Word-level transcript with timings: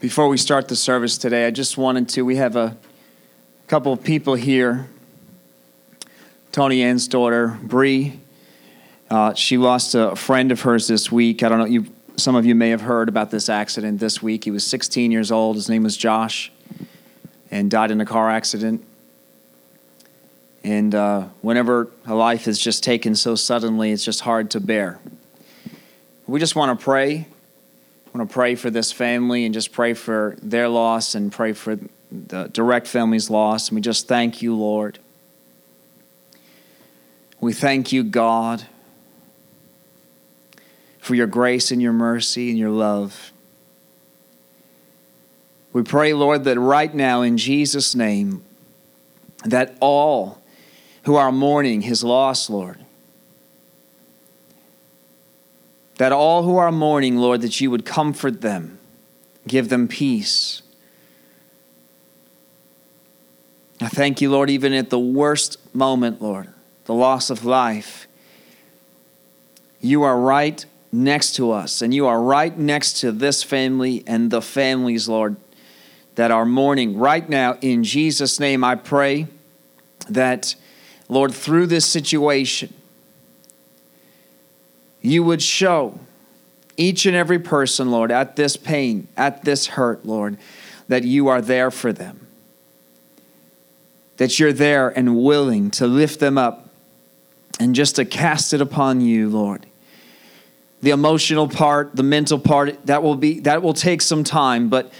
Before 0.00 0.28
we 0.28 0.38
start 0.38 0.68
the 0.68 0.76
service 0.76 1.18
today, 1.18 1.46
I 1.46 1.50
just 1.50 1.76
wanted 1.76 2.08
to. 2.10 2.22
We 2.22 2.36
have 2.36 2.56
a 2.56 2.74
couple 3.66 3.92
of 3.92 4.02
people 4.02 4.34
here. 4.34 4.88
Tony 6.52 6.82
Ann's 6.82 7.06
daughter, 7.06 7.58
Bree. 7.62 8.18
Uh, 9.10 9.34
she 9.34 9.58
lost 9.58 9.94
a 9.94 10.16
friend 10.16 10.52
of 10.52 10.62
hers 10.62 10.88
this 10.88 11.12
week. 11.12 11.42
I 11.42 11.50
don't 11.50 11.58
know. 11.58 11.66
You, 11.66 11.84
some 12.16 12.34
of 12.34 12.46
you 12.46 12.54
may 12.54 12.70
have 12.70 12.80
heard 12.80 13.10
about 13.10 13.30
this 13.30 13.50
accident 13.50 14.00
this 14.00 14.22
week. 14.22 14.44
He 14.44 14.50
was 14.50 14.66
16 14.66 15.12
years 15.12 15.30
old. 15.30 15.56
His 15.56 15.68
name 15.68 15.82
was 15.82 15.98
Josh, 15.98 16.50
and 17.50 17.70
died 17.70 17.90
in 17.90 18.00
a 18.00 18.06
car 18.06 18.30
accident. 18.30 18.82
And 20.64 20.94
uh, 20.94 21.24
whenever 21.42 21.90
a 22.06 22.14
life 22.14 22.48
is 22.48 22.58
just 22.58 22.82
taken 22.82 23.14
so 23.14 23.34
suddenly, 23.34 23.92
it's 23.92 24.06
just 24.06 24.22
hard 24.22 24.50
to 24.52 24.60
bear. 24.60 24.98
We 26.26 26.40
just 26.40 26.56
want 26.56 26.80
to 26.80 26.82
pray 26.82 27.26
I 28.12 28.18
want 28.18 28.28
to 28.28 28.34
pray 28.34 28.56
for 28.56 28.70
this 28.70 28.90
family 28.90 29.44
and 29.44 29.54
just 29.54 29.70
pray 29.70 29.94
for 29.94 30.36
their 30.42 30.68
loss 30.68 31.14
and 31.14 31.30
pray 31.30 31.52
for 31.52 31.78
the 32.10 32.48
direct 32.48 32.88
family's 32.88 33.30
loss. 33.30 33.68
And 33.68 33.76
we 33.76 33.80
just 33.80 34.08
thank 34.08 34.42
you, 34.42 34.56
Lord. 34.56 34.98
We 37.40 37.52
thank 37.52 37.92
you, 37.92 38.02
God, 38.02 38.64
for 40.98 41.14
your 41.14 41.28
grace 41.28 41.70
and 41.70 41.80
your 41.80 41.92
mercy 41.92 42.50
and 42.50 42.58
your 42.58 42.70
love. 42.70 43.32
We 45.72 45.82
pray, 45.84 46.12
Lord, 46.12 46.42
that 46.44 46.58
right 46.58 46.92
now, 46.92 47.22
in 47.22 47.36
Jesus' 47.36 47.94
name, 47.94 48.42
that 49.44 49.76
all 49.80 50.42
who 51.04 51.14
are 51.14 51.30
mourning 51.30 51.82
his 51.82 52.02
loss, 52.02 52.50
Lord, 52.50 52.84
that 56.00 56.12
all 56.12 56.44
who 56.44 56.56
are 56.56 56.72
mourning, 56.72 57.18
Lord, 57.18 57.42
that 57.42 57.60
you 57.60 57.70
would 57.70 57.84
comfort 57.84 58.40
them, 58.40 58.78
give 59.46 59.68
them 59.68 59.86
peace. 59.86 60.62
I 63.82 63.88
thank 63.88 64.22
you, 64.22 64.30
Lord, 64.30 64.48
even 64.48 64.72
at 64.72 64.88
the 64.88 64.98
worst 64.98 65.58
moment, 65.74 66.22
Lord, 66.22 66.48
the 66.86 66.94
loss 66.94 67.28
of 67.28 67.44
life, 67.44 68.08
you 69.82 70.02
are 70.02 70.18
right 70.18 70.64
next 70.90 71.34
to 71.34 71.50
us, 71.50 71.82
and 71.82 71.92
you 71.92 72.06
are 72.06 72.22
right 72.22 72.56
next 72.56 73.00
to 73.00 73.12
this 73.12 73.42
family 73.42 74.02
and 74.06 74.30
the 74.30 74.40
families, 74.40 75.06
Lord, 75.06 75.36
that 76.14 76.30
are 76.30 76.46
mourning. 76.46 76.96
Right 76.96 77.28
now, 77.28 77.58
in 77.60 77.84
Jesus' 77.84 78.40
name, 78.40 78.64
I 78.64 78.74
pray 78.74 79.26
that, 80.08 80.54
Lord, 81.10 81.34
through 81.34 81.66
this 81.66 81.84
situation, 81.84 82.72
you 85.02 85.22
would 85.24 85.42
show 85.42 85.98
each 86.76 87.06
and 87.06 87.14
every 87.14 87.38
person, 87.38 87.90
Lord, 87.90 88.10
at 88.10 88.36
this 88.36 88.56
pain, 88.56 89.08
at 89.16 89.44
this 89.44 89.66
hurt, 89.66 90.04
Lord, 90.06 90.38
that 90.88 91.04
you 91.04 91.28
are 91.28 91.40
there 91.40 91.70
for 91.70 91.92
them. 91.92 92.26
That 94.16 94.38
you're 94.38 94.52
there 94.52 94.88
and 94.88 95.22
willing 95.22 95.70
to 95.72 95.86
lift 95.86 96.20
them 96.20 96.36
up 96.36 96.68
and 97.58 97.74
just 97.74 97.96
to 97.96 98.04
cast 98.04 98.52
it 98.54 98.60
upon 98.60 99.00
you, 99.00 99.28
Lord. 99.28 99.66
The 100.82 100.90
emotional 100.90 101.48
part, 101.48 101.94
the 101.94 102.02
mental 102.02 102.38
part, 102.38 102.86
that 102.86 103.02
will 103.02 103.16
be 103.16 103.40
that 103.40 103.62
will 103.62 103.74
take 103.74 104.00
some 104.00 104.24
time, 104.24 104.70
but 104.70 104.90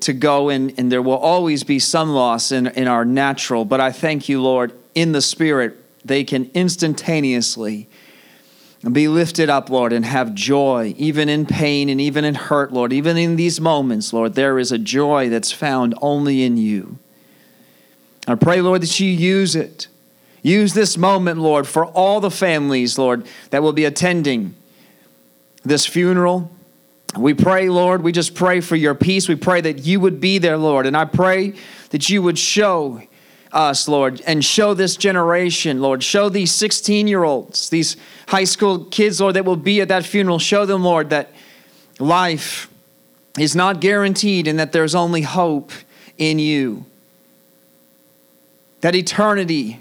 to 0.00 0.12
go 0.12 0.48
and, 0.48 0.74
and 0.78 0.90
there 0.90 1.02
will 1.02 1.16
always 1.16 1.62
be 1.62 1.78
some 1.78 2.10
loss 2.10 2.50
in, 2.50 2.66
in 2.66 2.88
our 2.88 3.04
natural. 3.04 3.64
But 3.64 3.80
I 3.80 3.92
thank 3.92 4.28
you, 4.28 4.42
Lord, 4.42 4.72
in 4.96 5.12
the 5.12 5.22
spirit, 5.22 5.76
they 6.04 6.24
can 6.24 6.50
instantaneously 6.54 7.88
be 8.90 9.06
lifted 9.06 9.48
up, 9.48 9.70
Lord, 9.70 9.92
and 9.92 10.04
have 10.04 10.34
joy, 10.34 10.94
even 10.96 11.28
in 11.28 11.46
pain 11.46 11.88
and 11.88 12.00
even 12.00 12.24
in 12.24 12.34
hurt, 12.34 12.72
Lord. 12.72 12.92
Even 12.92 13.16
in 13.16 13.36
these 13.36 13.60
moments, 13.60 14.12
Lord, 14.12 14.34
there 14.34 14.58
is 14.58 14.72
a 14.72 14.78
joy 14.78 15.28
that's 15.28 15.52
found 15.52 15.94
only 16.02 16.42
in 16.42 16.56
you. 16.56 16.98
I 18.26 18.34
pray, 18.34 18.60
Lord, 18.60 18.82
that 18.82 18.98
you 18.98 19.08
use 19.08 19.54
it. 19.54 19.86
Use 20.42 20.74
this 20.74 20.98
moment, 20.98 21.38
Lord, 21.38 21.68
for 21.68 21.86
all 21.86 22.18
the 22.18 22.30
families, 22.30 22.98
Lord, 22.98 23.24
that 23.50 23.62
will 23.62 23.72
be 23.72 23.84
attending 23.84 24.56
this 25.62 25.86
funeral. 25.86 26.50
We 27.16 27.34
pray, 27.34 27.68
Lord, 27.68 28.02
we 28.02 28.10
just 28.10 28.34
pray 28.34 28.60
for 28.60 28.74
your 28.74 28.96
peace. 28.96 29.28
We 29.28 29.36
pray 29.36 29.60
that 29.60 29.86
you 29.86 30.00
would 30.00 30.20
be 30.20 30.38
there, 30.38 30.56
Lord. 30.56 30.86
And 30.86 30.96
I 30.96 31.04
pray 31.04 31.54
that 31.90 32.10
you 32.10 32.22
would 32.22 32.38
show 32.38 33.02
us, 33.52 33.86
Lord, 33.86 34.22
and 34.26 34.44
show 34.44 34.74
this 34.74 34.96
generation, 34.96 35.80
Lord. 35.80 36.02
Show 36.02 36.28
these 36.28 36.52
16 36.52 37.06
year 37.06 37.24
olds, 37.24 37.70
these 37.70 37.96
high 38.28 38.44
school 38.44 38.84
kids, 38.86 39.20
Lord, 39.20 39.34
that 39.34 39.44
will 39.44 39.56
be 39.56 39.80
at 39.80 39.88
that 39.88 40.04
funeral. 40.04 40.38
Show 40.38 40.64
them, 40.66 40.82
Lord, 40.82 41.10
that 41.10 41.32
life 41.98 42.70
is 43.38 43.54
not 43.54 43.80
guaranteed 43.80 44.46
and 44.46 44.58
that 44.58 44.72
there's 44.72 44.94
only 44.94 45.22
hope 45.22 45.72
in 46.18 46.38
you. 46.38 46.84
That 48.80 48.94
eternity 48.94 49.80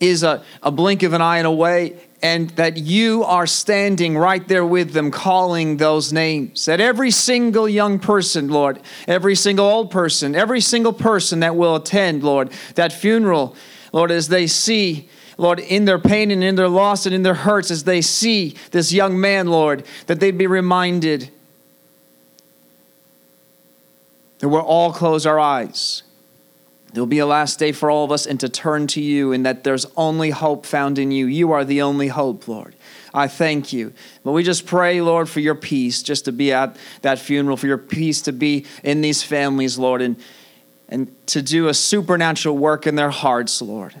is 0.00 0.22
a, 0.22 0.42
a 0.62 0.70
blink 0.70 1.02
of 1.02 1.12
an 1.12 1.20
eye 1.20 1.38
and 1.38 1.46
away, 1.46 1.96
and 2.22 2.50
that 2.50 2.76
you 2.76 3.22
are 3.24 3.46
standing 3.46 4.18
right 4.18 4.46
there 4.48 4.64
with 4.64 4.92
them, 4.92 5.10
calling 5.10 5.76
those 5.76 6.12
names. 6.12 6.64
That 6.64 6.80
every 6.80 7.10
single 7.10 7.68
young 7.68 7.98
person, 7.98 8.48
Lord, 8.48 8.80
every 9.06 9.36
single 9.36 9.66
old 9.66 9.90
person, 9.90 10.34
every 10.34 10.60
single 10.60 10.92
person 10.92 11.40
that 11.40 11.54
will 11.54 11.76
attend, 11.76 12.24
Lord, 12.24 12.50
that 12.74 12.92
funeral, 12.92 13.54
Lord, 13.92 14.10
as 14.10 14.28
they 14.28 14.46
see, 14.46 15.08
Lord, 15.36 15.60
in 15.60 15.84
their 15.84 16.00
pain 16.00 16.30
and 16.30 16.42
in 16.42 16.56
their 16.56 16.68
loss 16.68 17.06
and 17.06 17.14
in 17.14 17.22
their 17.22 17.34
hurts, 17.34 17.70
as 17.70 17.84
they 17.84 18.00
see 18.00 18.56
this 18.72 18.92
young 18.92 19.20
man, 19.20 19.46
Lord, 19.46 19.84
that 20.06 20.18
they'd 20.18 20.38
be 20.38 20.48
reminded 20.48 21.30
that 24.40 24.48
we'll 24.48 24.60
all 24.60 24.92
close 24.92 25.24
our 25.26 25.38
eyes 25.38 26.02
there 26.92 27.02
will 27.02 27.06
be 27.06 27.18
a 27.18 27.26
last 27.26 27.58
day 27.58 27.72
for 27.72 27.90
all 27.90 28.04
of 28.04 28.12
us 28.12 28.26
and 28.26 28.40
to 28.40 28.48
turn 28.48 28.86
to 28.88 29.00
you, 29.00 29.32
and 29.32 29.44
that 29.44 29.64
there's 29.64 29.86
only 29.96 30.30
hope 30.30 30.64
found 30.64 30.98
in 30.98 31.10
you. 31.10 31.26
You 31.26 31.52
are 31.52 31.64
the 31.64 31.82
only 31.82 32.08
hope, 32.08 32.48
Lord. 32.48 32.74
I 33.12 33.28
thank 33.28 33.72
you. 33.72 33.92
But 34.24 34.32
we 34.32 34.42
just 34.42 34.66
pray, 34.66 35.00
Lord, 35.00 35.28
for 35.28 35.40
your 35.40 35.54
peace 35.54 36.02
just 36.02 36.24
to 36.26 36.32
be 36.32 36.52
at 36.52 36.76
that 37.02 37.18
funeral, 37.18 37.56
for 37.56 37.66
your 37.66 37.78
peace 37.78 38.22
to 38.22 38.32
be 38.32 38.66
in 38.82 39.00
these 39.00 39.22
families, 39.22 39.78
Lord, 39.78 40.02
and, 40.02 40.16
and 40.88 41.14
to 41.28 41.42
do 41.42 41.68
a 41.68 41.74
supernatural 41.74 42.56
work 42.56 42.86
in 42.86 42.94
their 42.94 43.10
hearts, 43.10 43.60
Lord. 43.60 43.94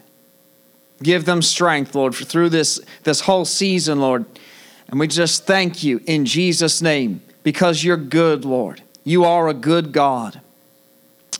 Give 1.02 1.24
them 1.24 1.42
strength, 1.42 1.94
Lord, 1.94 2.14
through 2.14 2.48
this, 2.48 2.80
this 3.04 3.20
whole 3.20 3.44
season, 3.44 4.00
Lord. 4.00 4.24
And 4.88 4.98
we 4.98 5.06
just 5.06 5.46
thank 5.46 5.82
you 5.82 6.00
in 6.06 6.24
Jesus' 6.24 6.82
name 6.82 7.22
because 7.42 7.84
you're 7.84 7.96
good, 7.96 8.44
Lord. 8.44 8.82
You 9.04 9.24
are 9.24 9.48
a 9.48 9.54
good 9.54 9.92
God. 9.92 10.40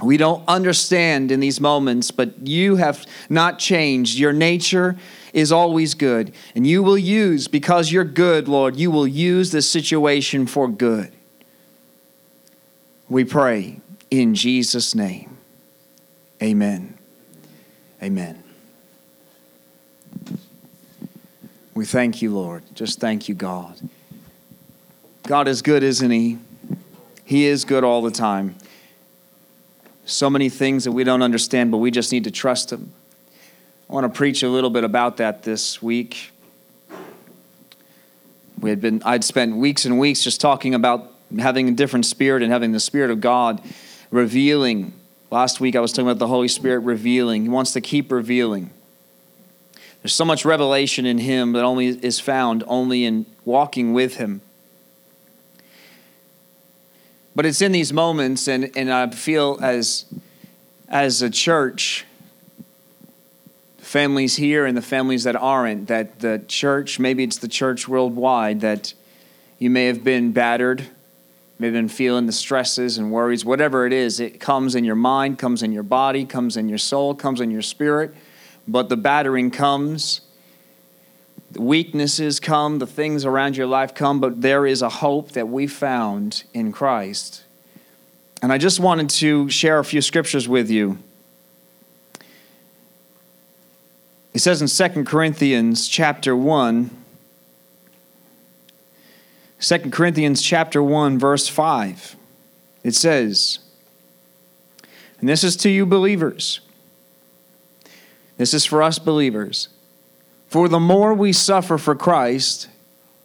We 0.01 0.17
don't 0.17 0.45
understand 0.47 1.33
in 1.33 1.41
these 1.41 1.61
moments, 1.61 2.11
but 2.13 2.47
you 2.47 2.77
have 2.77 3.05
not 3.29 3.59
changed. 3.59 4.17
Your 4.17 4.33
nature 4.33 4.97
is 5.33 5.51
always 5.51 5.95
good. 5.95 6.33
And 6.55 6.67
you 6.67 6.83
will 6.85 6.99
use, 6.99 7.49
because 7.49 7.91
you're 7.91 8.05
good, 8.05 8.47
Lord, 8.47 8.77
you 8.77 8.91
will 8.93 9.09
use 9.09 9.51
this 9.51 9.69
situation 9.69 10.47
for 10.47 10.69
good. 10.69 11.13
We 13.09 13.25
pray 13.25 13.81
in 14.11 14.35
Jesus' 14.35 14.95
name. 14.95 15.37
Amen. 16.41 16.97
Amen. 18.01 18.45
We 21.75 21.85
thank 21.85 22.23
you, 22.23 22.33
Lord. 22.33 22.63
Just 22.75 23.01
thank 23.01 23.29
you, 23.29 23.35
God. 23.35 23.81
God 25.25 25.49
is 25.49 25.61
good, 25.63 25.83
isn't 25.83 26.11
He? 26.11 26.39
He 27.25 27.47
is 27.47 27.65
good 27.65 27.83
all 27.83 28.03
the 28.03 28.11
time 28.13 28.57
so 30.09 30.31
many 30.31 30.49
things 30.49 30.85
that 30.85 30.93
we 30.93 31.05
don't 31.05 31.23
understand, 31.23 31.71
but 31.71 31.79
we 31.79 31.91
just 31.91 32.13
need 32.13 32.25
to 32.25 32.31
trust 32.31 32.73
Him. 32.73 32.93
I 33.89 33.93
want 33.93 34.05
to 34.05 34.17
preach 34.17 34.43
a 34.43 34.49
little 34.49 34.71
bit 34.71 34.85
about 34.85 35.19
that 35.19 35.43
this 35.43 35.83
week. 35.83 36.33
We 38.61 38.71
had 38.71 38.81
been, 38.81 39.03
I'd 39.05 39.23
spent 39.23 39.57
weeks 39.57 39.85
and 39.85 39.99
weeks 39.99 40.25
just 40.25 40.41
talking 40.41 40.75
about 40.75 41.13
having 41.39 41.69
a 41.69 41.73
different 41.73 42.07
spirit 42.07 42.43
and 42.43 42.51
having 42.51 42.73
the 42.73 42.81
Spirit 42.81 43.11
of 43.11 43.21
God 43.21 43.63
revealing. 44.11 44.95
Last 45.31 45.61
week 45.61 45.77
I 45.77 45.81
was 45.81 45.93
talking 45.93 46.07
about 46.09 46.19
the 46.19 46.27
Holy 46.27 46.49
Spirit 46.49 46.81
revealing. 46.81 47.43
He 47.43 47.49
wants 47.49 47.73
to 47.73 47.81
keep 47.81 48.11
revealing. 48.11 48.71
There's 50.03 50.15
so 50.15 50.25
much 50.25 50.45
revelation 50.45 51.07
in 51.07 51.19
Him 51.19 51.53
that 51.53 51.65
only 51.65 51.87
is 51.89 52.19
found 52.19 52.65
only 52.67 53.05
in 53.05 53.27
walking 53.45 53.93
with 53.93 54.17
Him. 54.17 54.41
But 57.39 57.47
it's 57.47 57.63
in 57.63 57.71
these 57.71 57.93
moments, 57.93 58.49
and, 58.49 58.77
and 58.77 58.93
I 58.93 59.09
feel 59.11 59.61
as, 59.63 60.07
as 60.89 61.23
a 61.23 61.31
church, 61.31 62.05
families 63.77 64.35
here 64.35 64.67
and 64.67 64.77
the 64.77 64.83
families 64.83 65.23
that 65.23 65.37
aren't, 65.37 65.87
that 65.87 66.19
the 66.19 66.43
church, 66.49 66.99
maybe 66.99 67.23
it's 67.23 67.39
the 67.39 67.47
church 67.47 67.87
worldwide, 67.87 68.63
that 68.63 68.93
you 69.61 69.71
may 69.71 69.87
have 69.87 70.03
been 70.03 70.33
battered, 70.33 70.89
may 71.61 71.69
have 71.69 71.75
been 71.75 71.89
feeling 71.89 72.27
the 72.27 72.33
stresses 72.33 72.99
and 72.99 73.13
worries, 73.13 73.45
whatever 73.45 73.87
it 73.87 73.93
is, 73.93 74.19
it 74.19 74.41
comes 74.41 74.75
in 74.75 74.83
your 74.83 74.97
mind, 74.97 75.39
comes 75.39 75.63
in 75.63 75.71
your 75.71 75.85
body, 75.85 76.25
comes 76.25 76.57
in 76.57 76.69
your 76.69 76.77
soul, 76.77 77.15
comes 77.15 77.41
in 77.41 77.53
your 77.53 77.63
spirit. 77.63 78.13
But 78.67 78.89
the 78.89 78.97
battering 78.97 79.53
comes 79.53 80.23
weaknesses 81.57 82.41
come, 82.41 82.79
the 82.79 82.87
things 82.87 83.25
around 83.25 83.57
your 83.57 83.67
life 83.67 83.95
come, 83.95 84.21
but 84.21 84.43
there 84.43 84.67
is 84.67 84.83
a 84.83 84.89
hope 84.89 85.33
that 85.33 85.49
we 85.49 85.67
found 85.67 86.45
in 86.53 86.73
Christ. 86.73 87.45
And 88.43 88.53
I 88.53 88.59
just 88.59 88.81
wanted 88.81 89.11
to 89.11 89.49
share 89.49 89.79
a 89.79 89.85
few 89.85 90.01
scriptures 90.01 90.49
with 90.49 90.71
you. 90.71 90.99
It 94.35 94.41
says 94.41 94.63
in 94.63 94.69
2 94.93 95.05
Corinthians 95.05 95.89
chapter 95.89 96.37
1, 96.37 96.91
2 99.61 99.79
Corinthians 99.91 100.43
chapter 100.43 100.83
1 100.83 101.19
verse 101.19 101.49
5. 101.49 102.17
It 102.85 102.95
says, 102.95 103.59
and 105.19 105.29
this 105.29 105.43
is 105.43 105.57
to 105.57 105.69
you 105.69 105.85
believers. 105.85 106.61
This 108.37 108.55
is 108.55 108.65
for 108.65 108.83
us 108.83 109.01
believers. 109.01 109.69
For 110.49 110.69
the 110.69 110.81
more 110.81 111.15
we 111.15 111.33
suffer 111.33 111.79
for 111.79 111.95
Christ, 111.95 112.69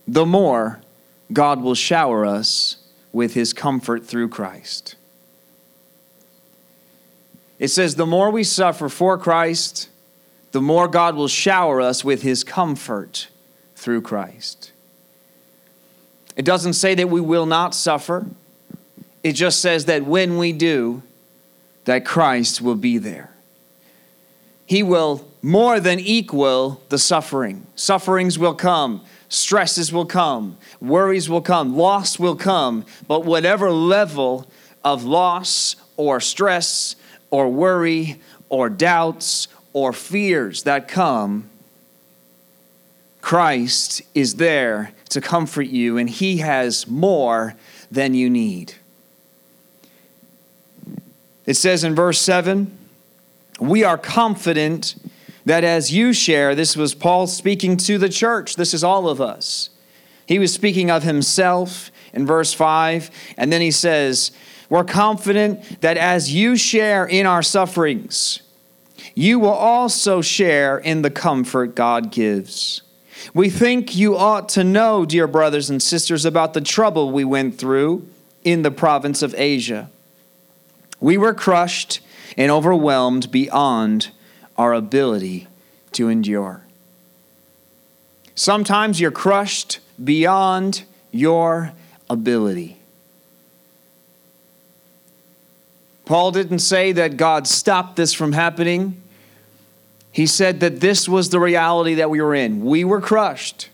the 0.07 0.25
more 0.25 0.81
God 1.31 1.61
will 1.61 1.75
shower 1.75 2.25
us 2.25 2.77
with 3.11 3.33
his 3.33 3.53
comfort 3.53 4.05
through 4.05 4.29
Christ. 4.29 4.95
It 7.59 7.69
says, 7.69 7.95
the 7.95 8.05
more 8.05 8.29
we 8.29 8.43
suffer 8.43 8.89
for 8.89 9.17
Christ, 9.17 9.89
the 10.51 10.61
more 10.61 10.87
God 10.87 11.15
will 11.15 11.29
shower 11.29 11.79
us 11.79 12.03
with 12.03 12.21
his 12.21 12.43
comfort 12.43 13.29
through 13.75 14.01
Christ. 14.01 14.71
It 16.35 16.43
doesn't 16.43 16.73
say 16.73 16.93
that 16.95 17.09
we 17.09 17.21
will 17.21 17.45
not 17.45 17.73
suffer, 17.73 18.25
it 19.23 19.33
just 19.33 19.61
says 19.61 19.85
that 19.85 20.03
when 20.03 20.37
we 20.37 20.51
do, 20.51 21.03
that 21.85 22.05
Christ 22.05 22.61
will 22.61 22.75
be 22.75 22.97
there. 22.97 23.31
He 24.65 24.83
will 24.83 25.25
more 25.43 25.81
than 25.81 25.99
equal 25.99 26.81
the 26.87 26.97
suffering. 26.97 27.67
Sufferings 27.75 28.39
will 28.39 28.55
come, 28.55 29.03
stresses 29.27 29.91
will 29.91 30.05
come, 30.05 30.57
worries 30.79 31.29
will 31.29 31.41
come, 31.41 31.77
loss 31.77 32.17
will 32.17 32.37
come, 32.37 32.85
but 33.07 33.25
whatever 33.25 33.69
level 33.69 34.49
of 34.85 35.03
loss 35.03 35.75
or 35.97 36.21
stress 36.21 36.95
or 37.29 37.49
worry 37.49 38.21
or 38.47 38.69
doubts 38.69 39.49
or 39.73 39.91
fears 39.91 40.63
that 40.63 40.87
come, 40.87 41.49
Christ 43.19 44.01
is 44.13 44.35
there 44.35 44.91
to 45.09 45.19
comfort 45.19 45.67
you, 45.67 45.97
and 45.97 46.09
He 46.09 46.37
has 46.37 46.87
more 46.87 47.55
than 47.91 48.13
you 48.13 48.29
need. 48.29 48.75
It 51.45 51.55
says 51.55 51.83
in 51.83 51.95
verse 51.95 52.19
7 52.19 52.77
We 53.59 53.83
are 53.83 53.97
confident 53.97 54.95
that 55.45 55.63
as 55.63 55.91
you 55.91 56.13
share, 56.13 56.55
this 56.55 56.75
was 56.75 56.93
Paul 56.93 57.27
speaking 57.27 57.77
to 57.77 57.97
the 57.97 58.09
church, 58.09 58.55
this 58.55 58.73
is 58.73 58.83
all 58.83 59.09
of 59.09 59.19
us. 59.19 59.69
He 60.25 60.39
was 60.39 60.53
speaking 60.53 60.89
of 60.89 61.03
himself 61.03 61.91
in 62.13 62.25
verse 62.25 62.53
5, 62.53 63.11
and 63.37 63.51
then 63.51 63.61
he 63.61 63.71
says, 63.71 64.31
We're 64.69 64.83
confident 64.83 65.81
that 65.81 65.97
as 65.97 66.33
you 66.33 66.55
share 66.55 67.05
in 67.05 67.25
our 67.25 67.43
sufferings, 67.43 68.41
you 69.15 69.39
will 69.39 69.49
also 69.49 70.21
share 70.21 70.77
in 70.77 71.01
the 71.01 71.11
comfort 71.11 71.75
God 71.75 72.11
gives. 72.11 72.81
We 73.33 73.49
think 73.49 73.95
you 73.95 74.17
ought 74.17 74.49
to 74.49 74.63
know, 74.63 75.05
dear 75.05 75.27
brothers 75.27 75.69
and 75.69 75.81
sisters, 75.81 76.25
about 76.25 76.53
the 76.53 76.61
trouble 76.61 77.11
we 77.11 77.23
went 77.23 77.57
through 77.57 78.07
in 78.43 78.61
the 78.61 78.71
province 78.71 79.21
of 79.21 79.35
Asia. 79.37 79.89
We 80.99 81.17
were 81.17 81.33
crushed 81.33 81.99
and 82.37 82.51
overwhelmed 82.51 83.31
beyond 83.31 84.11
our 84.57 84.73
ability 84.73 85.47
to 85.93 86.09
endure. 86.09 86.63
Sometimes 88.35 88.99
you're 88.99 89.11
crushed 89.11 89.79
beyond 90.03 90.83
your 91.11 91.73
ability. 92.09 92.77
Paul 96.05 96.31
didn't 96.31 96.59
say 96.59 96.91
that 96.91 97.17
God 97.17 97.47
stopped 97.47 97.95
this 97.95 98.13
from 98.13 98.33
happening. 98.33 99.01
He 100.11 100.25
said 100.27 100.59
that 100.59 100.79
this 100.79 101.07
was 101.07 101.29
the 101.29 101.39
reality 101.39 101.95
that 101.95 102.09
we 102.09 102.21
were 102.21 102.35
in. 102.35 102.65
We 102.65 102.83
were 102.83 103.01
crushed. 103.01 103.69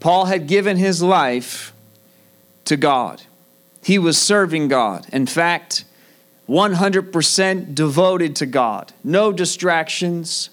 Paul 0.00 0.26
had 0.26 0.46
given 0.46 0.76
his 0.76 1.02
life 1.02 1.72
to 2.64 2.76
God, 2.76 3.22
he 3.82 3.98
was 3.98 4.16
serving 4.16 4.68
God. 4.68 5.06
In 5.12 5.26
fact, 5.26 5.84
100% 6.52 7.74
devoted 7.74 8.36
to 8.36 8.44
God, 8.44 8.92
no 9.02 9.32
distractions, 9.32 10.50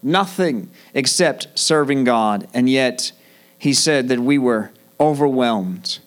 nothing 0.00 0.70
except 0.94 1.58
serving 1.58 2.04
God. 2.04 2.46
And 2.54 2.70
yet, 2.70 3.10
he 3.58 3.74
said 3.74 4.06
that 4.10 4.20
we 4.20 4.38
were 4.38 4.70
overwhelmed 5.00 5.98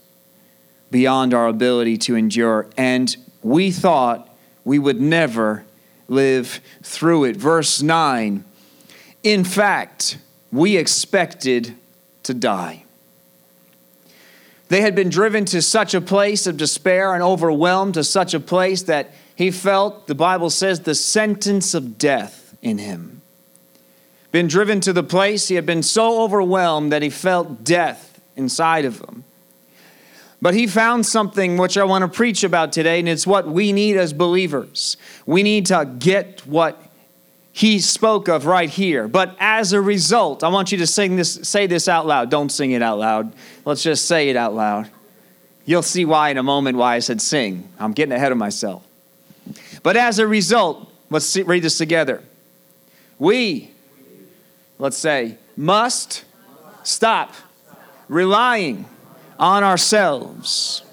beyond 0.90 1.34
our 1.34 1.48
ability 1.48 1.98
to 1.98 2.16
endure, 2.16 2.70
and 2.78 3.18
we 3.42 3.70
thought 3.70 4.34
we 4.64 4.80
would 4.80 5.02
never 5.02 5.66
live 6.08 6.62
through 6.82 7.26
it. 7.26 7.36
Verse 7.36 7.82
9 7.82 8.46
In 9.24 9.44
fact, 9.44 10.20
we 10.54 10.78
expected 10.78 11.76
to 12.24 12.34
die. 12.34 12.86
They 14.70 14.80
had 14.80 14.96
been 14.96 15.10
driven 15.10 15.44
to 15.46 15.62
such 15.62 15.94
a 15.94 16.00
place 16.00 16.48
of 16.48 16.56
despair 16.56 17.14
and 17.14 17.22
overwhelmed 17.22 17.96
to 17.96 18.06
such 18.06 18.34
a 18.34 18.40
place 18.40 18.84
that 18.84 19.12
he 19.36 19.52
felt, 19.52 20.08
the 20.08 20.16
Bible 20.16 20.50
says, 20.50 20.82
the 20.82 20.96
sentence 20.96 21.74
of 21.74 21.98
death 21.98 22.56
in 22.62 22.78
him. 22.78 23.22
Been 24.32 24.48
driven 24.48 24.80
to 24.82 24.94
the 24.94 25.04
place, 25.04 25.48
he 25.48 25.56
had 25.56 25.66
been 25.66 25.84
so 25.84 26.24
overwhelmed 26.24 26.92
that 26.92 27.02
he 27.02 27.10
felt 27.10 27.64
death 27.64 28.20
inside 28.36 28.86
of 28.86 29.00
him. 29.00 29.24
But 30.42 30.54
he 30.54 30.68
found 30.68 31.06
something 31.06 31.58
which 31.58 31.78
I 31.78 31.84
want 31.84 32.02
to 32.02 32.08
preach 32.08 32.44
about 32.44 32.74
today, 32.74 33.00
and 33.00 33.08
it's 33.08 33.26
what 33.26 33.48
we 33.48 33.72
need 33.72 33.96
as 33.96 34.12
believers. 34.12 34.98
We 35.26 35.42
need 35.42 35.68
to 35.68 35.90
get 36.00 36.46
what 36.46 36.82
he 37.54 37.80
spoke 37.80 38.28
of 38.28 38.46
right 38.46 38.70
here. 38.70 39.08
But 39.08 39.36
as 39.40 39.72
a 39.72 39.80
result, 39.80 40.44
I 40.44 40.50
want 40.50 40.72
you 40.72 40.80
to 40.80 40.88
sing 40.88 41.16
this, 41.16 41.36
say 41.44 41.68
this 41.68 41.88
out 41.88 42.08
loud. 42.08 42.30
Don't 42.30 42.50
sing 42.50 42.72
it 42.72 42.82
out 42.82 42.98
loud. 42.98 43.34
Let's 43.64 43.84
just 43.84 44.06
say 44.06 44.30
it 44.30 44.36
out 44.36 44.54
loud. 44.54 44.90
You'll 45.66 45.84
see 45.84 46.04
why 46.04 46.30
in 46.30 46.38
a 46.38 46.44
moment 46.44 46.78
why 46.78 46.96
I 46.96 47.00
said 47.00 47.22
sing. 47.22 47.70
I'm 47.80 47.94
getting 47.94 48.12
ahead 48.12 48.32
of 48.32 48.38
myself. 48.38 48.84
But 49.84 49.98
as 49.98 50.18
a 50.18 50.26
result, 50.26 50.90
let's 51.10 51.26
see, 51.26 51.44
read 51.44 51.64
this 51.64 51.78
together. 51.78 52.24
We, 53.20 53.72
let's 54.80 54.98
say, 54.98 55.38
must 55.56 56.24
stop 56.84 57.34
relying 58.08 58.86
on 59.38 59.64
ourselves. 59.64 60.84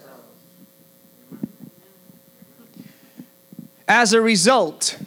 As 3.87 4.13
a 4.13 4.21
result, 4.21 4.97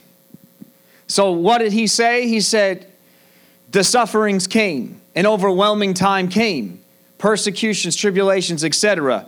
so 1.07 1.33
what 1.33 1.59
did 1.59 1.73
he 1.73 1.87
say? 1.87 2.27
He 2.29 2.41
said, 2.41 2.91
the 3.71 3.85
sufferings 3.85 4.47
came, 4.47 5.01
an 5.15 5.27
overwhelming 5.27 5.95
time 5.95 6.29
came, 6.29 6.83
persecutions, 7.19 7.97
tribulations, 7.97 8.65
etc. 8.65 9.27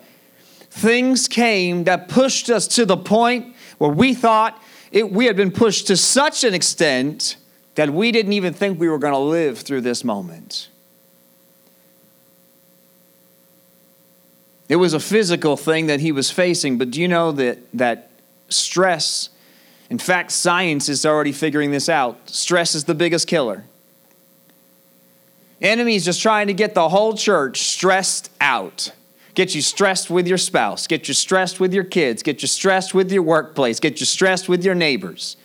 Things 0.71 1.27
came 1.27 1.85
that 1.85 2.09
pushed 2.09 2.51
us 2.51 2.69
to 2.69 2.85
the 2.87 2.97
point 2.97 3.56
where 3.79 3.91
we 3.91 4.15
thought 4.15 4.61
it, 4.91 5.11
we 5.11 5.27
had 5.27 5.37
been 5.37 5.51
pushed 5.51 5.89
to 5.89 5.97
such 5.97 6.45
an 6.45 6.55
extent 6.55 7.37
that 7.75 7.91
we 7.91 8.13
didn't 8.13 8.33
even 8.33 8.55
think 8.55 8.81
we 8.81 8.89
were 8.89 8.99
going 8.99 9.13
to 9.13 9.19
live 9.19 9.59
through 9.59 9.83
this 9.83 10.05
moment. 10.05 10.69
It 14.69 14.77
was 14.77 14.95
a 14.95 15.01
physical 15.01 15.57
thing 15.57 15.87
that 15.87 16.01
he 16.01 16.11
was 16.11 16.31
facing, 16.31 16.79
but 16.79 16.91
do 16.91 17.01
you 17.01 17.07
know 17.07 17.33
that, 17.33 17.59
that 17.75 18.11
stress, 18.49 19.29
in 19.91 19.99
fact, 19.99 20.33
science 20.33 20.89
is 20.89 21.07
already 21.07 21.33
figuring 21.33 21.71
this 21.71 21.89
out. 21.89 22.31
Stress 22.31 22.75
is 22.75 22.85
the 22.85 22.95
biggest 22.95 23.29
killer. 23.29 23.65
Enemies 25.61 26.05
just 26.05 26.21
trying 26.21 26.49
to 26.49 26.55
get 26.55 26.75
the 26.75 26.89
whole 26.89 27.15
church 27.15 27.61
stressed 27.61 28.31
out 28.41 28.93
get 29.37 29.55
you 29.55 29.61
stressed 29.61 30.11
with 30.11 30.27
your 30.27 30.39
spouse, 30.39 30.87
get 30.87 31.07
you 31.09 31.15
stressed 31.15 31.61
with 31.61 31.73
your 31.73 31.85
kids, 31.85 32.23
get 32.23 32.41
you 32.41 32.49
stressed 32.49 32.95
with 32.95 33.13
your 33.13 33.23
workplace, 33.23 33.79
get 33.79 34.01
you 34.01 34.07
stressed 34.07 34.49
with 34.49 34.65
your 34.65 34.75
neighbors. 34.75 35.37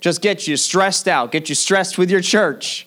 Just 0.00 0.20
get 0.20 0.46
you 0.46 0.56
stressed 0.56 1.08
out, 1.08 1.32
get 1.32 1.48
you 1.48 1.56
stressed 1.56 1.98
with 1.98 2.10
your 2.10 2.20
church, 2.20 2.86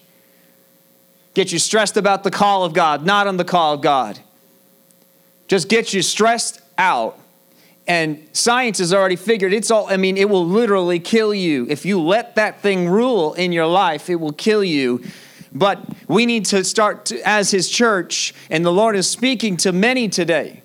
get 1.33 1.51
you 1.51 1.59
stressed 1.59 1.97
about 1.97 2.23
the 2.23 2.31
call 2.31 2.63
of 2.63 2.73
God, 2.73 3.05
not 3.05 3.27
on 3.27 3.37
the 3.37 3.43
call 3.43 3.73
of 3.73 3.81
God. 3.81 4.19
Just 5.47 5.67
get 5.67 5.93
you 5.93 6.01
stressed 6.01 6.61
out. 6.77 7.17
And 7.87 8.29
science 8.31 8.77
has 8.77 8.93
already 8.93 9.15
figured 9.15 9.51
it's 9.51 9.71
all, 9.71 9.87
I 9.89 9.97
mean, 9.97 10.15
it 10.15 10.29
will 10.29 10.45
literally 10.45 10.99
kill 10.99 11.33
you. 11.33 11.65
If 11.69 11.85
you 11.85 11.99
let 11.99 12.35
that 12.35 12.61
thing 12.61 12.87
rule 12.87 13.33
in 13.33 13.51
your 13.51 13.65
life, 13.65 14.09
it 14.09 14.15
will 14.15 14.31
kill 14.31 14.63
you 14.63 15.03
but 15.51 15.81
we 16.07 16.25
need 16.25 16.45
to 16.45 16.63
start 16.63 17.05
to, 17.05 17.27
as 17.27 17.51
His 17.51 17.69
church, 17.69 18.33
and 18.49 18.65
the 18.65 18.71
Lord 18.71 18.95
is 18.95 19.09
speaking 19.09 19.57
to 19.57 19.71
many 19.71 20.09
today. 20.09 20.63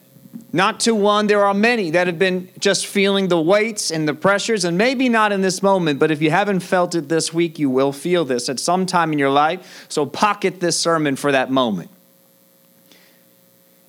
Not 0.53 0.81
to 0.81 0.95
one, 0.95 1.27
there 1.27 1.45
are 1.45 1.53
many 1.53 1.91
that 1.91 2.07
have 2.07 2.19
been 2.19 2.49
just 2.59 2.87
feeling 2.87 3.29
the 3.29 3.41
weights 3.41 3.91
and 3.91 4.09
the 4.09 4.15
pressures, 4.15 4.65
and 4.65 4.79
maybe 4.79 5.09
not 5.09 5.33
in 5.33 5.43
this 5.43 5.63
moment, 5.63 5.99
but 5.99 6.11
if 6.11 6.23
you 6.23 6.31
haven't 6.31 6.61
felt 6.61 6.95
it 6.95 7.09
this 7.09 7.33
week, 7.35 7.59
you 7.59 7.69
will 7.69 7.93
feel 7.93 8.25
this 8.25 8.49
at 8.49 8.61
some 8.61 8.87
time 8.87 9.13
in 9.13 9.19
your 9.19 9.31
life. 9.31 9.87
So 9.89 10.07
pocket 10.07 10.61
this 10.61 10.79
sermon 10.79 11.17
for 11.17 11.33
that 11.33 11.51
moment. 11.51 11.91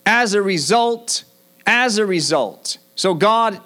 As 0.06 0.34
a 0.34 0.42
result, 0.42 1.24
as 1.66 1.98
a 1.98 2.06
result, 2.06 2.80
so 2.96 3.14
God 3.14 3.62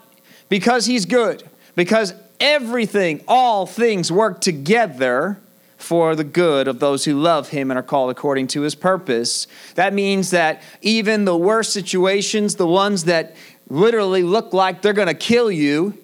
because 0.52 0.86
he's 0.86 1.06
good, 1.06 1.44
because 1.76 2.14
everything, 2.42 3.24
all 3.26 3.66
things 3.66 4.12
work 4.12 4.42
together 4.42 5.40
for 5.82 6.16
the 6.16 6.24
good 6.24 6.68
of 6.68 6.80
those 6.80 7.06
who 7.06 7.20
love 7.20 7.50
him 7.50 7.72
and 7.72 7.78
are 7.78 7.84
called 7.84 8.12
according 8.12 8.48
to 8.48 8.62
his 8.62 8.76
purpose. 8.76 9.48
That 9.76 9.94
means 9.94 10.32
that 10.32 10.62
even 10.82 11.26
the 11.26 11.36
worst 11.36 11.74
situations, 11.74 12.56
the 12.56 12.68
ones 12.68 13.06
that 13.06 13.36
literally 13.70 14.24
look 14.24 14.54
like 14.54 14.82
they're 14.82 14.94
going 14.94 15.08
to 15.08 15.14
kill 15.14 15.52
you, 15.52 15.98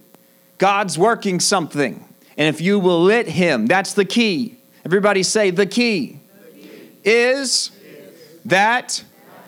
God's 0.58 0.98
working 0.98 1.40
something. 1.40 2.04
And 2.38 2.54
if 2.54 2.62
you 2.62 2.80
will 2.80 3.04
let 3.04 3.28
him, 3.28 3.68
that's 3.68 3.94
the 3.94 4.06
key. 4.06 4.58
Everybody 4.86 5.24
say 5.24 5.52
the 5.52 5.66
key, 5.66 6.20
the 6.42 6.60
key. 6.60 6.70
Is, 7.04 7.72
is 7.84 8.14
that 8.46 9.04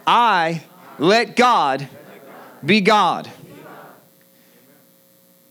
I 0.05 0.63
let 0.97 1.35
God 1.35 1.87
be 2.65 2.81
God. 2.81 3.29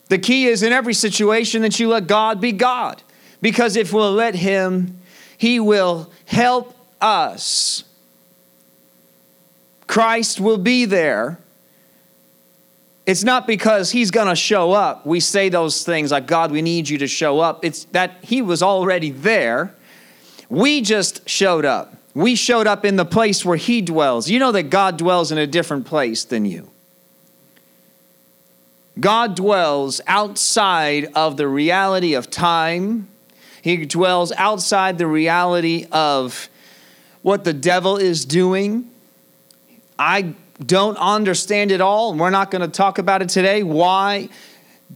The 0.08 0.18
key 0.18 0.46
is 0.46 0.62
in 0.62 0.72
every 0.72 0.94
situation 0.94 1.62
that 1.62 1.78
you 1.78 1.88
let 1.88 2.06
God 2.06 2.40
be 2.40 2.52
God. 2.52 3.02
Because 3.40 3.76
if 3.76 3.92
we'll 3.92 4.12
let 4.12 4.34
Him, 4.34 5.00
He 5.36 5.60
will 5.60 6.10
help 6.26 6.74
us. 7.00 7.84
Christ 9.86 10.40
will 10.40 10.58
be 10.58 10.84
there. 10.84 11.38
It's 13.06 13.24
not 13.24 13.46
because 13.46 13.90
He's 13.90 14.10
going 14.10 14.28
to 14.28 14.36
show 14.36 14.72
up. 14.72 15.06
We 15.06 15.20
say 15.20 15.48
those 15.48 15.84
things 15.84 16.12
like, 16.12 16.26
God, 16.26 16.50
we 16.50 16.62
need 16.62 16.88
you 16.88 16.98
to 16.98 17.06
show 17.06 17.40
up. 17.40 17.64
It's 17.64 17.84
that 17.86 18.16
He 18.22 18.42
was 18.42 18.62
already 18.62 19.10
there. 19.10 19.74
We 20.50 20.80
just 20.80 21.28
showed 21.28 21.64
up. 21.64 21.94
We 22.14 22.34
showed 22.34 22.66
up 22.66 22.84
in 22.84 22.96
the 22.96 23.04
place 23.04 23.44
where 23.44 23.56
He 23.56 23.80
dwells. 23.80 24.28
You 24.28 24.38
know 24.38 24.52
that 24.52 24.64
God 24.64 24.98
dwells 24.98 25.32
in 25.32 25.38
a 25.38 25.46
different 25.46 25.86
place 25.86 26.24
than 26.24 26.44
you. 26.44 26.70
God 29.00 29.36
dwells 29.36 30.00
outside 30.06 31.06
of 31.14 31.36
the 31.36 31.46
reality 31.46 32.14
of 32.14 32.30
time 32.30 33.08
he 33.62 33.84
dwells 33.86 34.32
outside 34.32 34.98
the 34.98 35.06
reality 35.06 35.86
of 35.90 36.48
what 37.22 37.44
the 37.44 37.52
devil 37.52 37.96
is 37.96 38.24
doing. 38.24 38.90
I 39.98 40.34
don't 40.64 40.96
understand 40.96 41.70
it 41.70 41.80
all, 41.80 42.10
and 42.10 42.20
we're 42.20 42.30
not 42.30 42.50
going 42.50 42.62
to 42.62 42.68
talk 42.68 42.98
about 42.98 43.22
it 43.22 43.28
today. 43.28 43.62
Why 43.62 44.28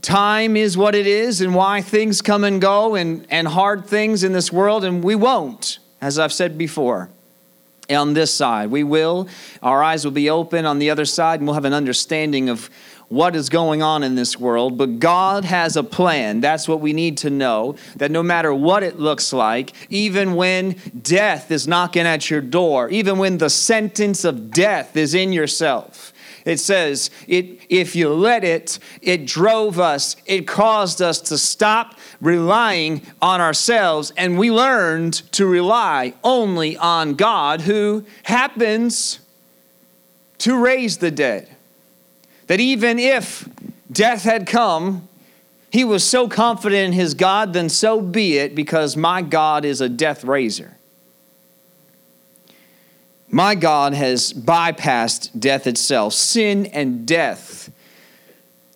time 0.01 0.57
is 0.57 0.77
what 0.77 0.95
it 0.95 1.07
is, 1.07 1.41
and 1.41 1.53
why 1.53 1.81
things 1.81 2.21
come 2.21 2.43
and 2.43 2.61
go, 2.61 2.95
and, 2.95 3.25
and 3.29 3.47
hard 3.47 3.85
things 3.85 4.23
in 4.23 4.33
this 4.33 4.51
world, 4.51 4.83
and 4.83 5.03
we 5.03 5.15
won't, 5.15 5.79
as 6.01 6.17
I've 6.17 6.33
said 6.33 6.57
before. 6.57 7.09
On 7.89 8.13
this 8.13 8.33
side, 8.33 8.71
we 8.71 8.83
will. 8.83 9.27
Our 9.61 9.83
eyes 9.83 10.05
will 10.05 10.13
be 10.13 10.29
open 10.29 10.65
on 10.65 10.79
the 10.79 10.89
other 10.89 11.05
side, 11.05 11.41
and 11.41 11.47
we'll 11.47 11.55
have 11.55 11.65
an 11.65 11.73
understanding 11.73 12.49
of 12.49 12.69
what 13.13 13.35
is 13.35 13.47
going 13.47 13.83
on 13.83 14.01
in 14.01 14.15
this 14.15 14.39
world, 14.39 14.75
but 14.75 14.97
God 14.97 15.45
has 15.45 15.77
a 15.77 15.83
plan. 15.83 16.41
That's 16.41 16.67
what 16.67 16.81
we 16.81 16.93
need 16.93 17.17
to 17.19 17.29
know 17.29 17.75
that 17.97 18.09
no 18.09 18.23
matter 18.23 18.51
what 18.51 18.81
it 18.81 18.99
looks 18.99 19.31
like, 19.31 19.71
even 19.91 20.33
when 20.33 20.75
death 20.99 21.51
is 21.51 21.67
knocking 21.67 22.07
at 22.07 22.31
your 22.31 22.41
door, 22.41 22.89
even 22.89 23.19
when 23.19 23.37
the 23.37 23.51
sentence 23.51 24.25
of 24.25 24.49
death 24.49 24.97
is 24.97 25.13
in 25.13 25.31
yourself, 25.31 26.11
it 26.43 26.59
says, 26.59 27.11
it, 27.27 27.59
if 27.69 27.95
you 27.95 28.09
let 28.09 28.43
it, 28.43 28.79
it 29.01 29.27
drove 29.27 29.79
us, 29.79 30.15
it 30.25 30.47
caused 30.47 30.99
us 30.99 31.21
to 31.21 31.37
stop 31.37 31.99
relying 32.19 33.03
on 33.21 33.39
ourselves, 33.39 34.11
and 34.17 34.39
we 34.39 34.49
learned 34.49 35.13
to 35.33 35.45
rely 35.45 36.15
only 36.23 36.75
on 36.77 37.13
God 37.13 37.61
who 37.61 38.05
happens 38.23 39.19
to 40.39 40.57
raise 40.57 40.97
the 40.97 41.11
dead 41.11 41.52
that 42.47 42.59
even 42.59 42.99
if 42.99 43.47
death 43.91 44.23
had 44.23 44.47
come, 44.47 45.07
he 45.71 45.83
was 45.83 46.03
so 46.03 46.27
confident 46.27 46.85
in 46.87 46.91
his 46.93 47.13
God, 47.13 47.53
then 47.53 47.69
so 47.69 47.99
be 47.99 48.37
it, 48.37 48.53
because 48.53 48.95
my 48.95 49.21
God 49.21 49.65
is 49.65 49.81
a 49.81 49.89
death 49.89 50.23
raiser. 50.23 50.77
My 53.27 53.55
God 53.55 53.93
has 53.95 54.31
bypassed 54.31 55.39
death 55.39 55.65
itself, 55.65 56.13
sin 56.13 56.67
and 56.67 57.07
death. 57.07 57.71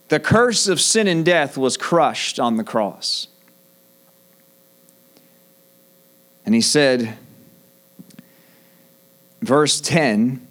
The 0.08 0.20
curse 0.20 0.68
of 0.68 0.82
sin 0.82 1.08
and 1.08 1.24
death 1.24 1.56
was 1.58 1.78
crushed 1.78 2.40
on 2.40 2.58
the 2.58 2.64
cross. 2.64 3.28
And 6.44 6.56
he 6.56 6.62
said, 6.62 7.16
verse 9.42 9.80
10 9.82 10.48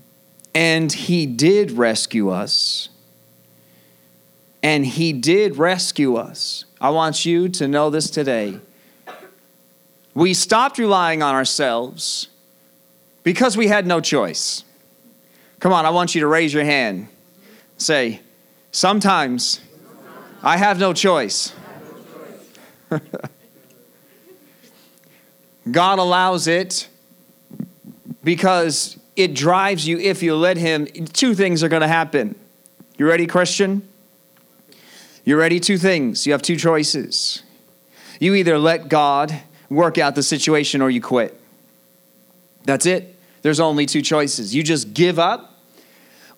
And 0.55 0.93
he 0.93 1.27
did 1.27 1.73
rescue 1.73 2.29
us 2.29 2.91
and 4.67 4.85
He 4.85 5.13
did 5.13 5.59
rescue 5.59 6.17
us. 6.17 6.65
I 6.81 6.91
want 6.91 7.25
you 7.25 7.49
to 7.51 7.69
know 7.69 7.89
this 7.89 8.11
today. 8.11 8.59
We 10.13 10.35
stopped 10.35 10.79
relying 10.79 11.23
on 11.23 11.37
ourselves 11.37 12.27
because 13.23 13.57
we 13.57 13.69
had 13.69 13.87
no 13.87 14.01
choice. 14.01 14.65
Come 15.61 15.73
on, 15.73 15.87
I 15.87 15.91
want 15.91 16.17
you 16.17 16.21
to 16.23 16.27
raise 16.27 16.53
your 16.53 16.65
hand. 16.65 17.07
Say, 17.77 18.23
sometimes 18.73 19.61
I 20.43 20.57
have 20.57 20.81
no 20.81 20.93
choice. 20.93 21.55
God 25.71 26.01
allows 26.01 26.49
it 26.49 26.89
because 28.25 28.99
it 29.15 29.33
drives 29.33 29.87
you 29.87 30.01
if 30.01 30.25
you 30.25 30.35
let 30.35 30.57
Him. 30.57 30.87
Two 30.87 31.37
things 31.37 31.63
are 31.63 31.69
going 31.69 31.83
to 31.83 31.89
happen. 31.89 32.35
You 32.99 33.07
ready, 33.07 33.29
Christian? 33.29 33.89
You're 35.27 35.39
ready? 35.39 35.59
Two 35.59 35.77
things. 35.77 36.25
You 36.25 36.33
have 36.33 36.41
two 36.41 36.55
choices. 36.55 37.43
You 38.21 38.35
either 38.35 38.59
let 38.61 38.89
God 38.89 39.43
work 39.69 39.99
out 39.99 40.15
the 40.15 40.23
situation 40.23 40.81
or 40.81 40.89
you 40.89 41.01
quit. 41.01 41.39
That's 42.65 42.87
it. 42.87 43.17
There's 43.43 43.59
only 43.59 43.87
two 43.87 44.03
choices. 44.03 44.55
You 44.55 44.63
just 44.63 44.95
give 44.95 45.19
up 45.19 45.53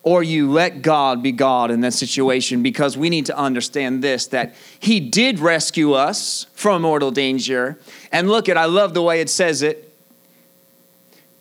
or 0.03 0.23
you 0.23 0.51
let 0.51 0.81
God 0.81 1.23
be 1.23 1.33
God 1.33 1.71
in 1.71 1.83
that 1.83 1.93
situation 1.93 2.63
because 2.63 2.97
we 2.97 3.11
need 3.11 3.27
to 3.27 3.37
understand 3.37 4.03
this 4.03 4.27
that 4.29 4.55
He 4.81 5.01
did 5.01 5.39
rescue 5.39 5.93
us 5.93 6.47
from 6.55 6.81
mortal 6.81 7.11
danger. 7.11 7.79
And 8.11 8.31
look 8.31 8.49
at, 8.49 8.57
I 8.57 8.65
love 8.65 8.95
the 8.95 9.03
way 9.03 9.21
it 9.21 9.29
says 9.29 9.61
it. 9.61 9.85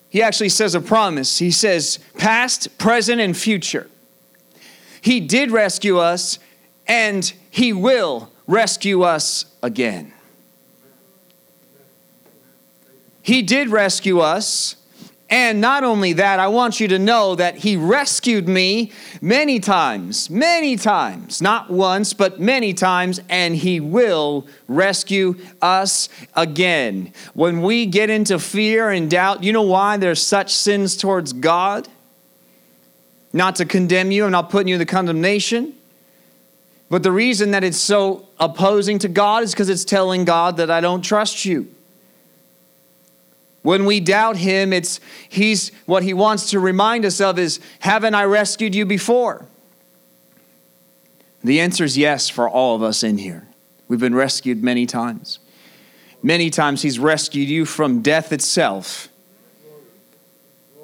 He 0.09 0.21
actually 0.21 0.49
says 0.49 0.75
a 0.75 0.81
promise. 0.81 1.37
He 1.37 1.51
says 1.51 1.99
past, 2.17 2.77
present, 2.77 3.21
and 3.21 3.37
future. 3.37 3.89
He 4.99 5.21
did 5.21 5.51
rescue 5.51 5.97
us 5.99 6.39
and 6.87 7.31
he 7.49 7.73
will 7.73 8.31
rescue 8.47 9.03
us 9.03 9.45
again. 9.61 10.13
He 13.21 13.41
did 13.41 13.69
rescue 13.69 14.19
us. 14.19 14.77
And 15.29 15.59
not 15.59 15.83
only 15.83 16.13
that, 16.13 16.39
I 16.39 16.47
want 16.47 16.79
you 16.79 16.87
to 16.87 16.97
know 16.97 17.35
that 17.35 17.57
He 17.57 17.75
rescued 17.75 18.47
me 18.47 18.93
many 19.21 19.59
times, 19.59 20.29
many 20.29 20.77
times, 20.77 21.41
not 21.41 21.69
once, 21.69 22.13
but 22.13 22.39
many 22.39 22.73
times, 22.73 23.19
and 23.27 23.53
He 23.53 23.81
will 23.81 24.47
rescue 24.69 25.35
us 25.61 26.07
again. 26.33 27.11
When 27.33 27.61
we 27.61 27.85
get 27.85 28.09
into 28.09 28.39
fear 28.39 28.89
and 28.89 29.09
doubt, 29.09 29.43
you 29.43 29.51
know 29.51 29.63
why 29.63 29.97
there's 29.97 30.21
such 30.21 30.53
sins 30.53 30.95
towards 30.95 31.33
God? 31.33 31.89
Not 33.33 33.57
to 33.57 33.65
condemn 33.65 34.11
you, 34.11 34.23
I'm 34.23 34.31
not 34.31 34.49
putting 34.49 34.69
you 34.69 34.75
in 34.75 34.79
the 34.79 34.85
condemnation. 34.85 35.73
But 36.89 37.03
the 37.03 37.11
reason 37.11 37.51
that 37.51 37.63
it's 37.63 37.77
so 37.77 38.27
opposing 38.39 38.99
to 38.99 39.07
God 39.07 39.43
is 39.43 39.51
because 39.51 39.69
it's 39.69 39.83
telling 39.83 40.23
God 40.23 40.57
that 40.57 40.71
I 40.71 40.79
don't 40.79 41.01
trust 41.01 41.43
you. 41.43 41.73
When 43.61 43.85
we 43.85 43.99
doubt 43.99 44.37
him, 44.37 44.71
it's 44.71 45.01
he's 45.27 45.73
what 45.85 46.03
he 46.03 46.13
wants 46.13 46.51
to 46.51 46.59
remind 46.59 47.03
us 47.03 47.19
of 47.19 47.37
is 47.37 47.59
haven't 47.79 48.15
I 48.15 48.23
rescued 48.23 48.73
you 48.73 48.85
before? 48.85 49.45
The 51.43 51.59
answer 51.59 51.83
is 51.83 51.97
yes 51.97 52.29
for 52.29 52.49
all 52.49 52.75
of 52.75 52.83
us 52.83 53.03
in 53.03 53.17
here. 53.17 53.47
We've 53.89 53.99
been 53.99 54.15
rescued 54.15 54.63
many 54.63 54.85
times. 54.85 55.39
Many 56.23 56.49
times 56.49 56.81
he's 56.81 56.97
rescued 56.97 57.49
you 57.49 57.65
from 57.65 58.01
death 58.01 58.31
itself 58.31 59.06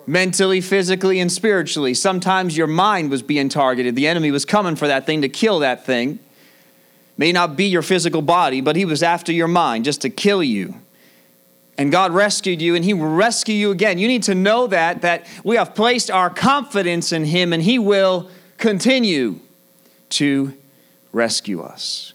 mentally, 0.05 0.61
physically, 0.61 1.19
and 1.19 1.31
spiritually. 1.31 1.93
Sometimes 1.93 2.57
your 2.57 2.67
mind 2.67 3.09
was 3.09 3.21
being 3.21 3.49
targeted. 3.49 3.95
The 3.95 4.07
enemy 4.07 4.31
was 4.31 4.45
coming 4.45 4.75
for 4.75 4.87
that 4.87 5.05
thing 5.05 5.21
to 5.21 5.29
kill 5.29 5.59
that 5.59 5.85
thing. 5.85 6.19
May 7.17 7.31
not 7.31 7.55
be 7.55 7.65
your 7.65 7.81
physical 7.81 8.21
body, 8.21 8.61
but 8.61 8.75
he 8.75 8.85
was 8.85 9.03
after 9.03 9.31
your 9.31 9.47
mind 9.47 9.85
just 9.85 10.01
to 10.01 10.09
kill 10.09 10.43
you. 10.43 10.75
And 11.77 11.91
God 11.91 12.11
rescued 12.11 12.61
you 12.61 12.75
and 12.75 12.85
he 12.85 12.93
will 12.93 13.13
rescue 13.13 13.55
you 13.55 13.71
again. 13.71 13.97
You 13.97 14.07
need 14.07 14.23
to 14.23 14.35
know 14.35 14.67
that 14.67 15.01
that 15.01 15.25
we 15.43 15.55
have 15.55 15.73
placed 15.73 16.11
our 16.11 16.29
confidence 16.29 17.11
in 17.11 17.25
him 17.25 17.51
and 17.51 17.63
he 17.63 17.79
will 17.79 18.29
continue 18.57 19.39
to 20.09 20.53
rescue 21.11 21.61
us. 21.61 22.13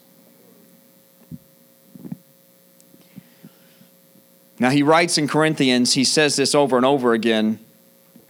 Now 4.60 4.70
he 4.70 4.82
writes 4.82 5.18
in 5.18 5.28
Corinthians, 5.28 5.94
he 5.94 6.04
says 6.04 6.36
this 6.36 6.54
over 6.54 6.76
and 6.76 6.86
over 6.86 7.12
again. 7.12 7.58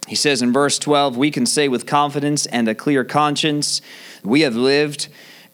He 0.09 0.15
says 0.15 0.41
in 0.41 0.53
verse 0.53 0.79
12, 0.79 1.17
we 1.17 1.31
can 1.31 1.45
say 1.45 1.69
with 1.69 1.85
confidence 1.85 2.47
and 2.47 2.67
a 2.67 2.75
clear 2.75 3.05
conscience, 3.05 3.83
we 4.25 4.41
have 4.41 4.57
lived 4.57 5.09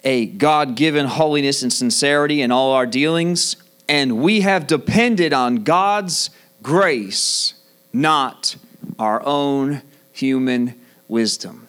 a 0.04 0.26
God 0.26 0.76
given 0.76 1.06
holiness 1.06 1.62
and 1.62 1.73
sincerity 1.73 2.40
in 2.40 2.52
all 2.52 2.73
our 2.73 2.87
dealings, 2.87 3.56
and 3.88 4.23
we 4.23 4.42
have 4.42 4.66
depended 4.66 5.32
on 5.32 5.64
God's 5.64 6.30
grace, 6.62 7.54
not 7.92 8.54
our 8.99 9.25
own 9.26 9.82
human 10.12 10.78
wisdom. 11.08 11.66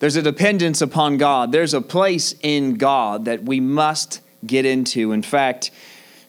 There's 0.00 0.16
a 0.16 0.22
dependence 0.22 0.80
upon 0.80 1.16
God. 1.16 1.52
There's 1.52 1.74
a 1.74 1.80
place 1.80 2.34
in 2.42 2.74
God 2.74 3.24
that 3.26 3.44
we 3.44 3.60
must 3.60 4.20
get 4.46 4.64
into. 4.64 5.12
In 5.12 5.22
fact, 5.22 5.70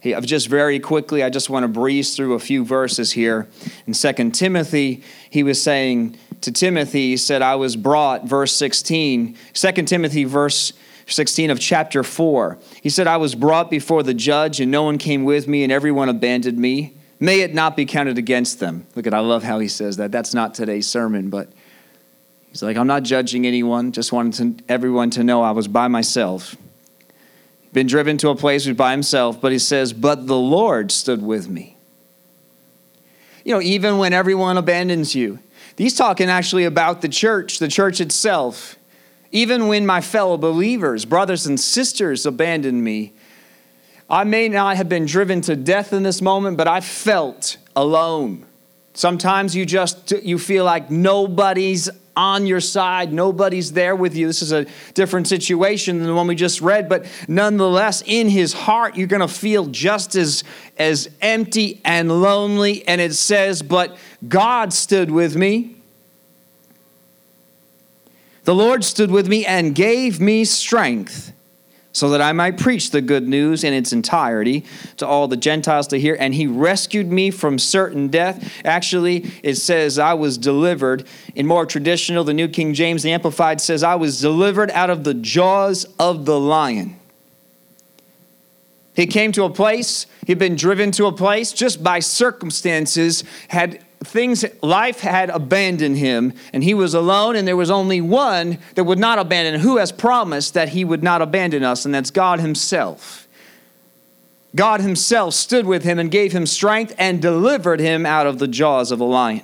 I've 0.05 0.25
just 0.25 0.47
very 0.47 0.79
quickly, 0.79 1.23
I 1.23 1.29
just 1.29 1.49
want 1.49 1.63
to 1.63 1.67
breeze 1.67 2.15
through 2.15 2.33
a 2.33 2.39
few 2.39 2.63
verses 2.63 3.11
here. 3.11 3.47
In 3.85 3.93
2 3.93 4.31
Timothy, 4.31 5.03
he 5.29 5.43
was 5.43 5.61
saying 5.61 6.17
to 6.41 6.51
Timothy, 6.51 7.09
he 7.09 7.17
said, 7.17 7.41
I 7.41 7.55
was 7.55 7.75
brought, 7.75 8.25
verse 8.25 8.53
16, 8.53 9.35
2 9.53 9.71
Timothy, 9.83 10.23
verse 10.23 10.73
16 11.07 11.49
of 11.49 11.59
chapter 11.59 12.03
4. 12.03 12.57
He 12.81 12.89
said, 12.89 13.07
I 13.07 13.17
was 13.17 13.35
brought 13.35 13.69
before 13.69 14.03
the 14.03 14.13
judge, 14.13 14.61
and 14.61 14.71
no 14.71 14.83
one 14.83 14.97
came 14.97 15.25
with 15.25 15.47
me, 15.47 15.63
and 15.63 15.71
everyone 15.71 16.07
abandoned 16.07 16.57
me. 16.57 16.93
May 17.19 17.41
it 17.41 17.53
not 17.53 17.75
be 17.75 17.85
counted 17.85 18.17
against 18.17 18.59
them. 18.59 18.87
Look 18.95 19.05
at, 19.05 19.13
I 19.13 19.19
love 19.19 19.43
how 19.43 19.59
he 19.59 19.67
says 19.67 19.97
that. 19.97 20.11
That's 20.13 20.33
not 20.33 20.53
today's 20.53 20.87
sermon, 20.87 21.29
but 21.29 21.49
He's 22.49 22.63
like, 22.63 22.77
I'm 22.77 22.87
not 22.87 23.03
judging 23.03 23.45
anyone, 23.45 23.91
just 23.91 24.11
wanted 24.11 24.57
to, 24.57 24.63
everyone 24.67 25.11
to 25.11 25.23
know 25.23 25.43
I 25.43 25.51
was 25.51 25.67
by 25.67 25.87
myself. 25.87 26.55
Been 27.71 27.87
driven 27.87 28.17
to 28.17 28.29
a 28.29 28.35
place 28.35 28.67
by 28.67 28.91
himself, 28.91 29.39
but 29.39 29.51
he 29.51 29.59
says, 29.59 29.93
But 29.93 30.27
the 30.27 30.37
Lord 30.37 30.91
stood 30.91 31.21
with 31.21 31.47
me. 31.47 31.77
You 33.45 33.53
know, 33.53 33.61
even 33.61 33.97
when 33.97 34.13
everyone 34.13 34.57
abandons 34.57 35.15
you, 35.15 35.39
he's 35.77 35.95
talking 35.95 36.29
actually 36.29 36.65
about 36.65 37.01
the 37.01 37.09
church, 37.09 37.59
the 37.59 37.67
church 37.67 38.01
itself. 38.01 38.75
Even 39.31 39.67
when 39.67 39.85
my 39.85 40.01
fellow 40.01 40.37
believers, 40.37 41.05
brothers 41.05 41.45
and 41.45 41.59
sisters, 41.59 42.25
abandon 42.25 42.83
me, 42.83 43.13
I 44.09 44.23
may 44.23 44.49
not 44.49 44.75
have 44.77 44.89
been 44.89 45.05
driven 45.05 45.41
to 45.41 45.55
death 45.55 45.93
in 45.93 46.01
this 46.01 46.21
moment, 46.21 46.57
but 46.57 46.67
I 46.67 46.81
felt 46.81 47.57
alone. 47.75 48.45
Sometimes 48.93 49.55
you 49.55 49.65
just 49.65 50.11
you 50.23 50.37
feel 50.37 50.65
like 50.65 50.91
nobody's 50.91 51.89
on 52.19 52.45
your 52.45 52.59
side. 52.59 53.13
Nobody's 53.13 53.71
there 53.71 53.95
with 53.95 54.13
you. 54.13 54.27
This 54.27 54.41
is 54.41 54.51
a 54.51 54.65
different 54.93 55.27
situation 55.27 55.99
than 55.99 56.07
the 56.07 56.13
one 56.13 56.27
we 56.27 56.35
just 56.35 56.59
read, 56.59 56.89
but 56.89 57.05
nonetheless, 57.29 58.03
in 58.05 58.27
his 58.27 58.51
heart, 58.51 58.97
you're 58.97 59.07
going 59.07 59.21
to 59.21 59.27
feel 59.27 59.67
just 59.67 60.15
as, 60.15 60.43
as 60.77 61.09
empty 61.21 61.79
and 61.85 62.21
lonely. 62.21 62.85
And 62.87 62.99
it 62.99 63.13
says, 63.13 63.61
But 63.61 63.97
God 64.27 64.73
stood 64.73 65.11
with 65.11 65.37
me. 65.37 65.77
The 68.43 68.55
Lord 68.55 68.83
stood 68.83 69.11
with 69.11 69.29
me 69.29 69.45
and 69.45 69.73
gave 69.73 70.19
me 70.19 70.43
strength 70.43 71.31
so 71.99 72.09
that 72.09 72.21
I 72.21 72.31
might 72.31 72.57
preach 72.57 72.91
the 72.91 73.01
good 73.01 73.27
news 73.27 73.65
in 73.65 73.73
its 73.73 73.91
entirety 73.91 74.63
to 74.97 75.05
all 75.05 75.27
the 75.27 75.35
Gentiles 75.35 75.85
to 75.87 75.99
hear. 75.99 76.15
And 76.17 76.33
he 76.33 76.47
rescued 76.47 77.11
me 77.11 77.29
from 77.29 77.59
certain 77.59 78.07
death. 78.07 78.53
Actually, 78.63 79.29
it 79.43 79.55
says, 79.55 79.99
I 79.99 80.13
was 80.13 80.37
delivered. 80.37 81.05
In 81.35 81.45
more 81.45 81.65
traditional, 81.65 82.23
the 82.23 82.33
New 82.33 82.47
King 82.47 82.73
James, 82.73 83.03
the 83.03 83.11
Amplified 83.11 83.59
says, 83.59 83.83
I 83.83 83.95
was 83.95 84.21
delivered 84.21 84.71
out 84.71 84.89
of 84.89 85.03
the 85.03 85.13
jaws 85.13 85.85
of 85.99 86.25
the 86.25 86.39
lion. 86.39 86.95
He 88.95 89.05
came 89.05 89.33
to 89.33 89.43
a 89.43 89.49
place, 89.49 90.07
he'd 90.25 90.39
been 90.39 90.55
driven 90.55 90.91
to 90.91 91.05
a 91.05 91.11
place 91.11 91.51
just 91.51 91.83
by 91.83 91.99
circumstances, 91.99 93.25
had 93.49 93.83
things 94.03 94.45
life 94.61 95.01
had 95.01 95.29
abandoned 95.29 95.97
him 95.97 96.33
and 96.53 96.63
he 96.63 96.73
was 96.73 96.93
alone 96.93 97.35
and 97.35 97.47
there 97.47 97.57
was 97.57 97.69
only 97.69 97.99
one 97.99 98.57
that 98.75 98.85
would 98.85 98.99
not 98.99 99.19
abandon 99.19 99.59
who 99.61 99.77
has 99.77 99.91
promised 99.91 100.53
that 100.53 100.69
he 100.69 100.85
would 100.85 101.03
not 101.03 101.21
abandon 101.21 101.63
us? 101.63 101.85
And 101.85 101.93
that's 101.93 102.11
god 102.11 102.39
himself. 102.39 103.27
God 104.55 104.81
himself 104.81 105.33
stood 105.33 105.65
with 105.65 105.83
him 105.83 105.99
and 105.99 106.09
gave 106.09 106.31
him 106.31 106.45
strength 106.45 106.95
and 106.97 107.21
delivered 107.21 107.79
him 107.79 108.05
out 108.05 108.25
of 108.25 108.39
the 108.39 108.47
jaws 108.47 108.91
of 108.91 108.99
a 108.99 109.05
lion. 109.05 109.43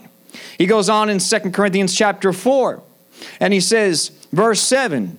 He 0.57 0.65
goes 0.65 0.89
on 0.89 1.09
in 1.09 1.19
2 1.19 1.51
corinthians 1.51 1.95
chapter 1.95 2.33
4 2.33 2.81
and 3.39 3.53
he 3.53 3.59
says 3.59 4.11
verse 4.31 4.61
7 4.61 5.17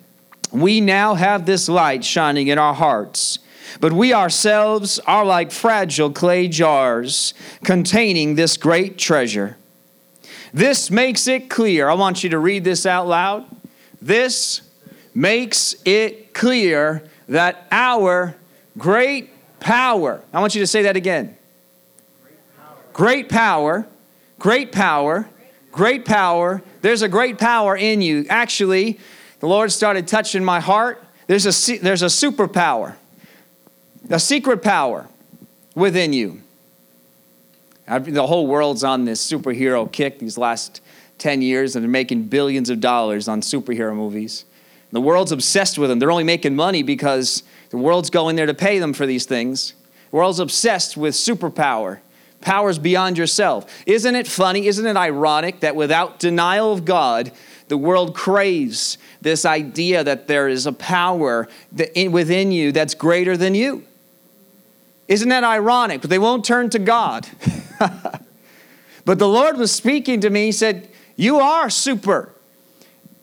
we 0.53 0.81
now 0.81 1.15
have 1.15 1.45
this 1.45 1.69
light 1.69 2.05
shining 2.05 2.49
in 2.49 2.59
our 2.59 2.75
hearts 2.75 3.39
but 3.81 3.93
we 3.93 4.13
ourselves 4.13 4.99
are 5.01 5.25
like 5.25 5.51
fragile 5.51 6.11
clay 6.11 6.49
jars 6.49 7.35
containing 7.65 8.35
this 8.35 8.57
great 8.57 8.99
treasure. 8.99 9.57
This 10.53 10.91
makes 10.91 11.27
it 11.27 11.51
clear. 11.51 11.89
I 11.89 11.95
want 11.95 12.25
you 12.25 12.31
to 12.31 12.39
read 12.39 12.65
this 12.65 12.87
out 12.87 13.07
loud. 13.07 13.45
This 14.01 14.63
makes 15.15 15.75
it 15.85 16.33
clear 16.35 17.03
that 17.29 17.67
our 17.71 18.37
great 18.79 19.31
power, 19.61 20.23
I 20.33 20.41
want 20.41 20.55
you 20.55 20.61
to 20.61 20.67
say 20.67 20.83
that 20.83 20.97
again. 20.97 21.37
Great 22.93 23.29
power, 23.29 23.87
great 24.39 24.73
power, 24.73 25.29
great 25.71 26.05
power. 26.05 26.63
There's 26.81 27.03
a 27.03 27.09
great 27.09 27.39
power 27.39 27.77
in 27.77 28.01
you. 28.01 28.25
Actually, 28.31 28.99
the 29.41 29.47
Lord 29.47 29.71
started 29.73 30.09
touching 30.09 30.43
my 30.43 30.61
heart. 30.61 31.03
There's 31.27 31.45
a, 31.45 31.79
there's 31.79 32.03
a 32.03 32.07
superpower 32.07 32.97
a 34.11 34.21
secret 34.21 34.63
power 34.63 35.09
within 35.75 36.13
you. 36.13 36.43
The 37.87 38.27
whole 38.27 38.47
world's 38.47 38.83
on 38.83 39.05
this 39.05 39.25
superhero 39.25 39.91
kick 39.91 40.19
these 40.19 40.37
last 40.37 40.81
10 41.19 41.41
years, 41.41 41.77
and 41.77 41.85
they're 41.85 41.91
making 41.91 42.25
billions 42.25 42.69
of 42.69 42.81
dollars 42.81 43.29
on 43.29 43.41
superhero 43.41 43.95
movies. 43.95 44.45
The 44.93 45.01
world's 45.01 45.33
obsessed 45.33 45.79
with 45.79 45.91
them. 45.91 45.99
They're 45.99 46.11
only 46.11 46.25
making 46.25 46.57
money 46.57 46.83
because 46.83 47.43
the 47.71 47.77
world's 47.77 48.11
going 48.11 48.37
there 48.37 48.47
to 48.47 48.55
pay 48.55 48.79
them 48.79 48.93
for 48.93 49.07
these 49.07 49.25
things. 49.25 49.75
The 50.11 50.17
world's 50.17 50.41
obsessed 50.41 50.97
with 50.97 51.15
superpower, 51.15 51.99
powers 52.41 52.79
beyond 52.79 53.19
yourself. 53.19 53.67
Isn't 53.87 54.15
it 54.15 54.27
funny? 54.27 54.67
Isn't 54.67 54.87
it 54.87 54.97
ironic 54.97 55.61
that 55.61 55.77
without 55.77 56.19
denial 56.19 56.73
of 56.73 56.85
God, 56.85 57.33
the 57.69 57.77
world 57.77 58.15
craves 58.15 58.99
this 59.21 59.45
idea 59.45 60.05
that 60.05 60.29
there 60.29 60.49
is 60.49 60.67
a 60.67 60.73
power 60.73 61.49
within 61.73 62.53
you 62.53 62.73
that's 62.73 62.95
greater 62.95 63.37
than 63.37 63.55
you? 63.55 63.85
Isn't 65.09 65.29
that 65.29 65.45
ironic? 65.45 66.01
But 66.01 66.11
they 66.11 66.19
won't 66.19 66.45
turn 66.45 66.71
to 66.71 66.79
God. 66.79 67.27
but 69.05 69.19
the 69.19 69.29
Lord 69.29 69.57
was 69.57 69.73
speaking 69.73 70.21
to 70.23 70.31
me. 70.31 70.47
He 70.47 70.53
said, 70.53 70.89
You 71.17 71.39
are 71.39 71.71
super. 71.71 72.33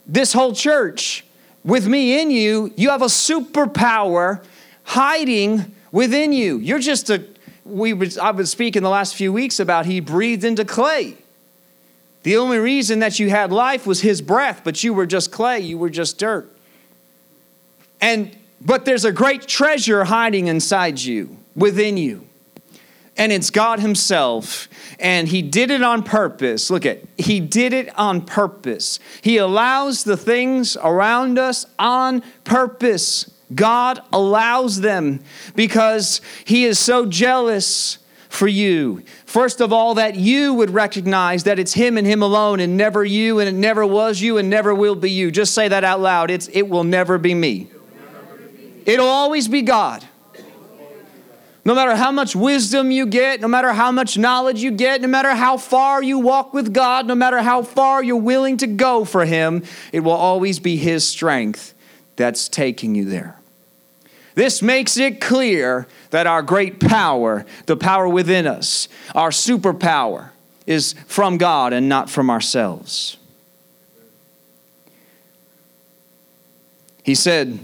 This 0.05 0.33
whole 0.33 0.53
church, 0.53 1.25
with 1.63 1.87
me 1.87 2.21
in 2.21 2.31
you, 2.31 2.73
you 2.75 2.89
have 2.89 3.01
a 3.01 3.07
superpower 3.07 4.43
hiding 4.83 5.73
within 5.91 6.33
you. 6.33 6.57
You're 6.57 6.79
just 6.79 7.09
a, 7.09 7.25
we 7.65 7.93
was, 7.93 8.17
I've 8.17 8.37
been 8.37 8.45
speaking 8.45 8.83
the 8.83 8.89
last 8.89 9.15
few 9.15 9.31
weeks 9.31 9.59
about 9.59 9.85
he 9.85 9.99
breathed 9.99 10.43
into 10.43 10.65
clay. 10.65 11.17
The 12.23 12.37
only 12.37 12.57
reason 12.57 12.99
that 12.99 13.19
you 13.19 13.29
had 13.29 13.51
life 13.51 13.85
was 13.85 14.01
his 14.01 14.21
breath, 14.21 14.61
but 14.63 14.83
you 14.83 14.93
were 14.93 15.05
just 15.05 15.31
clay, 15.31 15.59
you 15.59 15.77
were 15.77 15.89
just 15.89 16.17
dirt. 16.17 16.49
And 17.99 18.35
but 18.65 18.85
there's 18.85 19.03
a 19.03 19.11
great 19.11 19.45
treasure 19.45 20.05
hiding 20.05 20.47
inside 20.47 20.99
you 21.01 21.37
within 21.55 21.97
you. 21.97 22.27
And 23.15 23.31
it's 23.31 23.49
God 23.49 23.79
Himself. 23.79 24.67
And 24.99 25.27
He 25.27 25.41
did 25.41 25.71
it 25.71 25.83
on 25.83 26.03
purpose. 26.03 26.69
Look 26.69 26.85
at, 26.85 27.03
He 27.17 27.39
did 27.39 27.73
it 27.73 27.97
on 27.97 28.21
purpose. 28.21 28.99
He 29.21 29.37
allows 29.37 30.03
the 30.03 30.17
things 30.17 30.75
around 30.77 31.37
us 31.37 31.65
on 31.77 32.23
purpose. 32.43 33.31
God 33.53 34.01
allows 34.11 34.81
them 34.81 35.19
because 35.55 36.21
He 36.45 36.65
is 36.65 36.79
so 36.79 37.05
jealous 37.05 37.99
for 38.29 38.47
you. 38.47 39.03
First 39.27 39.61
of 39.61 39.71
all, 39.71 39.93
that 39.93 40.15
you 40.15 40.55
would 40.55 40.71
recognize 40.71 41.43
that 41.43 41.59
it's 41.59 41.73
Him 41.73 41.99
and 41.99 42.07
Him 42.07 42.23
alone 42.23 42.59
and 42.59 42.75
never 42.75 43.05
you, 43.05 43.39
and 43.39 43.47
it 43.47 43.53
never 43.53 43.85
was 43.85 44.21
you 44.21 44.39
and 44.39 44.49
never 44.49 44.73
will 44.73 44.95
be 44.95 45.11
you. 45.11 45.29
Just 45.29 45.53
say 45.53 45.67
that 45.67 45.83
out 45.83 45.99
loud. 45.99 46.31
It's, 46.31 46.47
it 46.47 46.63
will 46.63 46.83
never 46.83 47.19
be 47.19 47.35
me. 47.35 47.67
It'll 48.87 49.07
always 49.07 49.47
be 49.47 49.61
God. 49.61 50.03
No 51.65 51.73
matter 51.73 51.95
how 51.95 52.11
much 52.11 52.35
wisdom 52.35 52.91
you 52.91 53.05
get, 53.05 53.39
no 53.39 53.47
matter 53.47 53.71
how 53.71 53.91
much 53.91 54.17
knowledge 54.17 54.61
you 54.61 54.71
get, 54.71 55.01
no 55.01 55.07
matter 55.07 55.33
how 55.33 55.55
far 55.55 56.03
you 56.03 56.19
walk 56.19 56.53
with 56.53 56.73
God, 56.73 57.07
no 57.07 57.15
matter 57.15 57.41
how 57.41 57.63
far 57.63 58.03
you're 58.03 58.17
willing 58.17 58.57
to 58.57 58.67
go 58.67 59.05
for 59.05 59.23
Him, 59.23 59.63
it 59.93 60.01
will 60.01 60.11
always 60.11 60.59
be 60.59 60.75
His 60.75 61.07
strength 61.07 61.73
that's 62.17 62.49
taking 62.49 62.95
you 62.95 63.05
there. 63.05 63.39
This 64.35 64.61
makes 64.61 64.97
it 64.97 65.21
clear 65.21 65.87
that 66.09 66.27
our 66.27 66.41
great 66.41 66.79
power, 66.79 67.45
the 67.65 67.77
power 67.77 68.09
within 68.09 68.45
us, 68.45 68.89
our 69.15 69.29
superpower, 69.29 70.31
is 70.65 70.95
from 71.07 71.37
God 71.37 71.71
and 71.71 71.87
not 71.87 72.09
from 72.09 72.29
ourselves. 72.29 73.17
He 77.03 77.15
said, 77.15 77.59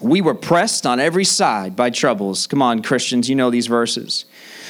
we 0.00 0.20
were 0.20 0.34
pressed 0.34 0.86
on 0.86 1.00
every 1.00 1.24
side 1.24 1.76
by 1.76 1.90
troubles. 1.90 2.46
Come 2.46 2.62
on, 2.62 2.82
Christians, 2.82 3.28
you 3.28 3.34
know 3.34 3.50
these 3.50 3.66
verses. 3.66 4.24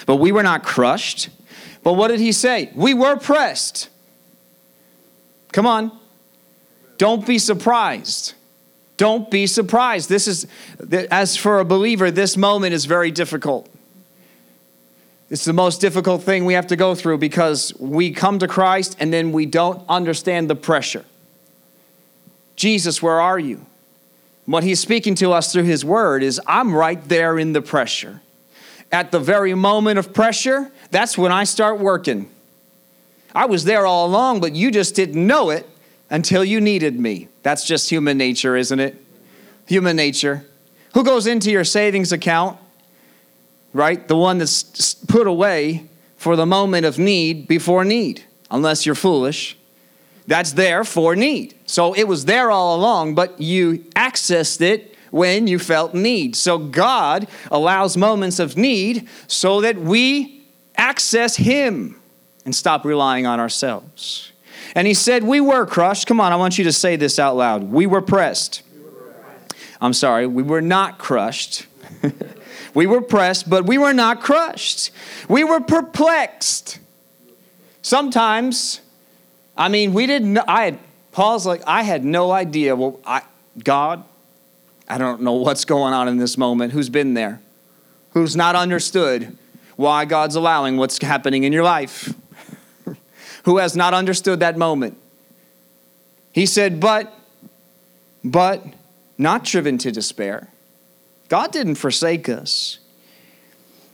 But 0.06 0.16
we 0.16 0.32
were 0.32 0.42
not 0.42 0.64
crushed. 0.64 1.28
But 1.82 1.94
what 1.94 2.08
did 2.08 2.20
he 2.20 2.32
say? 2.32 2.70
We 2.74 2.94
were 2.94 3.16
pressed. 3.16 3.88
Come 5.52 5.66
on. 5.66 5.92
Don't 6.98 7.26
be 7.26 7.38
surprised. 7.38 8.34
Don't 8.96 9.30
be 9.30 9.46
surprised. 9.46 10.08
This 10.08 10.28
is, 10.28 10.46
as 11.10 11.36
for 11.36 11.60
a 11.60 11.64
believer, 11.64 12.10
this 12.10 12.36
moment 12.36 12.74
is 12.74 12.84
very 12.84 13.10
difficult. 13.10 13.68
It's 15.30 15.44
the 15.44 15.52
most 15.52 15.80
difficult 15.80 16.22
thing 16.22 16.44
we 16.44 16.54
have 16.54 16.66
to 16.66 16.76
go 16.76 16.94
through 16.94 17.18
because 17.18 17.72
we 17.78 18.10
come 18.10 18.40
to 18.40 18.48
Christ 18.48 18.96
and 19.00 19.12
then 19.12 19.32
we 19.32 19.46
don't 19.46 19.82
understand 19.88 20.50
the 20.50 20.56
pressure. 20.56 21.04
Jesus, 22.56 23.00
where 23.00 23.20
are 23.20 23.38
you? 23.38 23.64
What 24.50 24.64
he's 24.64 24.80
speaking 24.80 25.14
to 25.16 25.32
us 25.32 25.52
through 25.52 25.64
his 25.64 25.84
word 25.84 26.22
is 26.22 26.40
I'm 26.46 26.74
right 26.74 27.02
there 27.08 27.38
in 27.38 27.52
the 27.52 27.62
pressure. 27.62 28.20
At 28.90 29.12
the 29.12 29.20
very 29.20 29.54
moment 29.54 29.98
of 29.98 30.12
pressure, 30.12 30.72
that's 30.90 31.16
when 31.16 31.30
I 31.30 31.44
start 31.44 31.78
working. 31.78 32.28
I 33.34 33.46
was 33.46 33.64
there 33.64 33.86
all 33.86 34.06
along, 34.06 34.40
but 34.40 34.54
you 34.54 34.70
just 34.72 34.94
didn't 34.96 35.24
know 35.24 35.50
it 35.50 35.68
until 36.10 36.44
you 36.44 36.60
needed 36.60 36.98
me. 36.98 37.28
That's 37.44 37.64
just 37.64 37.88
human 37.88 38.18
nature, 38.18 38.56
isn't 38.56 38.80
it? 38.80 38.96
Human 39.66 39.94
nature. 39.94 40.44
Who 40.94 41.04
goes 41.04 41.28
into 41.28 41.50
your 41.50 41.64
savings 41.64 42.10
account 42.10 42.58
right? 43.72 44.06
The 44.08 44.16
one 44.16 44.38
that's 44.38 44.94
put 44.94 45.26
away 45.26 45.88
for 46.16 46.36
the 46.36 46.46
moment 46.46 46.86
of 46.86 46.98
need 46.98 47.46
before 47.48 47.84
need, 47.84 48.24
unless 48.50 48.84
you're 48.84 48.94
foolish. 48.94 49.56
That's 50.30 50.52
there 50.52 50.84
for 50.84 51.16
need. 51.16 51.56
So 51.66 51.92
it 51.92 52.04
was 52.04 52.24
there 52.24 52.52
all 52.52 52.76
along, 52.76 53.16
but 53.16 53.40
you 53.40 53.78
accessed 53.96 54.60
it 54.60 54.94
when 55.10 55.48
you 55.48 55.58
felt 55.58 55.92
need. 55.92 56.36
So 56.36 56.56
God 56.56 57.26
allows 57.50 57.96
moments 57.96 58.38
of 58.38 58.56
need 58.56 59.08
so 59.26 59.60
that 59.62 59.76
we 59.76 60.42
access 60.76 61.34
Him 61.34 62.00
and 62.44 62.54
stop 62.54 62.84
relying 62.84 63.26
on 63.26 63.40
ourselves. 63.40 64.30
And 64.76 64.86
He 64.86 64.94
said, 64.94 65.24
We 65.24 65.40
were 65.40 65.66
crushed. 65.66 66.06
Come 66.06 66.20
on, 66.20 66.32
I 66.32 66.36
want 66.36 66.58
you 66.58 66.64
to 66.64 66.72
say 66.72 66.94
this 66.94 67.18
out 67.18 67.34
loud. 67.36 67.64
We 67.64 67.86
were 67.86 68.00
pressed. 68.00 68.62
I'm 69.80 69.92
sorry, 69.92 70.28
we 70.28 70.44
were 70.44 70.62
not 70.62 70.98
crushed. 70.98 71.66
We 72.72 72.86
were 72.86 73.00
pressed, 73.00 73.50
but 73.50 73.66
we 73.66 73.78
were 73.78 73.92
not 73.92 74.20
crushed. 74.20 74.92
We 75.28 75.42
were 75.42 75.60
perplexed. 75.60 76.78
Sometimes, 77.82 78.80
I 79.60 79.68
mean, 79.68 79.92
we 79.92 80.06
didn't, 80.06 80.38
I 80.38 80.64
had, 80.64 80.78
Paul's 81.12 81.44
like, 81.44 81.62
I 81.66 81.82
had 81.82 82.02
no 82.02 82.30
idea. 82.30 82.74
Well, 82.74 82.98
I, 83.04 83.20
God, 83.62 84.02
I 84.88 84.96
don't 84.96 85.20
know 85.20 85.34
what's 85.34 85.66
going 85.66 85.92
on 85.92 86.08
in 86.08 86.16
this 86.16 86.38
moment. 86.38 86.72
Who's 86.72 86.88
been 86.88 87.12
there? 87.12 87.42
Who's 88.12 88.34
not 88.34 88.56
understood 88.56 89.36
why 89.76 90.06
God's 90.06 90.34
allowing 90.34 90.78
what's 90.78 91.00
happening 91.02 91.44
in 91.44 91.52
your 91.52 91.62
life? 91.62 92.14
Who 93.44 93.58
has 93.58 93.76
not 93.76 93.92
understood 93.92 94.40
that 94.40 94.56
moment? 94.56 94.96
He 96.32 96.46
said, 96.46 96.80
but, 96.80 97.12
but 98.24 98.64
not 99.18 99.44
driven 99.44 99.76
to 99.78 99.92
despair 99.92 100.48
God 101.28 101.52
didn't 101.52 101.76
forsake 101.76 102.28
us. 102.28 102.79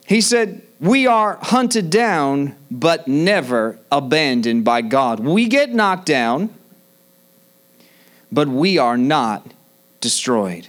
He 0.07 0.21
said, 0.21 0.63
We 0.81 1.07
are 1.07 1.39
hunted 1.43 1.91
down, 1.91 2.57
but 2.71 3.09
never 3.09 3.79
abandoned 3.91 4.65
by 4.65 4.83
God. 4.83 5.21
We 5.21 5.49
get 5.49 5.75
knocked 5.75 6.07
down, 6.07 6.55
but 8.31 8.49
we 8.49 8.79
are 8.79 8.97
not 8.97 9.53
destroyed. 10.01 10.69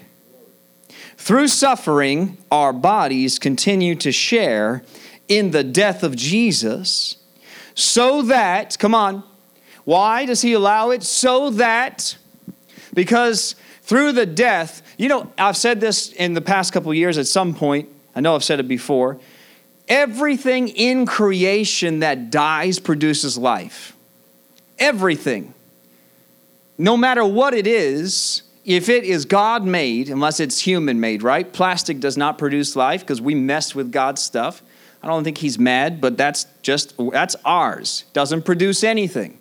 Through 1.18 1.50
suffering, 1.50 2.38
our 2.52 2.74
bodies 2.74 3.38
continue 3.38 3.96
to 3.96 4.12
share 4.12 4.84
in 5.28 5.52
the 5.52 5.64
death 5.64 6.04
of 6.04 6.16
Jesus, 6.16 7.18
so 7.76 8.22
that, 8.24 8.80
come 8.80 8.96
on, 8.96 9.24
why 9.84 10.26
does 10.26 10.42
he 10.42 10.54
allow 10.54 10.90
it? 10.92 11.04
So 11.04 11.50
that, 11.52 12.18
because 12.94 13.56
through 13.84 14.14
the 14.14 14.26
death, 14.26 14.82
you 14.98 15.10
know, 15.10 15.32
I've 15.38 15.58
said 15.58 15.80
this 15.80 16.12
in 16.14 16.34
the 16.34 16.42
past 16.42 16.74
couple 16.74 16.94
years 16.94 17.18
at 17.18 17.28
some 17.28 17.54
point. 17.54 17.90
I 18.18 18.20
know 18.20 18.34
I've 18.34 18.44
said 18.44 18.60
it 18.60 18.68
before. 18.68 19.20
Everything 19.88 20.70
in 20.70 21.06
creation 21.06 22.00
that 22.00 22.32
dies 22.32 22.80
produces 22.80 23.38
life. 23.38 23.96
Everything. 24.80 25.54
No 26.80 26.98
matter 26.98 27.24
what 27.24 27.54
it 27.54 27.68
is, 27.68 28.42
if 28.66 28.90
it 28.90 29.04
is 29.04 29.26
God 29.26 29.66
made, 29.66 30.10
unless 30.10 30.40
it's 30.40 30.60
human 30.60 31.00
made, 31.00 31.22
right? 31.22 31.54
Plastic 31.54 32.00
does 32.00 32.18
not 32.18 32.40
produce 32.40 32.76
life 32.76 33.02
because 33.02 33.22
we 33.22 33.36
mess 33.36 33.76
with 33.76 33.92
God's 33.92 34.24
stuff. 34.24 34.64
I 35.04 35.08
don't 35.08 35.24
think 35.24 35.38
he's 35.38 35.60
mad, 35.60 36.02
but 36.02 36.18
that's 36.18 36.48
just 36.64 36.96
that's 37.12 37.36
ours. 37.46 38.06
Doesn't 38.14 38.46
produce 38.46 38.84
anything. 38.84 39.38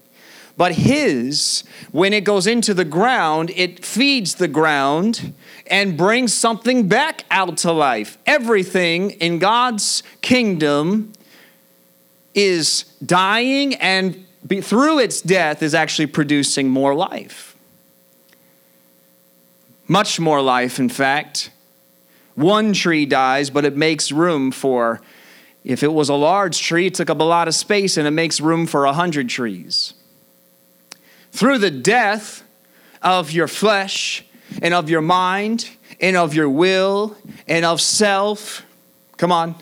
But 0.57 0.73
his, 0.73 1.65
when 1.93 2.13
it 2.13 2.25
goes 2.25 2.47
into 2.47 2.73
the 2.73 2.85
ground, 2.85 3.51
it 3.55 3.85
feeds 3.85 4.37
the 4.37 4.49
ground 4.49 5.35
and 5.67 5.99
brings 5.99 6.33
something 6.33 6.89
back 6.89 7.25
out 7.31 7.59
to 7.59 7.73
life. 7.73 8.17
Everything 8.25 9.11
in 9.13 9.39
God's 9.39 10.03
kingdom 10.23 11.13
is 12.35 12.85
dying 13.05 13.75
and 13.75 14.25
through 14.63 14.99
its 15.01 15.21
death 15.21 15.63
is 15.63 15.75
actually 15.75 16.07
producing 16.07 16.71
more 16.71 16.95
life. 16.95 17.55
Much 19.89 20.19
more 20.19 20.41
life, 20.41 20.79
in 20.79 20.89
fact. 20.89 21.51
One 22.35 22.73
tree 22.73 23.05
dies, 23.07 23.51
but 23.51 23.65
it 23.65 23.77
makes 23.77 24.11
room 24.11 24.51
for, 24.53 25.01
if 25.65 25.83
it 25.83 25.93
was 25.93 26.09
a 26.09 26.15
large 26.15 26.61
tree, 26.61 26.87
it 26.87 26.95
took 26.95 27.11
up 27.11 27.21
a 27.21 27.25
lot 27.25 27.47
of 27.47 27.55
space 27.55 27.97
and 27.97 28.07
it 28.07 28.11
makes 28.11 28.41
room 28.41 28.67
for 28.67 28.87
a 28.87 28.93
hundred 28.93 29.29
trees 29.29 29.95
through 31.37 31.59
the 31.59 31.71
death 31.71 32.43
of 33.03 33.31
your 33.31 33.47
flesh 33.47 34.25
and 34.63 34.73
of 34.73 34.89
your 34.89 35.03
mind 35.03 35.69
and 36.01 36.17
of 36.17 36.33
your 36.33 36.49
will 36.49 37.15
and 37.47 37.63
of 37.65 37.79
self. 37.79 38.65
Come 39.19 39.31
on. 39.31 39.55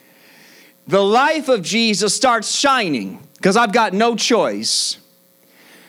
the 0.86 1.02
life 1.02 1.48
of 1.48 1.62
Jesus 1.62 2.14
starts 2.14 2.56
shining 2.56 3.26
because 3.34 3.56
I've 3.56 3.72
got 3.72 3.92
no 3.92 4.14
choice. 4.14 4.98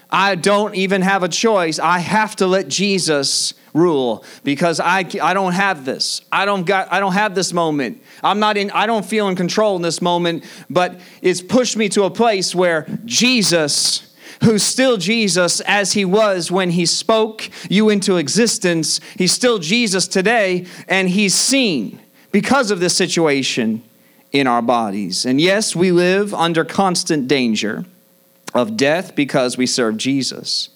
I 0.10 0.34
don't 0.34 0.74
even 0.74 1.04
have 1.04 1.22
a 1.22 1.30
choice. 1.30 1.78
I 1.78 2.00
have 2.00 2.36
to 2.38 2.48
let 2.48 2.68
Jesus 2.68 3.54
rule 3.76 4.24
because 4.44 4.80
I, 4.80 5.06
I 5.22 5.36
don't 5.36 5.54
have 5.54 5.86
this. 5.86 6.22
I 6.32 6.46
don't 6.46 6.64
got 6.64 6.92
I 6.92 7.00
don't 7.00 7.14
have 7.14 7.36
this 7.36 7.54
moment. 7.54 8.02
I'm 8.24 8.40
not 8.40 8.58
in 8.58 8.72
I 8.72 8.88
don't 8.88 9.06
feel 9.06 9.28
in 9.28 9.36
control 9.36 9.76
in 9.76 9.84
this 9.84 10.02
moment, 10.02 10.46
but 10.68 11.00
it's 11.22 11.42
pushed 11.42 11.78
me 11.78 11.90
to 11.90 12.06
a 12.06 12.10
place 12.10 12.56
where 12.56 12.88
Jesus 13.06 14.15
who's 14.44 14.64
still 14.64 14.98
Jesus 14.98 15.60
as 15.62 15.94
he 15.94 16.06
was 16.06 16.52
when 16.52 16.72
he 16.72 16.86
spoke 16.86 17.50
you 17.70 17.90
into 17.90 18.18
existence. 18.18 19.00
He's 19.18 19.32
still 19.32 19.60
Jesus 19.60 20.08
today, 20.08 20.66
and 20.88 21.10
he's 21.10 21.34
seen 21.34 22.00
because 22.32 22.72
of 22.72 22.80
this 22.80 22.96
situation 22.96 23.82
in 24.32 24.48
our 24.48 24.62
bodies. 24.62 25.26
And 25.26 25.40
yes, 25.40 25.76
we 25.76 25.92
live 25.92 26.34
under 26.34 26.66
constant 26.66 27.28
danger 27.28 27.86
of 28.54 28.76
death 28.76 29.16
because 29.16 29.58
we 29.58 29.66
serve 29.66 29.98
Jesus. 29.98 30.70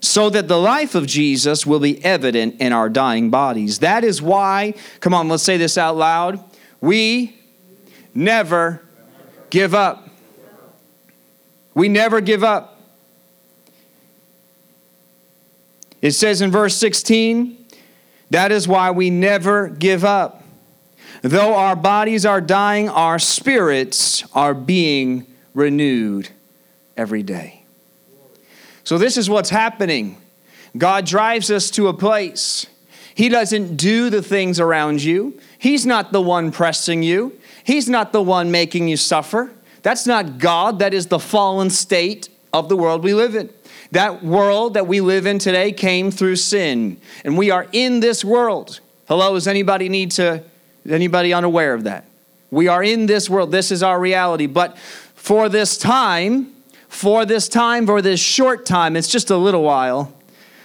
So 0.00 0.30
that 0.30 0.48
the 0.48 0.58
life 0.58 0.94
of 0.94 1.06
Jesus 1.06 1.66
will 1.66 1.78
be 1.78 2.02
evident 2.04 2.60
in 2.60 2.72
our 2.72 2.88
dying 2.88 3.30
bodies. 3.30 3.80
That 3.80 4.02
is 4.02 4.20
why, 4.20 4.74
come 5.00 5.14
on, 5.14 5.28
let's 5.28 5.42
say 5.42 5.58
this 5.58 5.76
out 5.78 5.96
loud. 5.96 6.42
We 6.80 7.38
never 8.14 8.82
give 9.50 9.74
up. 9.74 10.09
We 11.80 11.88
never 11.88 12.20
give 12.20 12.44
up. 12.44 12.78
It 16.02 16.10
says 16.10 16.42
in 16.42 16.50
verse 16.50 16.76
16, 16.76 17.56
that 18.28 18.52
is 18.52 18.68
why 18.68 18.90
we 18.90 19.08
never 19.08 19.70
give 19.70 20.04
up. 20.04 20.44
Though 21.22 21.54
our 21.54 21.74
bodies 21.74 22.26
are 22.26 22.42
dying, 22.42 22.90
our 22.90 23.18
spirits 23.18 24.24
are 24.34 24.52
being 24.52 25.26
renewed 25.54 26.28
every 26.98 27.22
day. 27.22 27.64
So, 28.84 28.98
this 28.98 29.16
is 29.16 29.30
what's 29.30 29.48
happening. 29.48 30.20
God 30.76 31.06
drives 31.06 31.50
us 31.50 31.70
to 31.70 31.88
a 31.88 31.94
place. 31.94 32.66
He 33.14 33.30
doesn't 33.30 33.76
do 33.76 34.10
the 34.10 34.20
things 34.20 34.60
around 34.60 35.02
you, 35.02 35.40
He's 35.58 35.86
not 35.86 36.12
the 36.12 36.20
one 36.20 36.52
pressing 36.52 37.02
you, 37.02 37.38
He's 37.64 37.88
not 37.88 38.12
the 38.12 38.22
one 38.22 38.50
making 38.50 38.86
you 38.88 38.98
suffer. 38.98 39.54
That's 39.82 40.06
not 40.06 40.38
God, 40.38 40.78
that 40.80 40.94
is 40.94 41.06
the 41.06 41.18
fallen 41.18 41.70
state 41.70 42.28
of 42.52 42.68
the 42.68 42.76
world 42.76 43.02
we 43.02 43.14
live 43.14 43.34
in. 43.34 43.50
That 43.92 44.22
world 44.22 44.74
that 44.74 44.86
we 44.86 45.00
live 45.00 45.26
in 45.26 45.38
today 45.38 45.72
came 45.72 46.10
through 46.10 46.36
sin, 46.36 47.00
and 47.24 47.36
we 47.36 47.50
are 47.50 47.66
in 47.72 48.00
this 48.00 48.24
world. 48.24 48.80
Hello, 49.08 49.34
does 49.34 49.48
anybody 49.48 49.88
need 49.88 50.12
to 50.12 50.44
anybody 50.88 51.32
unaware 51.32 51.74
of 51.74 51.84
that? 51.84 52.04
We 52.50 52.68
are 52.68 52.82
in 52.82 53.06
this 53.06 53.28
world. 53.28 53.52
This 53.52 53.70
is 53.70 53.82
our 53.82 53.98
reality, 53.98 54.46
but 54.46 54.78
for 55.14 55.48
this 55.48 55.76
time, 55.76 56.54
for 56.88 57.24
this 57.24 57.48
time, 57.48 57.86
for 57.86 58.02
this 58.02 58.20
short 58.20 58.66
time, 58.66 58.96
it's 58.96 59.08
just 59.08 59.30
a 59.30 59.36
little 59.36 59.62
while. 59.62 60.12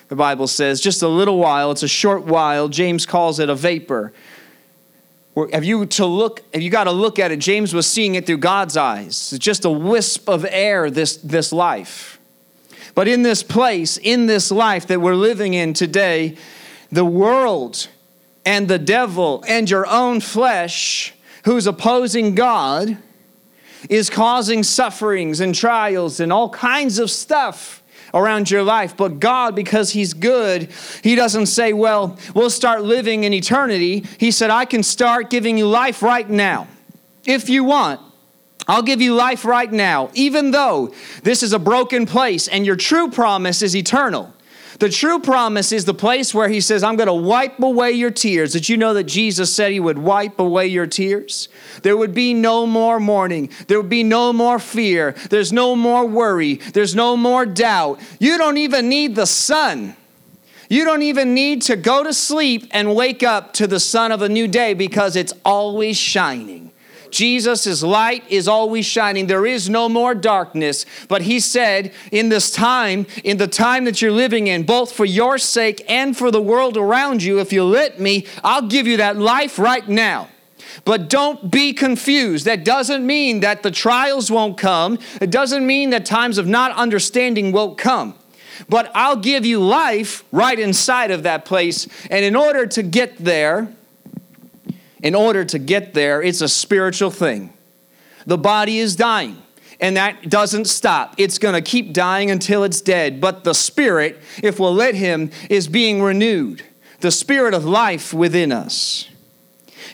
The 0.07 0.15
Bible 0.15 0.47
says, 0.47 0.81
just 0.81 1.01
a 1.01 1.07
little 1.07 1.39
while, 1.39 1.71
it's 1.71 1.83
a 1.83 1.87
short 1.87 2.25
while. 2.25 2.67
James 2.67 3.05
calls 3.05 3.39
it 3.39 3.49
a 3.49 3.55
vapor 3.55 4.13
have 5.51 5.65
you 5.65 5.85
to 5.85 6.05
look 6.05 6.41
have 6.53 6.61
you 6.61 6.69
got 6.69 6.85
to 6.85 6.91
look 6.91 7.19
at 7.19 7.31
it? 7.31 7.39
James 7.39 7.73
was 7.73 7.87
seeing 7.87 8.15
it 8.15 8.25
through 8.25 8.37
god's 8.37 8.77
eyes. 8.77 9.33
It's 9.33 9.43
just 9.43 9.65
a 9.65 9.69
wisp 9.69 10.29
of 10.29 10.45
air 10.49 10.89
this 10.89 11.17
this 11.17 11.51
life. 11.51 12.19
But 12.93 13.09
in 13.09 13.23
this 13.23 13.43
place, 13.43 13.97
in 13.97 14.25
this 14.25 14.51
life 14.51 14.87
that 14.87 15.01
we're 15.01 15.15
living 15.15 15.53
in 15.53 15.73
today, 15.73 16.37
the 16.91 17.03
world 17.03 17.89
and 18.45 18.67
the 18.69 18.79
devil 18.79 19.43
and 19.47 19.69
your 19.69 19.85
own 19.85 20.21
flesh, 20.21 21.13
who's 21.43 21.67
opposing 21.67 22.35
God, 22.35 22.97
is 23.89 24.09
causing 24.09 24.63
sufferings 24.63 25.41
and 25.41 25.53
trials 25.53 26.21
and 26.21 26.31
all 26.31 26.49
kinds 26.49 26.97
of 26.97 27.11
stuff 27.11 27.83
around 28.15 28.49
your 28.49 28.63
life. 28.63 28.97
But 28.97 29.19
God, 29.19 29.55
because 29.55 29.91
He's 29.91 30.13
good, 30.13 30.71
He 31.03 31.13
doesn't 31.13 31.47
say, 31.47 31.73
Well, 31.73 32.17
we'll 32.33 32.49
start 32.49 32.81
living 32.81 33.25
in 33.25 33.33
eternity. 33.33 34.05
He 34.17 34.31
said, 34.31 34.49
I 34.49 34.65
can 34.65 34.81
start 34.81 35.29
giving 35.29 35.57
you 35.57 35.67
life 35.67 36.01
right 36.01 36.27
now. 36.27 36.67
If 37.25 37.49
you 37.49 37.63
want, 37.63 38.01
I'll 38.67 38.81
give 38.81 39.01
you 39.01 39.13
life 39.13 39.45
right 39.45 39.71
now, 39.71 40.09
even 40.13 40.51
though 40.51 40.93
this 41.21 41.43
is 41.43 41.53
a 41.53 41.59
broken 41.59 42.05
place 42.05 42.47
and 42.47 42.65
your 42.65 42.75
true 42.75 43.11
promise 43.11 43.61
is 43.61 43.75
eternal. 43.75 44.33
The 44.79 44.89
true 44.89 45.19
promise 45.19 45.71
is 45.71 45.85
the 45.85 45.93
place 45.93 46.33
where 46.33 46.49
he 46.49 46.59
says, 46.59 46.83
I'm 46.83 46.97
going 46.97 47.07
to 47.07 47.13
wipe 47.13 47.59
away 47.59 47.91
your 47.91 48.11
tears. 48.11 48.53
Did 48.53 48.67
you 48.67 48.75
know 48.75 48.93
that 48.93 49.05
Jesus 49.05 49.53
said 49.53 49.71
he 49.71 49.79
would 49.79 49.97
wipe 49.97 50.39
away 50.39 50.67
your 50.67 50.87
tears? 50.87 51.47
There 51.81 51.95
would 51.95 52.13
be 52.13 52.33
no 52.33 52.65
more 52.65 52.99
mourning. 52.99 53.49
There 53.67 53.79
would 53.79 53.89
be 53.89 54.03
no 54.03 54.33
more 54.33 54.59
fear. 54.59 55.13
There's 55.29 55.53
no 55.53 55.75
more 55.75 56.05
worry. 56.05 56.55
There's 56.55 56.93
no 56.93 57.15
more 57.15 57.45
doubt. 57.45 58.01
You 58.19 58.37
don't 58.37 58.57
even 58.57 58.89
need 58.89 59.15
the 59.15 59.25
sun. 59.25 59.95
You 60.67 60.83
don't 60.83 61.03
even 61.03 61.33
need 61.33 61.61
to 61.63 61.75
go 61.75 62.03
to 62.03 62.13
sleep 62.13 62.67
and 62.71 62.95
wake 62.95 63.23
up 63.23 63.53
to 63.53 63.67
the 63.67 63.79
sun 63.79 64.11
of 64.11 64.21
a 64.21 64.29
new 64.29 64.47
day 64.47 64.73
because 64.73 65.15
it's 65.15 65.33
always 65.45 65.95
shining. 65.97 66.71
Jesus' 67.15 67.81
light 67.81 68.23
is 68.29 68.47
always 68.47 68.85
shining. 68.85 69.27
There 69.27 69.45
is 69.45 69.69
no 69.69 69.87
more 69.87 70.13
darkness. 70.13 70.85
But 71.07 71.23
he 71.23 71.39
said, 71.39 71.93
in 72.11 72.29
this 72.29 72.51
time, 72.51 73.07
in 73.23 73.37
the 73.37 73.47
time 73.47 73.85
that 73.85 74.01
you're 74.01 74.11
living 74.11 74.47
in, 74.47 74.63
both 74.63 74.91
for 74.91 75.05
your 75.05 75.37
sake 75.37 75.83
and 75.89 76.15
for 76.15 76.29
the 76.29 76.41
world 76.41 76.77
around 76.77 77.23
you, 77.23 77.39
if 77.39 77.53
you 77.53 77.63
let 77.63 77.99
me, 77.99 78.27
I'll 78.43 78.67
give 78.67 78.85
you 78.85 78.97
that 78.97 79.17
life 79.17 79.57
right 79.57 79.87
now. 79.87 80.29
But 80.83 81.09
don't 81.09 81.49
be 81.49 81.73
confused. 81.73 82.45
That 82.45 82.65
doesn't 82.65 83.05
mean 83.05 83.39
that 83.39 83.63
the 83.63 83.71
trials 83.71 84.29
won't 84.29 84.57
come. 84.57 84.99
It 85.21 85.31
doesn't 85.31 85.65
mean 85.65 85.91
that 85.91 86.05
times 86.05 86.37
of 86.37 86.47
not 86.47 86.71
understanding 86.73 87.51
won't 87.51 87.77
come. 87.77 88.15
But 88.69 88.91
I'll 88.93 89.15
give 89.17 89.45
you 89.45 89.59
life 89.59 90.23
right 90.31 90.57
inside 90.57 91.11
of 91.11 91.23
that 91.23 91.45
place. 91.45 91.87
And 92.09 92.25
in 92.25 92.35
order 92.35 92.65
to 92.67 92.83
get 92.83 93.17
there, 93.17 93.74
in 95.05 95.13
order 95.13 95.45
to 95.45 95.59
get 95.59 95.93
there, 95.93 96.19
it's 96.23 96.41
a 96.41 96.49
spiritual 96.49 97.11
thing. 97.11 97.53
The 98.25 98.39
body 98.39 98.79
is 98.79 98.95
dying, 98.95 99.39
and 99.79 99.97
that 99.97 100.31
doesn't 100.31 100.65
stop. 100.65 101.13
It's 101.19 101.37
going 101.37 101.53
to 101.53 101.61
keep 101.61 101.93
dying 101.93 102.31
until 102.31 102.63
it's 102.63 102.81
dead. 102.81 103.21
But 103.21 103.43
the 103.43 103.53
spirit, 103.53 104.19
if 104.41 104.59
we'll 104.59 104.73
let 104.73 104.95
Him, 104.95 105.29
is 105.47 105.67
being 105.67 106.01
renewed. 106.01 106.63
The 107.01 107.11
spirit 107.11 107.53
of 107.53 107.65
life 107.65 108.15
within 108.15 108.51
us. 108.51 109.07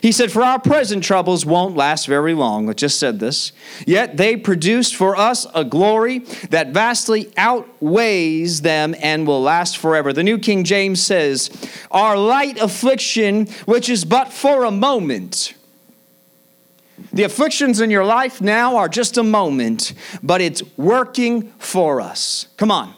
He 0.02 0.10
said, 0.10 0.32
For 0.32 0.42
our 0.42 0.58
present 0.58 1.04
troubles 1.04 1.46
won't 1.46 1.76
last 1.76 2.08
very 2.08 2.34
long. 2.34 2.68
I 2.68 2.72
just 2.72 2.98
said 2.98 3.20
this. 3.20 3.52
Yet 3.86 4.16
they 4.16 4.36
produced 4.36 4.96
for 4.96 5.16
us 5.16 5.46
a 5.54 5.64
glory 5.64 6.18
that 6.50 6.70
vastly 6.70 7.32
outweighs 7.36 8.62
them 8.62 8.96
and 9.00 9.28
will 9.28 9.40
last 9.40 9.78
forever. 9.78 10.12
The 10.12 10.24
New 10.24 10.38
King 10.38 10.64
James 10.64 11.00
says, 11.00 11.50
Our 11.92 12.16
light 12.16 12.60
affliction, 12.60 13.46
which 13.64 13.88
is 13.88 14.04
but 14.04 14.32
for 14.32 14.64
a 14.64 14.72
moment. 14.72 15.54
The 17.12 17.22
afflictions 17.22 17.80
in 17.80 17.90
your 17.90 18.04
life 18.04 18.40
now 18.40 18.78
are 18.78 18.88
just 18.88 19.16
a 19.18 19.22
moment, 19.22 19.92
but 20.20 20.40
it's 20.40 20.62
working 20.76 21.52
for 21.58 22.00
us. 22.00 22.48
Come 22.56 22.72
on. 22.72 22.92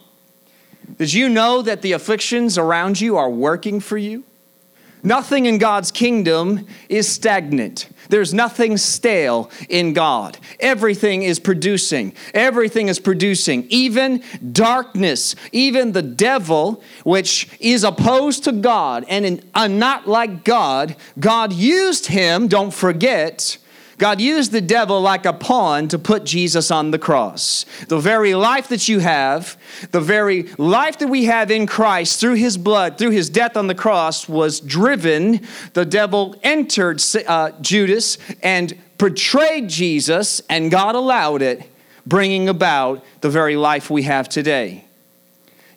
Did 0.96 1.12
you 1.12 1.28
know 1.28 1.60
that 1.60 1.82
the 1.82 1.92
afflictions 1.92 2.56
around 2.56 2.98
you 2.98 3.18
are 3.18 3.30
working 3.30 3.80
for 3.80 3.98
you? 3.98 4.24
Nothing 5.04 5.44
in 5.44 5.58
God's 5.58 5.90
kingdom 5.90 6.66
is 6.88 7.06
stagnant. 7.06 7.90
There's 8.08 8.32
nothing 8.32 8.78
stale 8.78 9.50
in 9.68 9.92
God. 9.92 10.38
Everything 10.60 11.22
is 11.22 11.38
producing. 11.38 12.14
Everything 12.32 12.88
is 12.88 12.98
producing. 12.98 13.66
Even 13.68 14.22
darkness, 14.52 15.36
even 15.52 15.92
the 15.92 16.02
devil, 16.02 16.82
which 17.04 17.48
is 17.60 17.84
opposed 17.84 18.44
to 18.44 18.52
God 18.52 19.04
and 19.08 19.26
in, 19.26 19.50
uh, 19.54 19.68
not 19.68 20.08
like 20.08 20.42
God, 20.42 20.96
God 21.20 21.52
used 21.52 22.06
him, 22.06 22.48
don't 22.48 22.72
forget, 22.72 23.58
God 23.98 24.20
used 24.20 24.52
the 24.52 24.61
devil 24.61 25.00
like 25.00 25.24
a 25.24 25.33
pawn 25.33 25.88
to 25.88 25.98
put 25.98 26.24
Jesus 26.24 26.70
on 26.70 26.90
the 26.90 26.98
cross. 26.98 27.64
The 27.88 27.98
very 27.98 28.35
life 28.35 28.68
that 28.68 28.88
you 28.88 28.98
have, 28.98 29.57
the 29.90 30.00
very 30.00 30.44
life 30.59 30.98
that 30.98 31.09
we 31.09 31.24
have 31.24 31.50
in 31.50 31.66
Christ 31.66 32.20
through 32.20 32.35
his 32.35 32.57
blood, 32.57 32.98
through 32.98 33.11
his 33.11 33.30
death 33.30 33.57
on 33.57 33.66
the 33.66 33.74
cross, 33.74 34.28
was 34.28 34.61
driven. 34.61 35.40
The 35.74 35.85
devil 35.85 36.37
entered 36.42 37.02
uh, 37.26 37.52
Judas 37.61 38.18
and 38.42 38.76
portrayed 38.98 39.68
Jesus, 39.68 40.40
and 40.48 40.70
God 40.70 40.94
allowed 40.94 41.42
it, 41.42 41.62
bringing 42.07 42.48
about 42.48 43.04
the 43.20 43.30
very 43.30 43.57
life 43.57 43.90
we 43.90 44.02
have 44.02 44.28
today. 44.28 44.83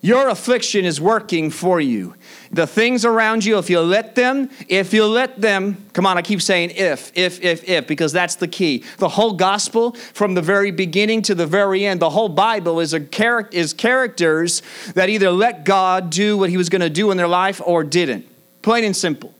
Your 0.00 0.28
affliction 0.28 0.84
is 0.84 1.00
working 1.00 1.50
for 1.50 1.80
you. 1.80 2.14
The 2.52 2.66
things 2.66 3.04
around 3.04 3.44
you, 3.44 3.58
if 3.58 3.68
you 3.68 3.80
let 3.80 4.14
them, 4.14 4.48
if 4.68 4.92
you 4.92 5.04
let 5.04 5.40
them, 5.40 5.84
come 5.92 6.06
on, 6.06 6.16
I 6.16 6.22
keep 6.22 6.40
saying 6.40 6.70
if, 6.70 7.10
if, 7.16 7.42
if, 7.42 7.68
if, 7.68 7.86
because 7.86 8.12
that's 8.12 8.36
the 8.36 8.48
key. 8.48 8.84
The 8.98 9.08
whole 9.08 9.32
gospel, 9.32 9.92
from 9.92 10.34
the 10.34 10.42
very 10.42 10.70
beginning 10.70 11.22
to 11.22 11.34
the 11.34 11.46
very 11.46 11.84
end, 11.84 12.00
the 12.00 12.10
whole 12.10 12.28
Bible 12.28 12.78
is 12.80 12.94
a 12.94 13.00
char- 13.00 13.48
is 13.50 13.72
characters 13.72 14.62
that 14.94 15.08
either 15.08 15.30
let 15.30 15.64
God 15.64 16.10
do 16.10 16.38
what 16.38 16.48
He 16.50 16.56
was 16.56 16.68
going 16.68 16.82
to 16.82 16.90
do 16.90 17.10
in 17.10 17.16
their 17.16 17.28
life 17.28 17.60
or 17.64 17.82
didn't. 17.82 18.26
Plain 18.62 18.84
and 18.84 18.96
simple. 18.96 19.34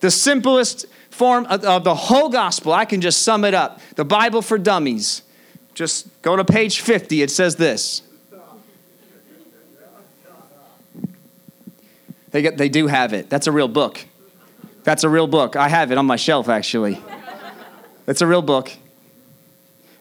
The 0.00 0.10
simplest 0.10 0.86
form 1.10 1.46
of, 1.46 1.64
of 1.64 1.84
the 1.84 1.94
whole 1.94 2.30
gospel, 2.30 2.72
I 2.72 2.86
can 2.86 3.00
just 3.00 3.22
sum 3.22 3.44
it 3.44 3.54
up. 3.54 3.80
The 3.96 4.04
Bible 4.04 4.42
for 4.42 4.58
Dummies. 4.58 5.22
Just 5.74 6.22
go 6.22 6.36
to 6.36 6.44
page 6.44 6.80
50. 6.80 7.22
It 7.22 7.30
says 7.30 7.56
this. 7.56 8.02
They, 12.32 12.42
get, 12.42 12.58
they 12.58 12.68
do 12.68 12.86
have 12.86 13.12
it. 13.12 13.30
That's 13.30 13.46
a 13.46 13.52
real 13.52 13.68
book. 13.68 14.04
That's 14.84 15.04
a 15.04 15.08
real 15.08 15.26
book. 15.26 15.54
I 15.54 15.68
have 15.68 15.92
it 15.92 15.98
on 15.98 16.06
my 16.06 16.16
shelf, 16.16 16.48
actually. 16.48 17.00
It's 18.06 18.20
a 18.20 18.26
real 18.26 18.42
book. 18.42 18.72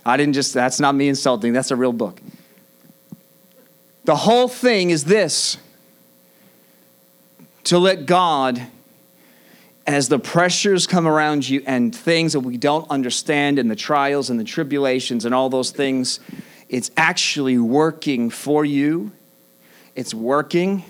I 0.03 0.17
didn't 0.17 0.33
just, 0.33 0.53
that's 0.53 0.79
not 0.79 0.95
me 0.95 1.07
insulting. 1.07 1.53
That's 1.53 1.69
a 1.69 1.75
real 1.75 1.93
book. 1.93 2.19
The 4.05 4.15
whole 4.15 4.47
thing 4.47 4.89
is 4.89 5.03
this 5.03 5.57
to 7.65 7.77
let 7.77 8.07
God, 8.07 8.59
as 9.85 10.09
the 10.09 10.17
pressures 10.17 10.87
come 10.87 11.07
around 11.07 11.47
you 11.47 11.61
and 11.67 11.95
things 11.95 12.33
that 12.33 12.39
we 12.39 12.57
don't 12.57 12.89
understand, 12.89 13.59
and 13.59 13.69
the 13.69 13.75
trials 13.75 14.31
and 14.31 14.39
the 14.39 14.43
tribulations 14.43 15.25
and 15.25 15.35
all 15.35 15.49
those 15.49 15.69
things, 15.69 16.19
it's 16.69 16.89
actually 16.97 17.59
working 17.59 18.31
for 18.31 18.65
you. 18.65 19.11
It's 19.95 20.13
working 20.13 20.83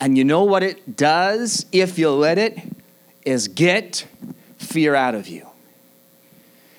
and 0.00 0.16
you 0.18 0.24
know 0.24 0.44
what 0.44 0.62
it 0.62 0.96
does 0.96 1.66
if 1.72 1.98
you 1.98 2.10
let 2.10 2.38
it? 2.38 2.58
Is 3.24 3.48
get 3.48 4.06
fear 4.58 4.94
out 4.94 5.14
of 5.14 5.28
you. 5.28 5.46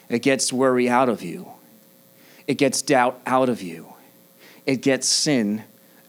It 0.09 0.19
gets 0.19 0.51
worry 0.51 0.89
out 0.89 1.09
of 1.09 1.23
you. 1.23 1.47
It 2.47 2.55
gets 2.55 2.81
doubt 2.81 3.19
out 3.25 3.49
of 3.49 3.61
you. 3.61 3.93
It 4.65 4.81
gets 4.81 5.07
sin 5.07 5.63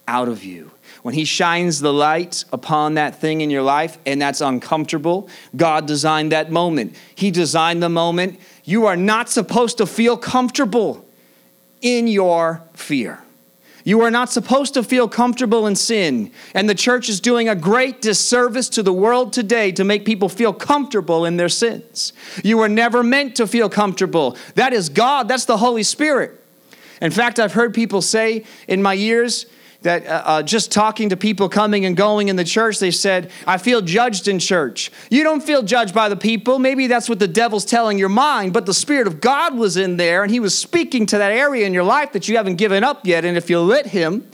out 0.06 0.28
of 0.28 0.44
you. 0.44 0.70
When 1.02 1.14
He 1.14 1.24
shines 1.24 1.80
the 1.80 1.92
light 1.92 2.44
upon 2.52 2.94
that 2.94 3.20
thing 3.20 3.40
in 3.40 3.50
your 3.50 3.62
life 3.62 3.98
and 4.04 4.20
that's 4.20 4.40
uncomfortable, 4.40 5.28
God 5.54 5.86
designed 5.86 6.32
that 6.32 6.50
moment. 6.50 6.96
He 7.14 7.30
designed 7.30 7.82
the 7.82 7.88
moment. 7.88 8.38
You 8.64 8.86
are 8.86 8.96
not 8.96 9.28
supposed 9.28 9.78
to 9.78 9.86
feel 9.86 10.16
comfortable 10.16 11.04
in 11.80 12.06
your 12.06 12.62
fear. 12.74 13.23
You 13.84 14.00
are 14.00 14.10
not 14.10 14.32
supposed 14.32 14.74
to 14.74 14.82
feel 14.82 15.08
comfortable 15.08 15.66
in 15.66 15.76
sin. 15.76 16.32
And 16.54 16.68
the 16.68 16.74
church 16.74 17.10
is 17.10 17.20
doing 17.20 17.50
a 17.50 17.54
great 17.54 18.00
disservice 18.00 18.70
to 18.70 18.82
the 18.82 18.94
world 18.94 19.32
today 19.32 19.72
to 19.72 19.84
make 19.84 20.06
people 20.06 20.30
feel 20.30 20.54
comfortable 20.54 21.26
in 21.26 21.36
their 21.36 21.50
sins. 21.50 22.14
You 22.42 22.58
were 22.58 22.68
never 22.68 23.02
meant 23.02 23.36
to 23.36 23.46
feel 23.46 23.68
comfortable. 23.68 24.38
That 24.54 24.72
is 24.72 24.88
God, 24.88 25.28
that's 25.28 25.44
the 25.44 25.58
Holy 25.58 25.82
Spirit. 25.82 26.40
In 27.02 27.10
fact, 27.10 27.38
I've 27.38 27.52
heard 27.52 27.74
people 27.74 28.00
say 28.00 28.44
in 28.66 28.82
my 28.82 28.94
years, 28.94 29.44
that 29.84 30.06
uh, 30.06 30.22
uh, 30.24 30.42
just 30.42 30.72
talking 30.72 31.10
to 31.10 31.16
people 31.16 31.48
coming 31.48 31.84
and 31.84 31.96
going 31.96 32.28
in 32.28 32.36
the 32.36 32.44
church, 32.44 32.78
they 32.78 32.90
said, 32.90 33.30
I 33.46 33.58
feel 33.58 33.82
judged 33.82 34.28
in 34.28 34.38
church. 34.38 34.90
You 35.10 35.22
don't 35.22 35.42
feel 35.42 35.62
judged 35.62 35.94
by 35.94 36.08
the 36.08 36.16
people. 36.16 36.58
Maybe 36.58 36.86
that's 36.86 37.08
what 37.08 37.18
the 37.18 37.28
devil's 37.28 37.66
telling 37.66 37.98
your 37.98 38.08
mind, 38.08 38.54
but 38.54 38.66
the 38.66 38.74
Spirit 38.74 39.06
of 39.06 39.20
God 39.20 39.56
was 39.56 39.76
in 39.76 39.96
there 39.96 40.22
and 40.22 40.32
he 40.32 40.40
was 40.40 40.56
speaking 40.56 41.06
to 41.06 41.18
that 41.18 41.32
area 41.32 41.66
in 41.66 41.74
your 41.74 41.84
life 41.84 42.12
that 42.12 42.28
you 42.28 42.36
haven't 42.36 42.56
given 42.56 42.82
up 42.82 43.06
yet. 43.06 43.26
And 43.26 43.36
if 43.36 43.50
you 43.50 43.60
let 43.60 43.86
him, 43.86 44.26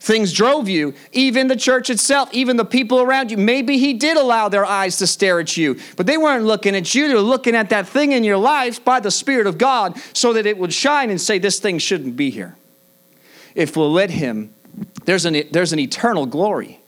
things 0.00 0.32
drove 0.32 0.66
you. 0.66 0.94
Even 1.12 1.48
the 1.48 1.56
church 1.56 1.90
itself, 1.90 2.30
even 2.32 2.56
the 2.56 2.64
people 2.64 3.02
around 3.02 3.30
you, 3.30 3.36
maybe 3.36 3.76
he 3.76 3.92
did 3.92 4.16
allow 4.16 4.48
their 4.48 4.64
eyes 4.64 4.96
to 4.96 5.06
stare 5.06 5.40
at 5.40 5.58
you, 5.58 5.78
but 5.96 6.06
they 6.06 6.16
weren't 6.16 6.46
looking 6.46 6.74
at 6.74 6.94
you. 6.94 7.06
They 7.06 7.14
were 7.14 7.20
looking 7.20 7.54
at 7.54 7.68
that 7.68 7.86
thing 7.86 8.12
in 8.12 8.24
your 8.24 8.38
life 8.38 8.82
by 8.82 9.00
the 9.00 9.10
Spirit 9.10 9.46
of 9.46 9.58
God 9.58 10.00
so 10.14 10.32
that 10.32 10.46
it 10.46 10.56
would 10.56 10.72
shine 10.72 11.10
and 11.10 11.20
say, 11.20 11.38
This 11.38 11.58
thing 11.58 11.78
shouldn't 11.78 12.16
be 12.16 12.30
here 12.30 12.56
if 13.54 13.76
we'll 13.76 13.92
let 13.92 14.10
Him 14.10 14.54
There's 15.04 15.24
an, 15.24 15.42
there's 15.52 15.72
an 15.72 15.78
eternal 15.78 16.26
glory. 16.26 16.80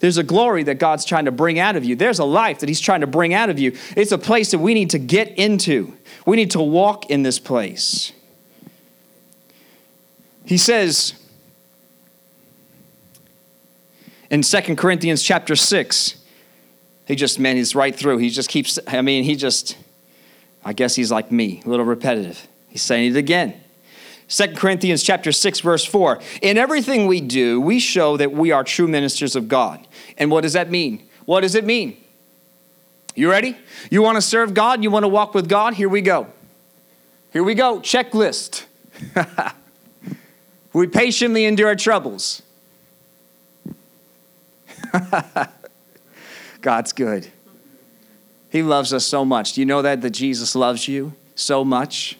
There's 0.00 0.16
a 0.16 0.22
glory 0.22 0.62
that 0.64 0.76
God's 0.76 1.04
trying 1.04 1.26
to 1.26 1.30
bring 1.30 1.58
out 1.58 1.76
of 1.76 1.84
you. 1.84 1.94
There's 1.94 2.18
a 2.18 2.24
life 2.24 2.60
that 2.60 2.68
He's 2.68 2.80
trying 2.80 3.02
to 3.02 3.06
bring 3.06 3.34
out 3.34 3.50
of 3.50 3.58
you. 3.58 3.76
It's 3.96 4.12
a 4.12 4.18
place 4.18 4.50
that 4.52 4.58
we 4.58 4.74
need 4.74 4.90
to 4.90 4.98
get 4.98 5.38
into. 5.38 5.94
We 6.26 6.36
need 6.36 6.50
to 6.52 6.60
walk 6.60 7.10
in 7.10 7.22
this 7.22 7.38
place. 7.38 8.12
He 10.44 10.56
says 10.56 11.14
in 14.30 14.42
Second 14.42 14.76
Corinthians 14.76 15.22
chapter 15.22 15.54
6, 15.54 16.16
he 17.06 17.16
just, 17.16 17.38
man, 17.38 17.56
he's 17.56 17.74
right 17.74 17.94
through. 17.94 18.18
He 18.18 18.30
just 18.30 18.48
keeps, 18.48 18.78
I 18.86 19.02
mean, 19.02 19.24
he 19.24 19.36
just, 19.36 19.76
I 20.64 20.72
guess 20.72 20.94
he's 20.94 21.10
like 21.10 21.30
me, 21.30 21.62
a 21.64 21.68
little 21.68 21.84
repetitive. 21.84 22.48
He's 22.68 22.82
saying 22.82 23.12
it 23.12 23.16
again. 23.16 23.60
2 24.30 24.54
Corinthians 24.54 25.02
chapter 25.02 25.32
6 25.32 25.60
verse 25.60 25.84
4. 25.84 26.20
In 26.40 26.56
everything 26.56 27.08
we 27.08 27.20
do, 27.20 27.60
we 27.60 27.80
show 27.80 28.16
that 28.16 28.30
we 28.30 28.52
are 28.52 28.62
true 28.62 28.86
ministers 28.86 29.34
of 29.34 29.48
God. 29.48 29.86
And 30.16 30.30
what 30.30 30.42
does 30.42 30.52
that 30.52 30.70
mean? 30.70 31.08
What 31.24 31.40
does 31.40 31.56
it 31.56 31.64
mean? 31.64 31.96
You 33.16 33.28
ready? 33.28 33.56
You 33.90 34.02
want 34.02 34.16
to 34.16 34.22
serve 34.22 34.54
God? 34.54 34.84
You 34.84 34.90
want 34.90 35.02
to 35.02 35.08
walk 35.08 35.34
with 35.34 35.48
God? 35.48 35.74
Here 35.74 35.88
we 35.88 36.00
go. 36.00 36.28
Here 37.32 37.42
we 37.42 37.54
go. 37.54 37.80
Checklist. 37.80 38.66
we 40.72 40.86
patiently 40.86 41.44
endure 41.44 41.74
troubles. 41.74 42.42
God's 46.60 46.92
good. 46.92 47.28
He 48.48 48.62
loves 48.62 48.92
us 48.92 49.04
so 49.04 49.24
much. 49.24 49.54
Do 49.54 49.60
you 49.60 49.66
know 49.66 49.82
that 49.82 50.02
that 50.02 50.10
Jesus 50.10 50.54
loves 50.54 50.86
you 50.86 51.14
so 51.34 51.64
much? 51.64 52.16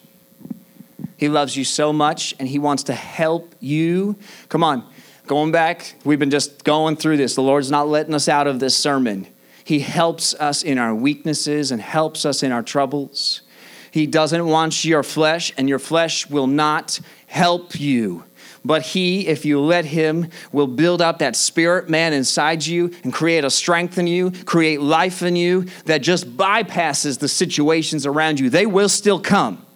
He 1.20 1.28
loves 1.28 1.54
you 1.54 1.64
so 1.64 1.92
much 1.92 2.34
and 2.38 2.48
he 2.48 2.58
wants 2.58 2.84
to 2.84 2.94
help 2.94 3.54
you. 3.60 4.16
Come 4.48 4.64
on. 4.64 4.88
Going 5.26 5.52
back, 5.52 5.96
we've 6.02 6.18
been 6.18 6.30
just 6.30 6.64
going 6.64 6.96
through 6.96 7.18
this. 7.18 7.34
The 7.34 7.42
Lord's 7.42 7.70
not 7.70 7.88
letting 7.88 8.14
us 8.14 8.26
out 8.26 8.46
of 8.46 8.58
this 8.58 8.74
sermon. 8.74 9.26
He 9.62 9.80
helps 9.80 10.32
us 10.32 10.62
in 10.62 10.78
our 10.78 10.94
weaknesses 10.94 11.72
and 11.72 11.82
helps 11.82 12.24
us 12.24 12.42
in 12.42 12.52
our 12.52 12.62
troubles. 12.62 13.42
He 13.90 14.06
doesn't 14.06 14.46
want 14.46 14.82
your 14.82 15.02
flesh, 15.02 15.52
and 15.58 15.68
your 15.68 15.78
flesh 15.78 16.30
will 16.30 16.46
not 16.46 16.98
help 17.26 17.78
you. 17.78 18.24
But 18.64 18.80
He, 18.80 19.26
if 19.26 19.44
you 19.44 19.60
let 19.60 19.84
Him, 19.84 20.30
will 20.52 20.68
build 20.68 21.02
up 21.02 21.18
that 21.18 21.36
spirit 21.36 21.90
man 21.90 22.14
inside 22.14 22.64
you 22.64 22.94
and 23.04 23.12
create 23.12 23.44
a 23.44 23.50
strength 23.50 23.98
in 23.98 24.06
you, 24.06 24.30
create 24.30 24.80
life 24.80 25.22
in 25.22 25.36
you 25.36 25.66
that 25.84 25.98
just 25.98 26.34
bypasses 26.38 27.18
the 27.18 27.28
situations 27.28 28.06
around 28.06 28.40
you. 28.40 28.48
They 28.48 28.64
will 28.64 28.88
still 28.88 29.20
come 29.20 29.66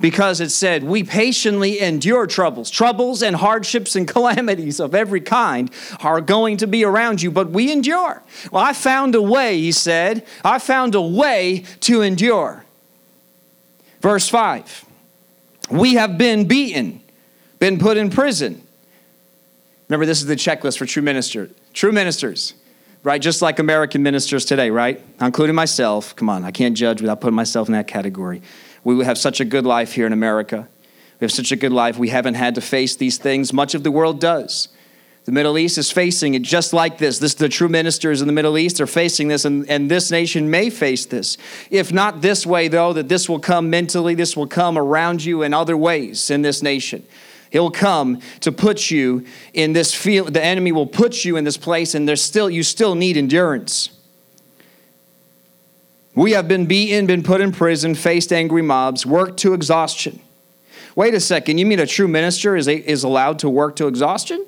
because 0.00 0.40
it 0.40 0.50
said, 0.50 0.82
We 0.82 1.04
patiently 1.04 1.80
endure 1.80 2.26
troubles. 2.26 2.70
Troubles 2.70 3.22
and 3.22 3.36
hardships 3.36 3.94
and 3.94 4.08
calamities 4.08 4.80
of 4.80 4.94
every 4.94 5.20
kind 5.20 5.70
are 6.00 6.20
going 6.20 6.56
to 6.58 6.66
be 6.66 6.84
around 6.84 7.22
you, 7.22 7.30
but 7.30 7.50
we 7.50 7.70
endure. 7.70 8.22
Well, 8.50 8.64
I 8.64 8.72
found 8.72 9.14
a 9.14 9.22
way, 9.22 9.58
he 9.58 9.72
said. 9.72 10.26
I 10.44 10.58
found 10.58 10.94
a 10.94 11.02
way 11.02 11.64
to 11.80 12.02
endure. 12.02 12.64
Verse 14.00 14.28
5 14.28 14.86
We 15.70 15.94
have 15.94 16.16
been 16.18 16.48
beaten 16.48 17.00
been 17.60 17.78
put 17.78 17.96
in 17.96 18.10
prison. 18.10 18.66
Remember, 19.88 20.06
this 20.06 20.20
is 20.20 20.26
the 20.26 20.34
checklist 20.34 20.78
for 20.78 20.86
true 20.86 21.02
minister, 21.02 21.50
true 21.72 21.92
ministers, 21.92 22.54
right? 23.04 23.20
Just 23.20 23.42
like 23.42 23.58
American 23.58 24.02
ministers 24.02 24.44
today, 24.44 24.70
right? 24.70 25.00
Including 25.20 25.54
myself. 25.54 26.16
Come 26.16 26.28
on, 26.28 26.44
I 26.44 26.50
can't 26.50 26.76
judge 26.76 27.00
without 27.00 27.20
putting 27.20 27.36
myself 27.36 27.68
in 27.68 27.72
that 27.72 27.86
category. 27.86 28.42
We 28.84 29.04
have 29.04 29.18
such 29.18 29.40
a 29.40 29.44
good 29.44 29.66
life 29.66 29.92
here 29.92 30.06
in 30.06 30.12
America. 30.12 30.68
We 31.20 31.24
have 31.26 31.32
such 31.32 31.52
a 31.52 31.56
good 31.56 31.72
life. 31.72 31.98
We 31.98 32.08
haven't 32.08 32.34
had 32.34 32.54
to 32.54 32.60
face 32.60 32.96
these 32.96 33.18
things. 33.18 33.52
Much 33.52 33.74
of 33.74 33.82
the 33.82 33.90
world 33.90 34.20
does. 34.20 34.68
The 35.26 35.32
Middle 35.32 35.58
East 35.58 35.76
is 35.76 35.92
facing 35.92 36.32
it 36.32 36.42
just 36.42 36.72
like 36.72 36.96
this. 36.96 37.18
This 37.18 37.34
the 37.34 37.48
true 37.48 37.68
ministers 37.68 38.22
in 38.22 38.26
the 38.26 38.32
Middle 38.32 38.56
East 38.56 38.80
are 38.80 38.86
facing 38.86 39.28
this, 39.28 39.44
and, 39.44 39.68
and 39.68 39.90
this 39.90 40.10
nation 40.10 40.50
may 40.50 40.70
face 40.70 41.04
this. 41.04 41.36
If 41.70 41.92
not 41.92 42.22
this 42.22 42.46
way, 42.46 42.68
though, 42.68 42.94
that 42.94 43.08
this 43.08 43.28
will 43.28 43.38
come 43.38 43.68
mentally, 43.68 44.14
this 44.14 44.34
will 44.34 44.46
come 44.46 44.78
around 44.78 45.22
you 45.22 45.42
in 45.42 45.52
other 45.52 45.76
ways 45.76 46.30
in 46.30 46.40
this 46.40 46.62
nation. 46.62 47.04
He'll 47.50 47.70
come 47.70 48.20
to 48.40 48.50
put 48.50 48.90
you 48.90 49.26
in 49.52 49.74
this 49.74 49.94
field. 49.94 50.32
The 50.32 50.42
enemy 50.42 50.72
will 50.72 50.86
put 50.86 51.24
you 51.24 51.36
in 51.36 51.44
this 51.44 51.58
place, 51.58 51.94
and 51.94 52.08
there's 52.08 52.22
still 52.22 52.48
you 52.48 52.62
still 52.62 52.94
need 52.94 53.18
endurance. 53.18 53.90
We 56.20 56.32
have 56.32 56.48
been 56.48 56.66
beaten, 56.66 57.06
been 57.06 57.22
put 57.22 57.40
in 57.40 57.50
prison, 57.50 57.94
faced 57.94 58.30
angry 58.30 58.60
mobs, 58.60 59.06
worked 59.06 59.38
to 59.38 59.54
exhaustion. 59.54 60.20
Wait 60.94 61.14
a 61.14 61.20
second, 61.20 61.56
you 61.56 61.64
mean 61.64 61.78
a 61.78 61.86
true 61.86 62.08
minister 62.08 62.56
is, 62.56 62.68
is 62.68 63.04
allowed 63.04 63.38
to 63.38 63.48
work 63.48 63.76
to 63.76 63.86
exhaustion? 63.86 64.44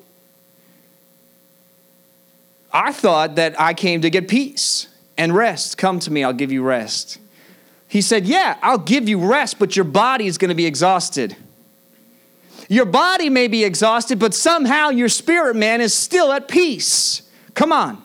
I 2.75 2.93
thought 2.93 3.37
that 3.37 3.59
I 3.59 3.73
came 3.73 4.03
to 4.03 4.11
get 4.11 4.29
peace 4.29 4.89
and 5.17 5.35
rest. 5.35 5.79
Come 5.79 5.99
to 6.01 6.11
me, 6.11 6.23
I'll 6.23 6.35
give 6.35 6.53
you 6.53 6.63
rest. 6.63 7.19
He 7.89 8.03
said, 8.03 8.27
Yeah, 8.27 8.59
I'll 8.61 8.77
give 8.77 9.09
you 9.09 9.19
rest, 9.27 9.59
but 9.59 9.75
your 9.75 9.87
body 9.87 10.27
is 10.27 10.37
going 10.37 10.51
to 10.51 10.55
be 10.55 10.67
exhausted. 10.67 11.39
Your 12.69 12.85
body 12.85 13.31
may 13.31 13.49
be 13.49 13.65
exhausted, 13.65 14.19
but 14.19 14.35
somehow 14.35 14.91
your 14.91 15.09
spirit 15.09 15.57
man 15.57 15.81
is 15.81 15.95
still 15.95 16.33
at 16.33 16.49
peace. 16.49 17.23
Come 17.55 17.73
on. 17.73 18.03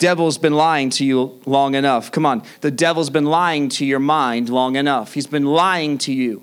Devil's 0.00 0.38
been 0.38 0.54
lying 0.54 0.88
to 0.90 1.04
you 1.04 1.38
long 1.44 1.74
enough. 1.74 2.10
Come 2.10 2.24
on. 2.24 2.42
The 2.62 2.70
devil's 2.70 3.10
been 3.10 3.26
lying 3.26 3.68
to 3.68 3.84
your 3.84 3.98
mind 3.98 4.48
long 4.48 4.76
enough. 4.76 5.12
He's 5.12 5.26
been 5.26 5.44
lying 5.44 5.98
to 5.98 6.12
you. 6.12 6.42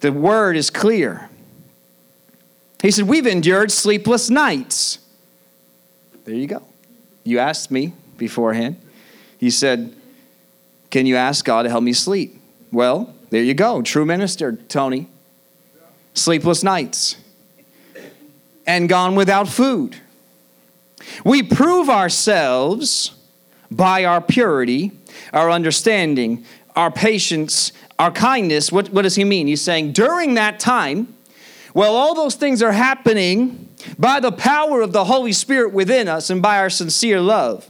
The 0.00 0.10
word 0.10 0.56
is 0.56 0.70
clear. 0.70 1.28
He 2.80 2.90
said, 2.90 3.06
We've 3.06 3.26
endured 3.26 3.70
sleepless 3.70 4.30
nights. 4.30 5.00
There 6.24 6.34
you 6.34 6.46
go. 6.46 6.62
You 7.24 7.40
asked 7.40 7.70
me 7.70 7.92
beforehand. 8.16 8.80
He 9.36 9.50
said, 9.50 9.94
Can 10.88 11.04
you 11.04 11.16
ask 11.16 11.44
God 11.44 11.64
to 11.64 11.68
help 11.68 11.84
me 11.84 11.92
sleep? 11.92 12.40
Well, 12.72 13.14
there 13.28 13.42
you 13.42 13.52
go. 13.52 13.82
True 13.82 14.06
minister, 14.06 14.52
Tony. 14.52 15.10
Sleepless 16.14 16.64
nights. 16.64 17.16
And 18.66 18.88
gone 18.88 19.14
without 19.14 19.46
food. 19.46 19.96
We 21.24 21.42
prove 21.42 21.88
ourselves 21.88 23.12
by 23.70 24.04
our 24.04 24.20
purity, 24.20 24.92
our 25.32 25.50
understanding, 25.50 26.44
our 26.76 26.90
patience, 26.90 27.72
our 27.98 28.10
kindness. 28.10 28.72
What, 28.72 28.90
what 28.90 29.02
does 29.02 29.14
he 29.14 29.24
mean? 29.24 29.46
He's 29.46 29.62
saying 29.62 29.92
during 29.92 30.34
that 30.34 30.58
time, 30.58 31.14
well, 31.74 31.94
all 31.94 32.14
those 32.14 32.34
things 32.34 32.62
are 32.62 32.72
happening 32.72 33.68
by 33.98 34.20
the 34.20 34.32
power 34.32 34.80
of 34.80 34.92
the 34.92 35.04
Holy 35.04 35.32
Spirit 35.32 35.72
within 35.72 36.08
us 36.08 36.30
and 36.30 36.42
by 36.42 36.58
our 36.58 36.70
sincere 36.70 37.20
love. 37.20 37.68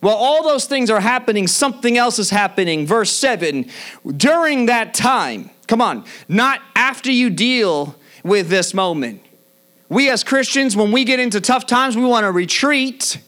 Well, 0.00 0.16
all 0.16 0.42
those 0.42 0.64
things 0.64 0.90
are 0.90 1.00
happening, 1.00 1.46
something 1.46 1.96
else 1.96 2.18
is 2.18 2.30
happening. 2.30 2.86
Verse 2.86 3.12
7 3.12 3.70
during 4.16 4.66
that 4.66 4.94
time, 4.94 5.50
come 5.68 5.80
on, 5.80 6.04
not 6.28 6.60
after 6.74 7.10
you 7.12 7.30
deal 7.30 7.94
with 8.24 8.48
this 8.48 8.74
moment. 8.74 9.22
We 9.92 10.08
as 10.08 10.24
Christians, 10.24 10.74
when 10.74 10.90
we 10.90 11.04
get 11.04 11.20
into 11.20 11.38
tough 11.38 11.66
times, 11.66 11.98
we 11.98 12.04
want 12.06 12.24
to 12.24 12.32
retreat, 12.32 13.18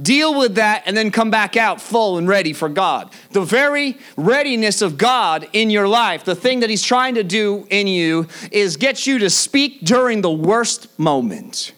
deal 0.00 0.38
with 0.38 0.54
that, 0.54 0.84
and 0.86 0.96
then 0.96 1.10
come 1.10 1.32
back 1.32 1.56
out 1.56 1.80
full 1.80 2.16
and 2.16 2.28
ready 2.28 2.52
for 2.52 2.68
God. 2.68 3.12
The 3.32 3.42
very 3.42 3.98
readiness 4.16 4.82
of 4.82 4.98
God 4.98 5.48
in 5.52 5.68
your 5.68 5.88
life, 5.88 6.22
the 6.22 6.36
thing 6.36 6.60
that 6.60 6.70
He's 6.70 6.84
trying 6.84 7.16
to 7.16 7.24
do 7.24 7.66
in 7.70 7.88
you, 7.88 8.28
is 8.52 8.76
get 8.76 9.04
you 9.04 9.18
to 9.18 9.28
speak 9.28 9.80
during 9.80 10.20
the 10.20 10.30
worst 10.30 10.96
moment 10.96 11.72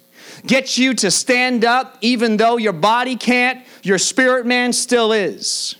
get 0.47 0.79
you 0.79 0.95
to 0.95 1.11
stand 1.11 1.65
up 1.65 1.99
even 2.01 2.37
though 2.37 2.57
your 2.57 2.73
body 2.73 3.17
can't, 3.17 3.65
your 3.83 3.99
spirit 3.99 4.47
man 4.47 4.73
still 4.73 5.13
is. 5.13 5.75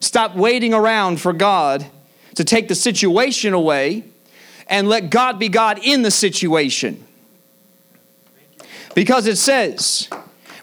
Stop 0.00 0.36
waiting 0.36 0.72
around 0.72 1.20
for 1.20 1.32
God 1.32 1.84
to 2.34 2.44
take 2.44 2.68
the 2.68 2.74
situation 2.74 3.52
away 3.52 4.04
and 4.68 4.88
let 4.88 5.10
God 5.10 5.38
be 5.38 5.48
God 5.48 5.78
in 5.82 6.02
the 6.02 6.10
situation. 6.10 7.03
Because 8.94 9.26
it 9.26 9.36
says, 9.36 10.08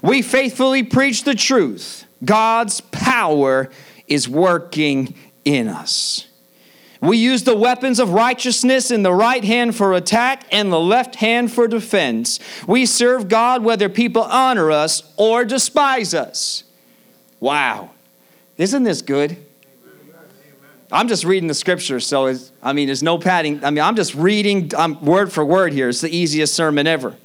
we 0.01 0.21
faithfully 0.21 0.84
preach 0.84 1.23
the 1.23 1.36
truth. 1.36 2.05
God's 2.23 2.82
power 2.82 3.69
is 4.07 4.27
working 4.27 5.15
in 5.45 5.67
us. 5.67 6.27
We 7.01 7.17
use 7.17 7.43
the 7.43 7.55
weapons 7.55 7.99
of 7.99 8.11
righteousness 8.11 8.91
in 8.91 9.01
the 9.01 9.13
right 9.13 9.43
hand 9.43 9.75
for 9.75 9.93
attack 9.93 10.45
and 10.51 10.71
the 10.71 10.79
left 10.79 11.15
hand 11.15 11.51
for 11.51 11.67
defense. 11.67 12.39
We 12.67 12.86
serve 12.86 13.27
God 13.27 13.63
whether 13.63 13.89
people 13.89 14.21
honor 14.21 14.71
us 14.71 15.11
or 15.17 15.43
despise 15.43 16.13
us. 16.13 16.63
Wow. 17.39 17.89
Isn't 18.57 18.84
this 18.84 19.01
good? 19.01 19.38
I'm 20.91 21.07
just 21.07 21.23
reading 21.23 21.47
the 21.47 21.55
scripture, 21.55 21.99
so 21.99 22.36
I 22.61 22.73
mean, 22.73 22.88
there's 22.88 23.01
no 23.01 23.17
padding. 23.17 23.63
I 23.63 23.71
mean, 23.71 23.84
I'm 23.84 23.95
just 23.95 24.13
reading 24.13 24.71
um, 24.75 25.03
word 25.03 25.32
for 25.32 25.43
word 25.43 25.73
here. 25.73 25.89
It's 25.89 26.01
the 26.01 26.15
easiest 26.15 26.53
sermon 26.53 26.86
ever. 26.86 27.15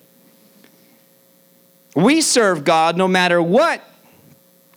We 1.97 2.21
serve 2.21 2.63
God 2.63 2.99
no 2.99 3.09
matter 3.09 3.41
what 3.41 3.83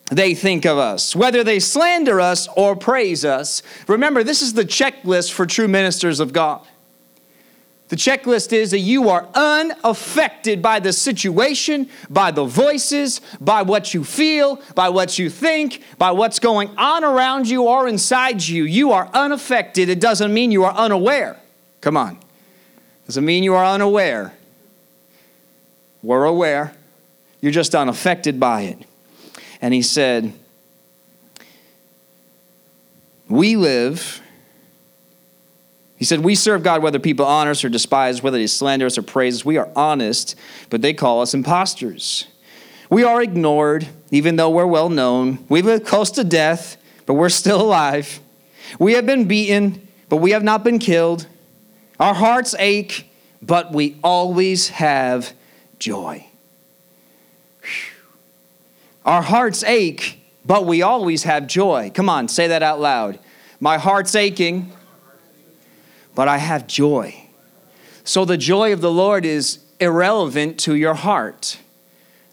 they 0.10 0.34
think 0.34 0.66
of 0.66 0.78
us, 0.78 1.14
whether 1.16 1.44
they 1.44 1.60
slander 1.60 2.22
us 2.22 2.48
or 2.56 2.78
praise 2.78 3.26
us. 3.26 3.62
Remember, 3.88 4.24
this 4.24 4.42
is 4.42 4.54
the 4.54 4.64
checklist 4.64 5.34
for 5.34 5.46
true 5.46 5.68
ministers 5.68 6.22
of 6.22 6.32
God. 6.32 6.66
The 7.90 7.98
checklist 7.98 8.54
is 8.54 8.72
that 8.72 8.80
you 8.80 9.10
are 9.10 9.28
unaffected 9.34 10.62
by 10.62 10.80
the 10.80 10.94
situation, 10.94 11.90
by 12.10 12.32
the 12.32 12.46
voices, 12.46 13.20
by 13.42 13.64
what 13.64 13.94
you 13.94 14.06
feel, 14.06 14.62
by 14.74 14.88
what 14.88 15.20
you 15.20 15.30
think, 15.30 15.84
by 15.98 16.12
what's 16.12 16.40
going 16.40 16.70
on 16.78 17.04
around 17.04 17.50
you 17.50 17.64
or 17.64 17.88
inside 17.88 18.42
you. 18.48 18.64
You 18.64 18.94
are 18.94 19.10
unaffected. 19.14 19.90
It 19.90 20.00
doesn't 20.00 20.34
mean 20.34 20.52
you 20.52 20.64
are 20.64 20.74
unaware. 20.74 21.38
Come 21.82 21.98
on. 21.98 22.18
Doesn't 23.08 23.26
mean 23.26 23.44
you 23.44 23.56
are 23.56 23.66
unaware. 23.66 24.34
We're 26.02 26.24
aware. 26.24 26.76
You're 27.42 27.52
just 27.52 27.76
unaffected 27.76 28.40
by 28.40 28.62
it. 28.62 28.80
And 29.62 29.74
he 29.74 29.82
said, 29.82 30.34
We 33.28 33.56
live 33.56 34.22
he 36.00 36.06
said, 36.06 36.22
We 36.22 36.34
serve 36.34 36.64
God 36.64 36.82
whether 36.82 36.98
people 36.98 37.26
honor 37.26 37.52
us 37.52 37.64
or 37.64 37.70
despise, 37.70 38.24
whether 38.24 38.38
they 38.38 38.48
slander 38.48 38.86
us 38.86 38.98
or 38.98 39.02
praise 39.02 39.36
us. 39.36 39.46
We 39.46 39.58
are 39.58 39.70
honest, 39.76 40.34
but 40.70 40.82
they 40.82 40.94
call 40.94 41.22
us 41.22 41.34
impostors. 41.34 42.26
We 42.90 43.04
are 43.04 43.22
ignored, 43.22 43.88
even 44.10 44.38
though 44.38 44.50
we're 44.50 44.66
well 44.66 44.90
known. 44.90 45.46
We 45.50 45.62
live 45.62 45.84
close 45.84 46.10
to 46.12 46.24
death, 46.24 46.78
but 47.06 47.16
we're 47.16 47.28
still 47.28 47.62
alive. 47.62 48.22
We 48.80 48.94
have 48.94 49.06
been 49.06 49.28
beaten, 49.28 49.86
but 50.08 50.18
we 50.18 50.32
have 50.32 50.42
not 50.42 50.64
been 50.64 50.80
killed. 50.80 51.28
Our 52.00 52.14
hearts 52.14 52.56
ache, 52.58 53.12
but 53.42 53.74
we 53.74 53.98
always 54.02 54.70
have 54.70 55.34
joy. 55.80 56.29
Our 59.10 59.24
hearts 59.24 59.64
ache, 59.64 60.22
but 60.46 60.68
we 60.68 60.84
always 60.84 61.24
have 61.24 61.48
joy. 61.48 61.92
Come 61.92 62.10
on, 62.10 62.28
say 62.28 62.50
that 62.50 62.62
out 62.62 62.80
loud. 62.80 63.18
My 63.60 63.80
heart's 63.80 64.14
aching, 64.14 64.72
but 66.14 66.28
I 66.28 66.38
have 66.38 66.68
joy. 66.68 67.20
So 68.04 68.24
the 68.24 68.38
joy 68.38 68.72
of 68.72 68.82
the 68.82 68.92
Lord 68.92 69.26
is 69.26 69.66
irrelevant 69.80 70.60
to 70.60 70.76
your 70.76 70.94
heart. 70.94 71.58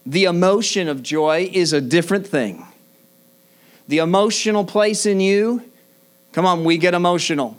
The 0.05 0.25
emotion 0.25 0.87
of 0.87 1.03
joy 1.03 1.49
is 1.51 1.73
a 1.73 1.81
different 1.81 2.27
thing. 2.27 2.67
The 3.89 3.97
emotional 3.97 4.67
place 4.67 5.07
in 5.07 5.19
you, 5.19 5.63
come 6.33 6.45
on, 6.45 6.63
we 6.63 6.77
get 6.77 6.93
emotional. 6.93 7.57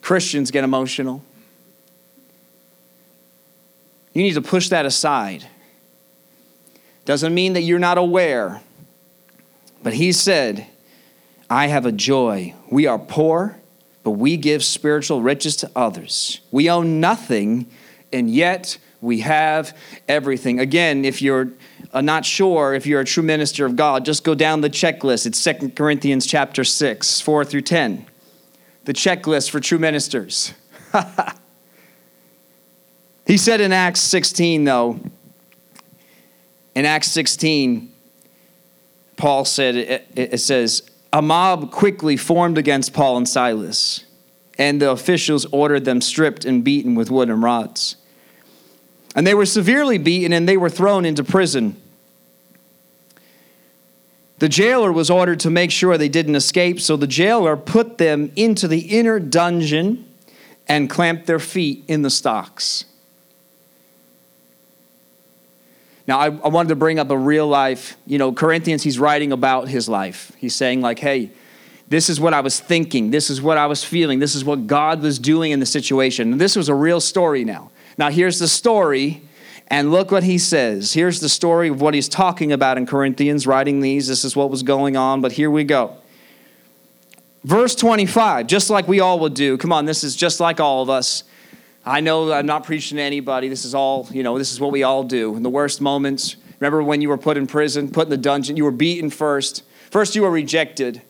Christians 0.00 0.52
get 0.52 0.62
emotional. 0.62 1.24
You 4.12 4.22
need 4.22 4.34
to 4.34 4.42
push 4.42 4.68
that 4.68 4.86
aside. 4.86 5.44
Doesn't 7.08 7.32
mean 7.32 7.54
that 7.54 7.62
you're 7.62 7.78
not 7.78 7.96
aware. 7.96 8.60
But 9.82 9.94
he 9.94 10.12
said, 10.12 10.66
I 11.48 11.68
have 11.68 11.86
a 11.86 11.90
joy. 11.90 12.54
We 12.70 12.86
are 12.86 12.98
poor, 12.98 13.58
but 14.02 14.10
we 14.10 14.36
give 14.36 14.62
spiritual 14.62 15.22
riches 15.22 15.56
to 15.56 15.70
others. 15.74 16.42
We 16.50 16.68
own 16.68 17.00
nothing, 17.00 17.66
and 18.12 18.30
yet 18.30 18.76
we 19.00 19.20
have 19.20 19.74
everything. 20.06 20.60
Again, 20.60 21.06
if 21.06 21.22
you're 21.22 21.48
uh, 21.94 22.02
not 22.02 22.26
sure 22.26 22.74
if 22.74 22.84
you're 22.84 23.00
a 23.00 23.06
true 23.06 23.22
minister 23.22 23.64
of 23.64 23.74
God, 23.74 24.04
just 24.04 24.22
go 24.22 24.34
down 24.34 24.60
the 24.60 24.68
checklist. 24.68 25.24
It's 25.24 25.42
2 25.42 25.70
Corinthians 25.70 26.26
chapter 26.26 26.62
6, 26.62 27.22
4 27.22 27.44
through 27.46 27.62
10. 27.62 28.04
The 28.84 28.92
checklist 28.92 29.48
for 29.48 29.60
true 29.60 29.78
ministers. 29.78 30.52
he 33.26 33.38
said 33.38 33.62
in 33.62 33.72
Acts 33.72 34.00
16, 34.00 34.64
though, 34.64 35.00
in 36.78 36.84
Acts 36.84 37.10
16, 37.10 37.92
Paul 39.16 39.44
said, 39.44 39.74
it, 40.14 40.38
says, 40.38 40.88
a 41.12 41.20
mob 41.20 41.72
quickly 41.72 42.16
formed 42.16 42.56
against 42.56 42.94
Paul 42.94 43.16
and 43.16 43.28
Silas, 43.28 44.04
and 44.58 44.80
the 44.80 44.92
officials 44.92 45.44
ordered 45.46 45.84
them 45.84 46.00
stripped 46.00 46.44
and 46.44 46.62
beaten 46.62 46.94
with 46.94 47.10
wooden 47.10 47.40
rods. 47.40 47.96
And 49.16 49.26
they 49.26 49.34
were 49.34 49.44
severely 49.44 49.98
beaten 49.98 50.32
and 50.32 50.48
they 50.48 50.56
were 50.56 50.70
thrown 50.70 51.04
into 51.04 51.24
prison. 51.24 51.82
The 54.38 54.48
jailer 54.48 54.92
was 54.92 55.10
ordered 55.10 55.40
to 55.40 55.50
make 55.50 55.72
sure 55.72 55.98
they 55.98 56.08
didn't 56.08 56.36
escape, 56.36 56.80
so 56.80 56.96
the 56.96 57.08
jailer 57.08 57.56
put 57.56 57.98
them 57.98 58.30
into 58.36 58.68
the 58.68 58.82
inner 58.96 59.18
dungeon 59.18 60.06
and 60.68 60.88
clamped 60.88 61.26
their 61.26 61.40
feet 61.40 61.82
in 61.88 62.02
the 62.02 62.10
stocks. 62.10 62.84
Now, 66.08 66.18
I, 66.20 66.24
I, 66.24 66.48
wanted 66.48 66.70
to 66.70 66.76
bring 66.76 66.98
up 66.98 67.10
a 67.10 67.18
real 67.18 67.46
life, 67.46 67.98
you 68.06 68.16
know, 68.16 68.32
Corinthians, 68.32 68.82
he's 68.82 68.98
writing 68.98 69.30
about 69.30 69.68
his 69.68 69.90
life. 69.90 70.32
He's 70.38 70.54
saying, 70.54 70.80
like, 70.80 70.98
hey, 70.98 71.30
this 71.88 72.08
is 72.08 72.18
what 72.18 72.32
I 72.32 72.40
was 72.40 72.58
thinking. 72.58 73.10
This 73.10 73.28
is 73.28 73.42
what 73.42 73.58
I 73.58 73.66
was 73.66 73.84
feeling. 73.84 74.18
This 74.18 74.34
is 74.34 74.42
what 74.42 74.66
God 74.66 75.02
was 75.02 75.18
doing 75.18 75.52
in 75.52 75.60
the 75.60 75.66
situation. 75.66 76.32
And 76.32 76.40
this 76.40 76.56
was 76.56 76.70
a 76.70 76.74
real 76.74 77.02
story 77.02 77.44
now. 77.44 77.70
Now, 77.98 78.08
here's 78.08 78.38
the 78.38 78.48
story, 78.48 79.20
and 79.68 79.92
look 79.92 80.10
what 80.10 80.22
he 80.22 80.38
says. 80.38 80.94
Here's 80.94 81.20
the 81.20 81.28
story 81.28 81.68
of 81.68 81.82
what 81.82 81.92
he's 81.92 82.08
talking 82.08 82.52
about 82.52 82.78
in 82.78 82.86
Corinthians, 82.86 83.46
writing 83.46 83.80
these. 83.80 84.08
This 84.08 84.24
is 84.24 84.34
what 84.34 84.50
was 84.50 84.62
going 84.62 84.96
on, 84.96 85.20
but 85.20 85.32
here 85.32 85.50
we 85.50 85.62
go. 85.62 85.94
Verse 87.44 87.74
25, 87.74 88.46
just 88.46 88.70
like 88.70 88.88
we 88.88 89.00
all 89.00 89.18
would 89.20 89.34
do. 89.34 89.58
Come 89.58 89.74
on, 89.74 89.84
this 89.84 90.02
is 90.02 90.16
just 90.16 90.40
like 90.40 90.58
all 90.58 90.82
of 90.82 90.88
us. 90.88 91.24
I 91.88 92.00
know 92.00 92.30
I'm 92.32 92.46
not 92.46 92.64
preaching 92.64 92.96
to 92.96 93.02
anybody. 93.02 93.48
This 93.48 93.64
is 93.64 93.74
all, 93.74 94.06
you 94.10 94.22
know, 94.22 94.36
this 94.36 94.52
is 94.52 94.60
what 94.60 94.72
we 94.72 94.82
all 94.82 95.04
do. 95.04 95.36
In 95.36 95.42
the 95.42 95.50
worst 95.50 95.80
moments, 95.80 96.36
remember 96.60 96.82
when 96.82 97.00
you 97.00 97.08
were 97.08 97.16
put 97.16 97.38
in 97.38 97.46
prison, 97.46 97.90
put 97.90 98.04
in 98.04 98.10
the 98.10 98.18
dungeon, 98.18 98.58
you 98.58 98.64
were 98.64 98.70
beaten 98.70 99.08
first. 99.08 99.62
First 99.90 100.14
you 100.14 100.22
were 100.22 100.30
rejected. 100.30 101.00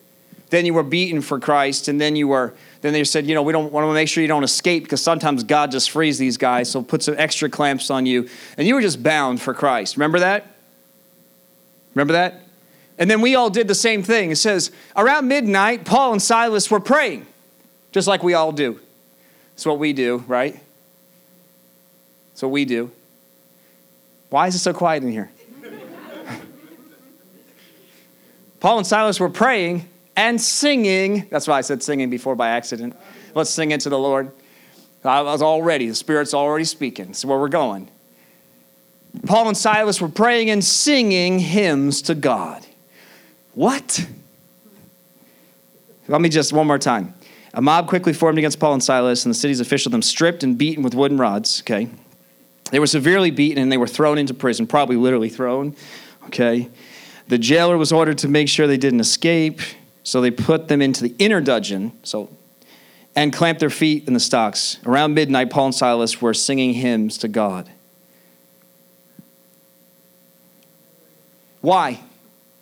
Then 0.51 0.65
you 0.65 0.73
were 0.73 0.83
beaten 0.83 1.21
for 1.21 1.39
Christ, 1.39 1.89
and 1.89 1.99
then 1.99 2.15
you 2.15 2.27
were 2.27 2.55
then 2.81 2.93
they 2.93 3.03
said, 3.03 3.27
you 3.27 3.35
know, 3.35 3.43
we 3.43 3.51
don't 3.51 3.73
want 3.73 3.85
to 3.87 3.93
make 3.93 4.07
sure 4.07 4.21
you 4.21 4.29
don't 4.29 4.45
escape 4.45 4.83
because 4.83 5.01
sometimes 5.01 5.43
God 5.43 5.69
just 5.69 5.91
frees 5.91 6.17
these 6.17 6.37
guys, 6.37 6.71
so 6.71 6.81
put 6.81 7.03
some 7.03 7.15
extra 7.17 7.49
clamps 7.49 7.89
on 7.89 8.05
you. 8.05 8.29
And 8.57 8.65
you 8.65 8.73
were 8.73 8.81
just 8.81 9.03
bound 9.03 9.41
for 9.41 9.53
Christ. 9.53 9.97
Remember 9.97 10.19
that? 10.19 10.47
Remember 11.93 12.13
that? 12.13 12.45
And 12.97 13.11
then 13.11 13.19
we 13.19 13.35
all 13.35 13.49
did 13.49 13.67
the 13.67 13.75
same 13.75 14.01
thing. 14.01 14.31
It 14.31 14.37
says, 14.37 14.71
around 14.95 15.27
midnight, 15.27 15.83
Paul 15.83 16.13
and 16.13 16.21
Silas 16.21 16.71
were 16.71 16.79
praying, 16.79 17.27
just 17.91 18.07
like 18.07 18.23
we 18.23 18.33
all 18.33 18.53
do. 18.53 18.79
It's 19.55 19.65
what 19.65 19.77
we 19.77 19.91
do, 19.91 20.23
right? 20.25 20.57
What 22.41 22.51
we 22.51 22.65
do. 22.65 22.91
Why 24.29 24.47
is 24.47 24.55
it 24.55 24.59
so 24.59 24.73
quiet 24.73 25.03
in 25.03 25.11
here? 25.11 25.31
Paul 28.59 28.77
and 28.77 28.87
Silas 28.87 29.19
were 29.19 29.29
praying 29.29 29.87
and 30.15 30.39
singing. 30.39 31.27
That's 31.29 31.47
why 31.47 31.57
I 31.57 31.61
said 31.61 31.81
singing 31.81 32.09
before 32.09 32.35
by 32.35 32.49
accident. 32.49 32.95
Let's 33.33 33.49
sing 33.49 33.71
it 33.71 33.81
to 33.81 33.89
the 33.89 33.97
Lord. 33.97 34.31
I 35.03 35.21
was 35.21 35.41
already, 35.41 35.87
the 35.87 35.95
Spirit's 35.95 36.33
already 36.33 36.65
speaking. 36.65 37.07
That's 37.07 37.23
where 37.23 37.39
we're 37.39 37.47
going. 37.47 37.89
Paul 39.25 39.47
and 39.47 39.57
Silas 39.57 40.01
were 40.01 40.09
praying 40.09 40.49
and 40.49 40.63
singing 40.63 41.39
hymns 41.39 42.01
to 42.03 42.15
God. 42.15 42.65
What? 43.53 44.05
Let 46.07 46.21
me 46.21 46.29
just 46.29 46.53
one 46.53 46.67
more 46.67 46.77
time. 46.77 47.13
A 47.53 47.61
mob 47.61 47.87
quickly 47.87 48.13
formed 48.13 48.37
against 48.37 48.59
Paul 48.59 48.73
and 48.73 48.83
Silas, 48.83 49.25
and 49.25 49.33
the 49.33 49.37
city's 49.37 49.59
officials 49.59 49.91
them 49.91 50.01
stripped 50.01 50.43
and 50.43 50.57
beaten 50.57 50.83
with 50.83 50.93
wooden 50.93 51.17
rods. 51.17 51.61
Okay. 51.61 51.89
They 52.71 52.79
were 52.79 52.87
severely 52.87 53.31
beaten 53.31 53.61
and 53.61 53.71
they 53.71 53.77
were 53.77 53.87
thrown 53.87 54.17
into 54.17 54.33
prison, 54.33 54.67
probably 54.67 54.95
literally 54.95 55.29
thrown. 55.29 55.75
Okay. 56.25 56.69
The 57.27 57.37
jailer 57.37 57.77
was 57.77 57.91
ordered 57.91 58.17
to 58.19 58.27
make 58.27 58.49
sure 58.49 58.67
they 58.67 58.77
didn't 58.77 58.99
escape, 58.99 59.61
so 60.03 60.21
they 60.21 60.31
put 60.31 60.67
them 60.67 60.81
into 60.81 61.03
the 61.03 61.15
inner 61.19 61.41
dungeon, 61.41 61.93
so 62.03 62.29
and 63.15 63.33
clamped 63.33 63.59
their 63.59 63.69
feet 63.69 64.07
in 64.07 64.13
the 64.13 64.19
stocks. 64.19 64.77
Around 64.85 65.13
midnight, 65.13 65.49
Paul 65.49 65.65
and 65.65 65.75
Silas 65.75 66.21
were 66.21 66.33
singing 66.33 66.73
hymns 66.73 67.17
to 67.19 67.27
God. 67.27 67.69
Why? 71.61 71.99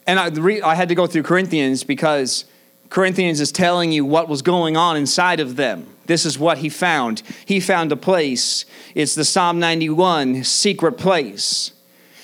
And 0.08 0.20
I, 0.20 0.32
I 0.68 0.76
had 0.76 0.89
to 0.89 0.95
go 0.95 1.05
through 1.05 1.24
Corinthians 1.24 1.84
because 1.84 2.45
Corinthians 2.90 3.40
is 3.40 3.52
telling 3.52 3.92
you 3.92 4.06
what 4.06 4.30
was 4.30 4.42
going 4.42 4.78
on 4.78 4.98
inside 4.98 5.40
of 5.40 5.56
them. 5.56 5.88
This 6.06 6.26
is 6.26 6.40
what 6.40 6.60
he 6.60 6.70
found. 6.70 7.22
He 7.46 7.60
found 7.60 7.92
a 7.92 7.98
place. 7.98 8.66
It's 8.96 9.14
the 9.16 9.26
Psalm 9.26 9.60
91 9.60 10.44
secret 10.44 10.94
place. 10.94 11.74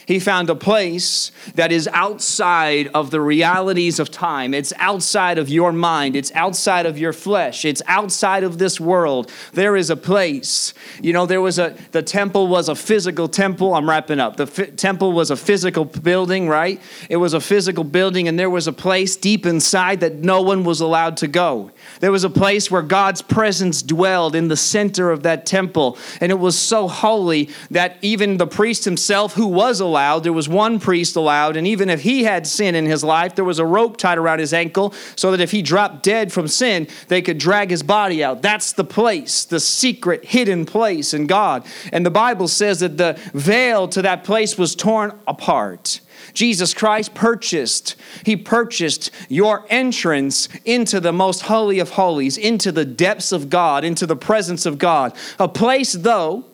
He 0.06 0.20
found 0.20 0.50
a 0.50 0.56
place 0.56 1.32
that 1.56 1.72
is 1.72 1.88
outside 1.94 2.88
of 2.94 3.12
the 3.12 3.22
realities 3.22 4.00
of 4.00 4.12
time. 4.12 4.54
It's 4.54 4.74
outside 4.78 5.38
of 5.38 5.50
your 5.50 5.72
mind. 5.72 6.16
It's 6.16 6.32
outside 6.34 6.86
of 6.86 6.98
your 6.98 7.14
flesh. 7.14 7.64
It's 7.64 7.82
outside 7.88 8.44
of 8.44 8.58
this 8.58 8.80
world. 8.80 9.32
There 9.54 9.76
is 9.76 9.90
a 9.90 9.96
place. 9.96 10.74
You 11.02 11.14
know, 11.14 11.26
there 11.26 11.42
was 11.42 11.60
a, 11.60 11.76
the 11.92 12.02
temple 12.02 12.48
was 12.48 12.70
a 12.70 12.76
physical 12.76 13.28
temple. 13.28 13.74
I'm 13.76 13.90
wrapping 13.90 14.20
up. 14.20 14.36
The 14.36 14.48
fi- 14.48 14.66
temple 14.66 15.14
was 15.14 15.32
a 15.32 15.38
physical 15.38 15.86
building, 15.86 16.48
right? 16.48 16.82
It 17.10 17.18
was 17.18 17.34
a 17.34 17.40
physical 17.40 17.84
building, 17.84 18.28
and 18.28 18.38
there 18.38 18.50
was 18.50 18.68
a 18.68 18.74
place 18.74 19.16
deep 19.16 19.46
inside 19.46 20.02
that 20.02 20.16
no 20.16 20.42
one 20.42 20.64
was 20.64 20.82
allowed 20.82 21.18
to 21.18 21.28
go. 21.28 21.72
There 22.00 22.12
was 22.12 22.24
a 22.24 22.30
place 22.30 22.70
where 22.70 22.82
God's 22.82 23.22
presence 23.22 23.82
dwelled 23.82 24.36
in 24.36 24.48
the 24.50 24.58
center 24.58 25.12
of 25.12 25.24
that 25.24 25.46
temple, 25.46 25.98
and 26.20 26.32
it 26.32 26.40
was 26.40 26.58
so 26.58 26.88
holy 26.88 27.50
that 27.72 27.98
even 28.02 28.38
the 28.38 28.48
priest 28.48 28.84
himself, 28.86 29.34
who 29.34 29.48
was 29.48 29.80
a 29.80 29.93
allowed. 29.94 30.24
There 30.24 30.34
was 30.34 30.50
one 30.50 30.80
priest 30.80 31.16
allowed, 31.16 31.56
and 31.56 31.68
even 31.68 31.88
if 31.88 32.02
he 32.02 32.24
had 32.24 32.48
sin 32.48 32.74
in 32.74 32.88
his 32.88 33.04
life, 33.04 33.36
there 33.36 33.46
was 33.46 33.60
a 33.60 33.66
rope 33.66 33.98
tied 33.98 34.18
around 34.18 34.40
his 34.40 34.54
ankle 34.54 34.92
so 35.16 35.30
that 35.30 35.40
if 35.40 35.52
he 35.52 35.62
dropped 35.62 36.02
dead 36.02 36.34
from 36.34 36.48
sin, 36.48 36.88
they 37.10 37.22
could 37.22 37.38
drag 37.38 37.70
his 37.70 37.84
body 37.84 38.24
out. 38.24 38.42
That's 38.42 38.74
the 38.74 38.84
place, 38.84 39.46
the 39.46 39.60
secret, 39.60 40.26
hidden 40.26 40.66
place 40.66 41.14
in 41.14 41.28
God. 41.28 41.64
And 41.92 42.04
the 42.04 42.12
Bible 42.12 42.48
says 42.48 42.80
that 42.80 42.98
the 42.98 43.20
veil 43.36 43.88
to 43.90 44.02
that 44.02 44.24
place 44.24 44.58
was 44.58 44.76
torn 44.76 45.14
apart. 45.28 46.02
Jesus 46.34 46.74
Christ 46.74 47.14
purchased, 47.14 47.96
He 48.26 48.36
purchased 48.36 49.12
your 49.30 49.66
entrance 49.70 50.50
into 50.66 51.00
the 51.00 51.14
most 51.14 51.44
holy 51.44 51.78
of 51.80 51.92
holies, 51.92 52.38
into 52.38 52.72
the 52.72 52.86
depths 52.86 53.32
of 53.32 53.50
God, 53.50 53.84
into 53.84 54.08
the 54.08 54.16
presence 54.16 54.66
of 54.66 54.80
God. 54.80 55.16
A 55.38 55.48
place, 55.48 55.94
though, 55.94 56.46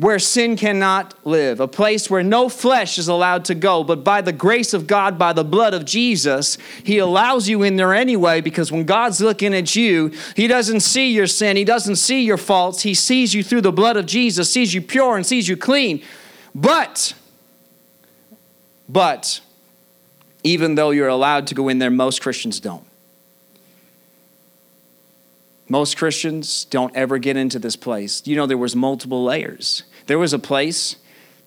where 0.00 0.18
sin 0.18 0.56
cannot 0.56 1.14
live, 1.26 1.60
a 1.60 1.68
place 1.68 2.08
where 2.08 2.22
no 2.22 2.48
flesh 2.48 2.96
is 2.96 3.06
allowed 3.06 3.44
to 3.44 3.54
go, 3.54 3.84
but 3.84 4.02
by 4.02 4.22
the 4.22 4.32
grace 4.32 4.72
of 4.72 4.86
God, 4.86 5.18
by 5.18 5.34
the 5.34 5.44
blood 5.44 5.74
of 5.74 5.84
Jesus, 5.84 6.56
He 6.82 6.96
allows 6.96 7.50
you 7.50 7.62
in 7.62 7.76
there 7.76 7.92
anyway 7.92 8.40
because 8.40 8.72
when 8.72 8.84
God's 8.84 9.20
looking 9.20 9.54
at 9.54 9.76
you, 9.76 10.10
He 10.34 10.46
doesn't 10.46 10.80
see 10.80 11.12
your 11.12 11.26
sin, 11.26 11.58
He 11.58 11.64
doesn't 11.64 11.96
see 11.96 12.22
your 12.22 12.38
faults, 12.38 12.80
He 12.80 12.94
sees 12.94 13.34
you 13.34 13.42
through 13.42 13.60
the 13.60 13.72
blood 13.72 13.98
of 13.98 14.06
Jesus, 14.06 14.50
sees 14.50 14.72
you 14.72 14.80
pure 14.80 15.16
and 15.16 15.26
sees 15.26 15.48
you 15.48 15.56
clean. 15.58 16.02
But 16.54 17.12
but 18.88 19.40
even 20.42 20.76
though 20.76 20.90
you're 20.90 21.08
allowed 21.08 21.46
to 21.48 21.54
go 21.54 21.68
in 21.68 21.78
there, 21.78 21.90
most 21.90 22.22
Christians 22.22 22.58
don't. 22.58 22.84
Most 25.68 25.96
Christians 25.96 26.64
don't 26.64 26.96
ever 26.96 27.18
get 27.18 27.36
into 27.36 27.60
this 27.60 27.76
place. 27.76 28.26
You 28.26 28.34
know, 28.34 28.46
there 28.46 28.58
was 28.58 28.74
multiple 28.74 29.22
layers. 29.22 29.84
There 30.06 30.18
was 30.18 30.32
a 30.32 30.38
place 30.38 30.96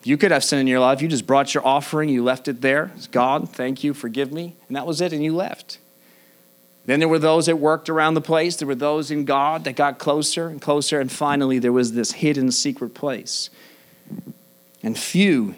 you 0.04 0.18
could 0.18 0.32
have 0.32 0.44
sin 0.44 0.60
in 0.60 0.68
your 0.68 0.80
life. 0.80 1.02
You 1.02 1.08
just 1.08 1.26
brought 1.28 1.54
your 1.54 1.66
offering, 1.66 2.10
you 2.10 2.24
left 2.24 2.48
it 2.48 2.62
there. 2.62 2.92
God, 3.12 3.50
thank 3.50 3.84
you, 3.84 3.94
forgive 3.94 4.32
me. 4.32 4.56
And 4.68 4.76
that 4.76 4.86
was 4.86 5.02
it, 5.02 5.14
and 5.14 5.24
you 5.24 5.36
left. 5.36 5.80
Then 6.86 7.00
there 7.00 7.08
were 7.08 7.20
those 7.20 7.46
that 7.46 7.58
worked 7.58 7.90
around 7.90 8.14
the 8.14 8.22
place. 8.22 8.58
There 8.58 8.68
were 8.68 8.76
those 8.76 9.10
in 9.10 9.24
God 9.24 9.64
that 9.64 9.78
got 9.78 10.00
closer 10.00 10.50
and 10.50 10.62
closer. 10.62 11.00
And 11.00 11.10
finally, 11.10 11.58
there 11.58 11.72
was 11.72 11.94
this 11.94 12.12
hidden 12.12 12.52
secret 12.52 12.94
place. 12.94 13.50
And 14.82 14.98
few 14.98 15.56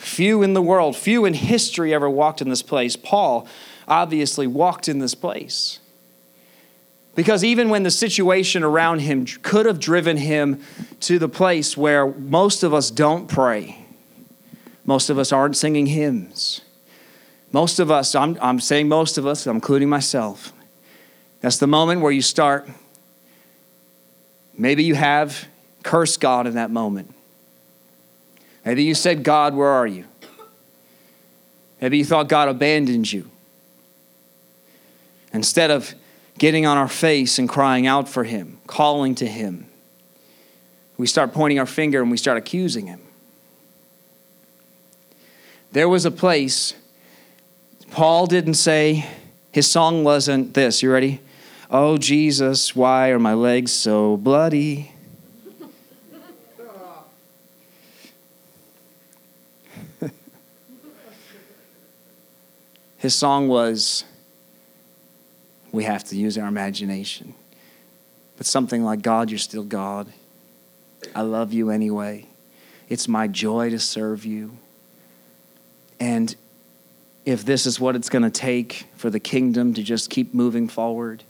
Few 0.00 0.42
in 0.42 0.54
the 0.54 0.62
world, 0.62 0.96
few 0.96 1.26
in 1.26 1.34
history 1.34 1.92
ever 1.92 2.08
walked 2.08 2.40
in 2.40 2.48
this 2.48 2.62
place. 2.62 2.96
Paul 2.96 3.46
obviously 3.86 4.46
walked 4.46 4.88
in 4.88 4.98
this 4.98 5.14
place. 5.14 5.78
Because 7.14 7.42
even 7.42 7.68
when 7.70 7.82
the 7.82 7.90
situation 7.90 8.62
around 8.62 9.00
him 9.00 9.26
could 9.42 9.66
have 9.66 9.80
driven 9.80 10.16
him 10.16 10.62
to 11.00 11.18
the 11.18 11.28
place 11.28 11.76
where 11.76 12.06
most 12.06 12.62
of 12.62 12.72
us 12.72 12.90
don't 12.90 13.26
pray, 13.26 13.84
most 14.84 15.10
of 15.10 15.18
us 15.18 15.32
aren't 15.32 15.56
singing 15.56 15.86
hymns. 15.86 16.62
Most 17.52 17.80
of 17.80 17.90
us, 17.90 18.14
I'm, 18.14 18.38
I'm 18.40 18.60
saying 18.60 18.88
most 18.88 19.18
of 19.18 19.26
us, 19.26 19.46
I'm 19.46 19.56
including 19.56 19.88
myself, 19.88 20.52
that's 21.40 21.56
the 21.56 21.66
moment 21.66 22.00
where 22.00 22.12
you 22.12 22.22
start. 22.22 22.68
Maybe 24.56 24.84
you 24.84 24.94
have 24.94 25.48
cursed 25.82 26.20
God 26.20 26.46
in 26.46 26.54
that 26.54 26.70
moment. 26.70 27.14
Maybe 28.64 28.84
you 28.84 28.94
said, 28.94 29.24
God, 29.24 29.54
where 29.54 29.68
are 29.68 29.86
you? 29.86 30.04
Maybe 31.80 31.98
you 31.98 32.04
thought 32.04 32.28
God 32.28 32.48
abandoned 32.48 33.10
you. 33.10 33.30
Instead 35.32 35.70
of 35.70 35.94
getting 36.40 36.64
on 36.64 36.78
our 36.78 36.88
face 36.88 37.38
and 37.38 37.48
crying 37.50 37.86
out 37.86 38.08
for 38.08 38.24
Him, 38.24 38.58
calling 38.66 39.14
to 39.16 39.26
Him, 39.26 39.66
we 40.96 41.06
start 41.06 41.34
pointing 41.34 41.58
our 41.58 41.66
finger 41.66 42.00
and 42.00 42.10
we 42.10 42.16
start 42.16 42.38
accusing 42.38 42.86
Him. 42.86 43.02
There 45.72 45.86
was 45.86 46.06
a 46.06 46.10
place, 46.10 46.72
Paul 47.90 48.26
didn't 48.26 48.54
say, 48.54 49.06
his 49.52 49.70
song 49.70 50.02
wasn't 50.02 50.54
this. 50.54 50.82
You 50.82 50.90
ready? 50.90 51.20
Oh, 51.70 51.98
Jesus, 51.98 52.74
why 52.74 53.10
are 53.10 53.18
my 53.18 53.34
legs 53.34 53.70
so 53.72 54.16
bloody? 54.16 54.92
His 62.96 63.14
song 63.14 63.46
was, 63.48 64.04
We 65.72 65.84
have 65.84 66.04
to 66.04 66.16
use 66.16 66.36
our 66.36 66.48
imagination. 66.48 67.34
But 68.36 68.46
something 68.46 68.84
like, 68.84 69.02
God, 69.02 69.30
you're 69.30 69.38
still 69.38 69.64
God. 69.64 70.12
I 71.14 71.22
love 71.22 71.52
you 71.52 71.70
anyway. 71.70 72.26
It's 72.88 73.06
my 73.06 73.28
joy 73.28 73.70
to 73.70 73.78
serve 73.78 74.24
you. 74.24 74.56
And 76.00 76.34
if 77.24 77.44
this 77.44 77.66
is 77.66 77.78
what 77.78 77.94
it's 77.94 78.08
going 78.08 78.22
to 78.22 78.30
take 78.30 78.86
for 78.96 79.10
the 79.10 79.20
kingdom 79.20 79.74
to 79.74 79.82
just 79.82 80.10
keep 80.10 80.34
moving 80.34 80.68
forward, 80.68 81.22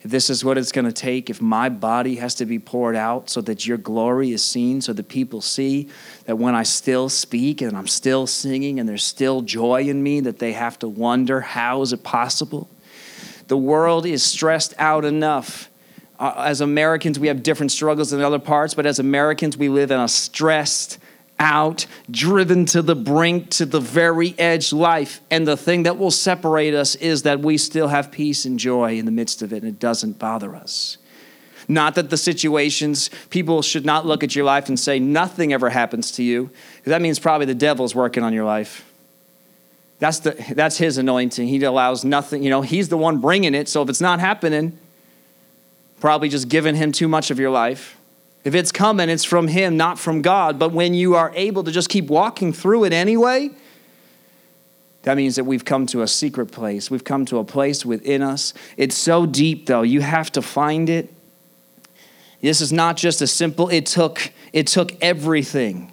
if 0.00 0.10
this 0.10 0.30
is 0.30 0.44
what 0.44 0.56
it's 0.56 0.72
going 0.72 0.84
to 0.84 0.92
take, 0.92 1.28
if 1.28 1.42
my 1.42 1.68
body 1.68 2.16
has 2.16 2.36
to 2.36 2.46
be 2.46 2.58
poured 2.58 2.94
out 2.94 3.28
so 3.28 3.40
that 3.42 3.66
your 3.66 3.78
glory 3.78 4.30
is 4.30 4.44
seen, 4.44 4.80
so 4.80 4.92
that 4.92 5.08
people 5.08 5.40
see 5.40 5.88
that 6.24 6.38
when 6.38 6.54
I 6.54 6.62
still 6.62 7.08
speak 7.08 7.60
and 7.60 7.76
I'm 7.76 7.88
still 7.88 8.26
singing 8.26 8.78
and 8.78 8.88
there's 8.88 9.04
still 9.04 9.42
joy 9.42 9.82
in 9.82 10.02
me, 10.02 10.20
that 10.20 10.38
they 10.38 10.52
have 10.52 10.78
to 10.80 10.88
wonder, 10.88 11.40
how 11.40 11.82
is 11.82 11.92
it 11.92 12.04
possible? 12.04 12.68
The 13.48 13.56
world 13.56 14.06
is 14.06 14.22
stressed 14.22 14.74
out 14.78 15.04
enough. 15.04 15.70
Uh, 16.18 16.44
as 16.46 16.60
Americans, 16.60 17.18
we 17.18 17.28
have 17.28 17.42
different 17.42 17.72
struggles 17.72 18.10
than 18.10 18.20
other 18.20 18.38
parts, 18.38 18.74
but 18.74 18.86
as 18.86 18.98
Americans, 18.98 19.56
we 19.56 19.68
live 19.68 19.90
in 19.90 19.98
a 19.98 20.08
stressed, 20.08 20.98
out, 21.38 21.86
driven 22.10 22.66
to 22.66 22.82
the 22.82 22.96
brink, 22.96 23.50
to 23.50 23.64
the 23.64 23.80
very 23.80 24.34
edge 24.38 24.72
life. 24.72 25.20
And 25.30 25.46
the 25.46 25.56
thing 25.56 25.84
that 25.84 25.96
will 25.96 26.10
separate 26.10 26.74
us 26.74 26.94
is 26.96 27.22
that 27.22 27.40
we 27.40 27.56
still 27.56 27.88
have 27.88 28.10
peace 28.10 28.44
and 28.44 28.58
joy 28.58 28.98
in 28.98 29.04
the 29.04 29.12
midst 29.12 29.42
of 29.42 29.52
it, 29.52 29.62
and 29.62 29.68
it 29.68 29.78
doesn't 29.78 30.18
bother 30.18 30.54
us. 30.54 30.98
Not 31.68 31.94
that 31.96 32.10
the 32.10 32.16
situations, 32.16 33.10
people 33.30 33.62
should 33.62 33.84
not 33.84 34.06
look 34.06 34.24
at 34.24 34.34
your 34.34 34.44
life 34.44 34.68
and 34.68 34.80
say, 34.80 34.98
nothing 34.98 35.52
ever 35.52 35.68
happens 35.70 36.10
to 36.12 36.22
you. 36.22 36.50
That 36.84 37.02
means 37.02 37.18
probably 37.18 37.46
the 37.46 37.54
devil's 37.54 37.94
working 37.94 38.22
on 38.22 38.32
your 38.32 38.44
life. 38.44 38.87
That's, 39.98 40.20
the, 40.20 40.36
that's 40.54 40.78
his 40.78 40.96
anointing. 40.96 41.48
He 41.48 41.62
allows 41.64 42.04
nothing, 42.04 42.42
you 42.42 42.50
know, 42.50 42.62
he's 42.62 42.88
the 42.88 42.96
one 42.96 43.18
bringing 43.18 43.54
it. 43.54 43.68
So 43.68 43.82
if 43.82 43.88
it's 43.88 44.00
not 44.00 44.20
happening, 44.20 44.78
probably 46.00 46.28
just 46.28 46.48
giving 46.48 46.76
him 46.76 46.92
too 46.92 47.08
much 47.08 47.30
of 47.30 47.38
your 47.38 47.50
life. 47.50 47.98
If 48.44 48.54
it's 48.54 48.72
coming, 48.72 49.08
it's 49.08 49.24
from 49.24 49.48
Him, 49.48 49.76
not 49.76 49.98
from 49.98 50.22
God. 50.22 50.58
But 50.58 50.72
when 50.72 50.94
you 50.94 51.16
are 51.16 51.32
able 51.34 51.64
to 51.64 51.70
just 51.70 51.88
keep 51.88 52.06
walking 52.06 52.52
through 52.52 52.84
it 52.84 52.92
anyway, 52.92 53.50
that 55.02 55.16
means 55.16 55.36
that 55.36 55.44
we've 55.44 55.64
come 55.64 55.86
to 55.88 56.02
a 56.02 56.08
secret 56.08 56.46
place. 56.46 56.90
We've 56.90 57.04
come 57.04 57.24
to 57.26 57.38
a 57.38 57.44
place 57.44 57.84
within 57.84 58.22
us. 58.22 58.54
It's 58.76 58.96
so 58.96 59.26
deep, 59.26 59.66
though. 59.66 59.82
You 59.82 60.00
have 60.00 60.32
to 60.32 60.42
find 60.42 60.88
it. 60.88 61.12
This 62.40 62.60
is 62.60 62.72
not 62.72 62.96
just 62.96 63.20
a 63.20 63.26
simple, 63.26 63.68
it 63.68 63.86
took, 63.86 64.32
it 64.52 64.66
took 64.68 64.92
everything. 65.02 65.92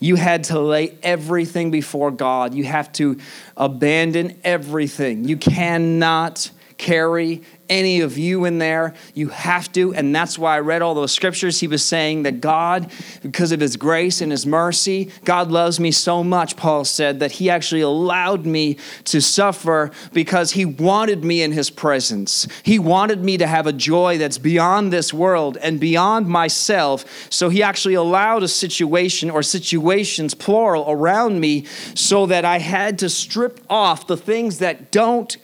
You 0.00 0.16
had 0.16 0.44
to 0.44 0.60
lay 0.60 0.96
everything 1.02 1.70
before 1.70 2.10
God. 2.10 2.54
You 2.54 2.64
have 2.64 2.92
to 2.94 3.18
abandon 3.56 4.38
everything. 4.44 5.24
You 5.24 5.36
cannot 5.36 6.50
carry 6.78 7.42
any 7.68 8.00
of 8.00 8.16
you 8.16 8.44
in 8.44 8.58
there. 8.58 8.94
You 9.14 9.28
have 9.28 9.70
to. 9.72 9.92
And 9.94 10.14
that's 10.14 10.38
why 10.38 10.56
I 10.56 10.60
read 10.60 10.80
all 10.80 10.94
those 10.94 11.12
scriptures. 11.12 11.60
He 11.60 11.66
was 11.66 11.84
saying 11.84 12.22
that 12.22 12.40
God, 12.40 12.90
because 13.22 13.52
of 13.52 13.60
his 13.60 13.76
grace 13.76 14.20
and 14.20 14.32
his 14.32 14.46
mercy, 14.46 15.10
God 15.24 15.50
loves 15.50 15.78
me 15.78 15.90
so 15.90 16.24
much, 16.24 16.56
Paul 16.56 16.84
said, 16.84 17.20
that 17.20 17.32
he 17.32 17.50
actually 17.50 17.82
allowed 17.82 18.46
me 18.46 18.78
to 19.04 19.20
suffer 19.20 19.90
because 20.12 20.52
he 20.52 20.64
wanted 20.64 21.24
me 21.24 21.42
in 21.42 21.52
his 21.52 21.68
presence. 21.68 22.46
He 22.62 22.78
wanted 22.78 23.22
me 23.22 23.36
to 23.36 23.46
have 23.46 23.66
a 23.66 23.72
joy 23.72 24.18
that's 24.18 24.38
beyond 24.38 24.92
this 24.92 25.12
world 25.12 25.58
and 25.58 25.78
beyond 25.78 26.26
myself. 26.28 27.04
So 27.30 27.48
he 27.48 27.62
actually 27.62 27.94
allowed 27.94 28.42
a 28.42 28.48
situation 28.48 29.30
or 29.30 29.42
situations, 29.42 30.34
plural, 30.34 30.86
around 30.88 31.40
me 31.40 31.66
so 31.94 32.26
that 32.26 32.44
I 32.44 32.58
had 32.60 32.98
to 33.00 33.10
strip 33.10 33.60
off 33.68 34.06
the 34.06 34.16
things 34.16 34.58
that 34.58 34.90
don't 34.90 35.36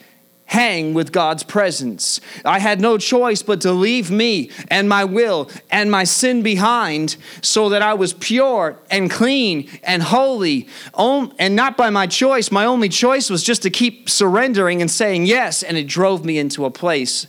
hang 0.47 0.93
with 0.93 1.11
God's 1.11 1.43
presence. 1.43 2.21
I 2.45 2.59
had 2.59 2.79
no 2.79 2.97
choice 2.97 3.41
but 3.41 3.61
to 3.61 3.71
leave 3.71 4.11
me 4.11 4.51
and 4.69 4.87
my 4.87 5.03
will 5.03 5.49
and 5.71 5.89
my 5.89 6.03
sin 6.03 6.43
behind 6.43 7.17
so 7.41 7.69
that 7.69 7.81
I 7.81 7.95
was 7.95 8.13
pure 8.13 8.77
and 8.91 9.09
clean 9.09 9.67
and 9.83 10.03
holy. 10.03 10.67
And 10.93 11.55
not 11.55 11.77
by 11.77 11.89
my 11.89 12.07
choice. 12.07 12.51
My 12.51 12.65
only 12.65 12.89
choice 12.89 13.29
was 13.29 13.43
just 13.43 13.63
to 13.63 13.69
keep 13.69 14.09
surrendering 14.09 14.81
and 14.81 14.89
saying 14.89 15.25
yes. 15.25 15.63
And 15.63 15.77
it 15.77 15.87
drove 15.87 16.23
me 16.23 16.37
into 16.37 16.65
a 16.65 16.71
place, 16.71 17.27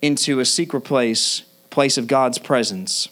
into 0.00 0.38
a 0.40 0.44
secret 0.44 0.82
place, 0.82 1.42
place 1.70 1.98
of 1.98 2.06
God's 2.06 2.38
presence. 2.38 3.08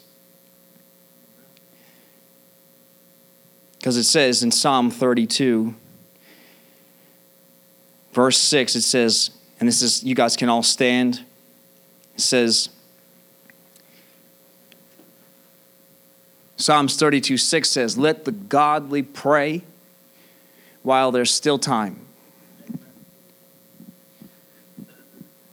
Because 3.78 3.96
it 3.96 4.04
says 4.04 4.42
in 4.42 4.50
Psalm 4.50 4.90
32, 4.90 5.74
verse 8.14 8.38
6, 8.38 8.76
it 8.76 8.82
says, 8.82 9.30
and 9.60 9.68
this 9.68 9.82
is, 9.82 10.02
you 10.04 10.14
guys 10.14 10.36
can 10.36 10.48
all 10.48 10.62
stand. 10.62 11.24
It 12.14 12.20
says, 12.20 12.70
Psalms 16.56 16.96
32 16.96 17.36
6 17.36 17.68
says, 17.68 17.98
Let 17.98 18.24
the 18.24 18.32
godly 18.32 19.02
pray 19.02 19.64
while 20.82 21.10
there's 21.10 21.32
still 21.32 21.58
time, 21.58 22.00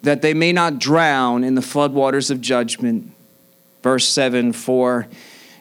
that 0.02 0.22
they 0.22 0.34
may 0.34 0.52
not 0.52 0.78
drown 0.78 1.44
in 1.44 1.56
the 1.56 1.62
floodwaters 1.62 2.30
of 2.30 2.42
judgment. 2.42 3.12
Verse 3.82 4.08
7 4.08 4.54
For 4.54 5.08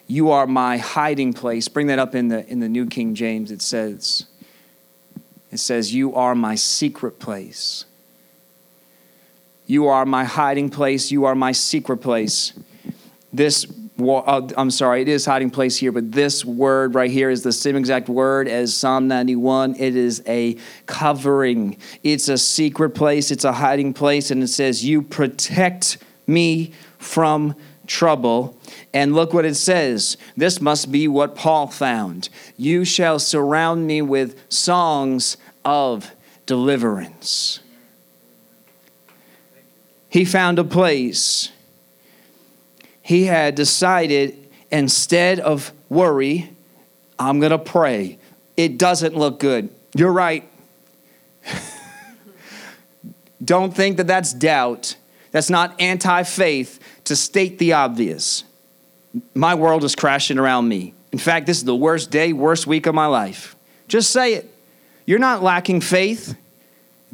you 0.07 0.31
are 0.31 0.47
my 0.47 0.77
hiding 0.77 1.33
place. 1.33 1.69
Bring 1.69 1.87
that 1.87 1.99
up 1.99 2.15
in 2.15 2.29
the, 2.29 2.47
in 2.49 2.61
the 2.61 2.69
New 2.69 2.87
King 2.87 3.15
James. 3.15 3.51
It 3.51 3.63
says, 3.63 4.27
It 5.51 5.59
says, 5.59 5.95
You 5.95 6.15
are 6.15 6.35
my 6.35 6.55
secret 6.55 7.19
place. 7.19 7.85
You 9.67 9.87
are 9.87 10.05
my 10.05 10.25
hiding 10.25 10.71
place. 10.71 11.11
You 11.11 11.25
are 11.25 11.35
my 11.35 11.53
secret 11.53 11.99
place. 11.99 12.53
This 13.33 13.67
uh, 14.09 14.49
I'm 14.57 14.71
sorry, 14.71 15.03
it 15.03 15.09
is 15.09 15.27
hiding 15.27 15.51
place 15.51 15.77
here, 15.77 15.93
but 15.93 16.13
this 16.13 16.45
word 16.45 16.95
right 16.95 17.11
here 17.11 17.31
is 17.31 17.43
the 17.43 17.53
same 17.53 17.77
exact 17.77 18.09
word 18.09 18.49
as 18.49 18.75
Psalm 18.75 19.09
91. 19.09 19.77
It 19.79 19.97
is 19.97 20.23
a 20.27 20.57
covering, 20.87 21.77
it's 22.03 22.29
a 22.29 22.39
secret 22.39 22.91
place, 22.91 23.31
it's 23.31 23.45
a 23.45 23.53
hiding 23.53 23.93
place, 23.93 24.31
and 24.31 24.43
it 24.43 24.49
says, 24.49 24.85
You 24.85 25.03
protect 25.03 25.99
me 26.27 26.73
from 26.99 27.55
trouble. 27.91 28.57
And 28.95 29.15
look 29.15 29.35
what 29.35 29.45
it 29.45 29.57
says. 29.57 30.17
This 30.37 30.61
must 30.61 30.91
be 30.91 31.09
what 31.09 31.35
Paul 31.35 31.67
found. 31.67 32.29
You 32.57 32.85
shall 32.85 33.19
surround 33.19 33.87
me 33.87 34.01
with 34.01 34.41
songs 34.49 35.37
of 35.65 36.13
deliverance. 36.47 37.61
He 40.09 40.25
found 40.25 40.59
a 40.59 40.65
place 40.65 41.51
he 43.03 43.25
had 43.25 43.55
decided 43.55 44.37
instead 44.71 45.41
of 45.41 45.73
worry, 45.89 46.51
I'm 47.19 47.41
going 47.41 47.51
to 47.51 47.59
pray. 47.59 48.19
It 48.57 48.79
doesn't 48.79 49.17
look 49.17 49.41
good. 49.41 49.69
You're 49.95 50.13
right. 50.13 50.49
Don't 53.45 53.75
think 53.75 53.97
that 53.97 54.07
that's 54.07 54.33
doubt. 54.33 54.97
That's 55.31 55.51
not 55.51 55.81
anti 55.81 56.25
faith 56.25 56.80
to 57.11 57.17
state 57.17 57.59
the 57.59 57.73
obvious. 57.73 58.45
My 59.35 59.57
world 59.57 59.83
is 59.83 59.97
crashing 59.97 60.39
around 60.39 60.69
me. 60.69 60.95
In 61.11 61.19
fact, 61.19 61.45
this 61.47 61.57
is 61.57 61.65
the 61.65 61.75
worst 61.75 62.13
day, 62.13 62.33
worst 62.33 62.69
week 62.69 62.87
of 62.87 62.95
my 62.95 63.07
life. 63.07 63.57
Just 63.89 64.11
say 64.11 64.35
it. 64.35 64.49
You're 65.07 65.19
not 65.19 65.43
lacking 65.43 65.81
faith, 65.81 66.37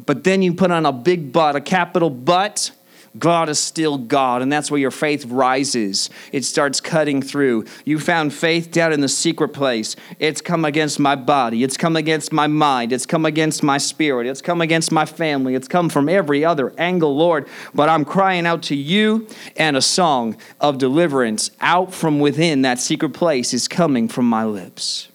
but 0.05 0.23
then 0.23 0.43
you 0.43 0.53
put 0.53 0.69
on 0.69 0.85
a 0.85 0.91
big 0.91 1.33
but, 1.33 1.55
a 1.55 1.61
capital 1.61 2.11
but, 2.11 2.69
God 3.17 3.49
is 3.49 3.59
still 3.59 3.97
God, 3.97 4.41
and 4.41 4.51
that's 4.51 4.69
where 4.69 4.79
your 4.79 4.91
faith 4.91 5.25
rises. 5.25 6.09
It 6.31 6.45
starts 6.45 6.81
cutting 6.81 7.21
through. 7.21 7.65
You 7.85 7.99
found 7.99 8.33
faith 8.33 8.71
down 8.71 8.93
in 8.93 9.01
the 9.01 9.09
secret 9.09 9.49
place. 9.49 9.95
It's 10.19 10.41
come 10.41 10.65
against 10.65 10.99
my 10.99 11.15
body, 11.15 11.63
it's 11.63 11.77
come 11.77 11.95
against 11.95 12.31
my 12.31 12.47
mind, 12.47 12.91
it's 12.91 13.05
come 13.05 13.25
against 13.25 13.63
my 13.63 13.77
spirit, 13.77 14.27
it's 14.27 14.41
come 14.41 14.61
against 14.61 14.91
my 14.91 15.05
family, 15.05 15.55
it's 15.55 15.67
come 15.67 15.89
from 15.89 16.09
every 16.09 16.43
other 16.43 16.73
angle, 16.77 17.15
Lord. 17.15 17.47
But 17.73 17.89
I'm 17.89 18.05
crying 18.05 18.45
out 18.45 18.63
to 18.63 18.75
you, 18.75 19.27
and 19.55 19.77
a 19.77 19.81
song 19.81 20.37
of 20.59 20.77
deliverance 20.77 21.51
out 21.61 21.93
from 21.93 22.19
within 22.19 22.61
that 22.63 22.79
secret 22.79 23.13
place 23.13 23.53
is 23.53 23.67
coming 23.67 24.07
from 24.07 24.29
my 24.29 24.45
lips. 24.45 25.07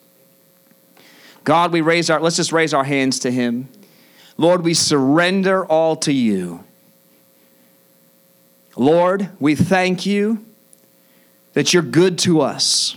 God, 1.44 1.72
we 1.72 1.80
raise 1.80 2.08
our, 2.08 2.20
let's 2.20 2.36
just 2.36 2.52
raise 2.52 2.72
our 2.72 2.84
hands 2.84 3.18
to 3.20 3.30
Him. 3.30 3.68
Lord, 4.36 4.64
we 4.64 4.74
surrender 4.74 5.64
all 5.66 5.96
to 5.96 6.12
you. 6.12 6.64
Lord, 8.76 9.30
we 9.38 9.54
thank 9.54 10.06
you 10.06 10.44
that 11.52 11.74
you're 11.74 11.82
good 11.82 12.18
to 12.20 12.40
us. 12.40 12.96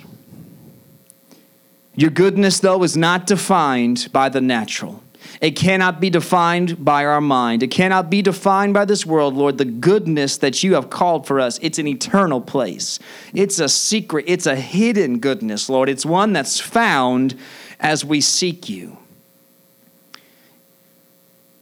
Your 1.95 2.11
goodness, 2.11 2.59
though, 2.59 2.84
is 2.84 2.97
not 2.97 3.28
defined 3.28 4.09
by 4.11 4.30
the 4.30 4.41
natural. 4.41 5.01
It 5.41 5.51
cannot 5.51 5.99
be 5.99 6.09
defined 6.09 6.84
by 6.84 7.05
our 7.05 7.21
mind. 7.21 7.63
It 7.63 7.71
cannot 7.71 8.09
be 8.09 8.21
defined 8.21 8.73
by 8.73 8.86
this 8.86 9.05
world, 9.05 9.34
Lord. 9.34 9.57
The 9.57 9.65
goodness 9.65 10.38
that 10.38 10.63
you 10.63 10.76
have 10.76 10.89
called 10.89 11.26
for 11.28 11.39
us, 11.39 11.59
it's 11.61 11.80
an 11.80 11.88
eternal 11.88 12.41
place. 12.41 12.99
It's 13.34 13.59
a 13.59 13.67
secret, 13.67 14.26
it's 14.28 14.45
a 14.45 14.55
hidden 14.55 15.19
goodness, 15.19 15.69
Lord. 15.69 15.89
It's 15.89 16.05
one 16.05 16.34
that's 16.34 16.59
found 16.59 17.36
as 17.80 18.05
we 18.05 18.21
seek 18.21 18.69
you. 18.69 18.97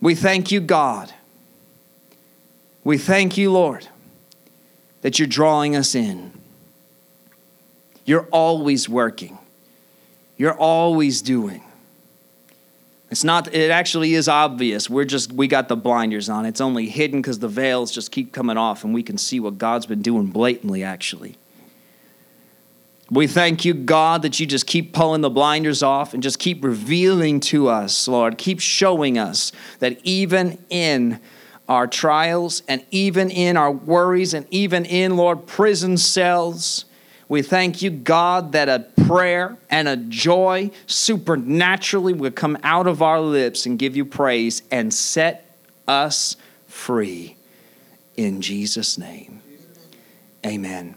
We 0.02 0.16
thank 0.16 0.52
you, 0.52 0.60
God. 0.60 1.14
We 2.84 2.98
thank 2.98 3.38
you, 3.38 3.52
Lord, 3.52 3.88
that 5.04 5.20
you're 5.20 5.28
drawing 5.28 5.76
us 5.76 5.96
in. 5.96 6.32
You're 8.06 8.28
always 8.32 8.90
working. 8.90 9.38
You're 10.38 10.58
always 10.58 11.22
doing. 11.22 11.62
It's 13.12 13.24
not, 13.24 13.54
it 13.54 13.70
actually 13.70 14.16
is 14.16 14.28
obvious. 14.28 14.90
We're 14.90 15.06
just, 15.06 15.32
we 15.32 15.48
got 15.48 15.68
the 15.68 15.76
blinders 15.76 16.30
on. 16.30 16.46
It's 16.46 16.62
only 16.62 16.88
hidden 16.88 17.22
because 17.22 17.38
the 17.38 17.48
veils 17.48 17.92
just 17.92 18.12
keep 18.12 18.32
coming 18.32 18.58
off 18.58 18.84
and 18.84 18.94
we 18.94 19.04
can 19.04 19.18
see 19.18 19.40
what 19.40 19.58
God's 19.58 19.86
been 19.86 20.02
doing 20.02 20.28
blatantly, 20.28 20.84
actually. 20.84 21.38
We 23.12 23.28
thank 23.28 23.66
you, 23.66 23.74
God, 23.74 24.22
that 24.22 24.40
you 24.40 24.46
just 24.46 24.66
keep 24.66 24.94
pulling 24.94 25.22
the 25.22 25.30
blinders 25.30 25.84
off 25.84 26.14
and 26.14 26.24
just 26.24 26.40
keep 26.40 26.64
revealing 26.64 27.42
to 27.42 27.68
us, 27.68 28.08
Lord. 28.08 28.38
Keep 28.38 28.62
showing 28.62 29.20
us 29.20 29.52
that 29.80 30.00
even 30.04 30.58
in 30.70 31.20
our 31.68 31.88
trials 31.88 32.64
and 32.68 32.86
even 32.92 33.30
in 33.30 33.58
our 33.58 33.72
worries 33.72 34.34
and 34.34 34.46
even 34.52 34.86
in, 34.86 35.16
Lord, 35.18 35.48
prison 35.48 35.98
cells. 35.98 36.86
We 37.30 37.42
thank 37.42 37.82
you, 37.82 37.90
God, 37.90 38.52
that 38.52 38.70
a 38.70 38.86
prayer 39.06 39.58
and 39.70 39.88
a 39.88 39.98
joy 39.98 40.72
supernaturally 40.88 42.14
will 42.14 42.32
come 42.32 42.58
out 42.64 42.88
of 42.88 43.02
our 43.02 43.22
lips 43.22 43.66
and 43.66 43.80
give 43.80 43.96
you 43.96 44.06
praise 44.06 44.62
and 44.72 44.94
set 44.94 45.58
us 45.88 46.36
free. 46.68 47.36
In 48.16 48.42
Jesus' 48.42 48.98
name, 48.98 49.42
amen. 50.46 50.96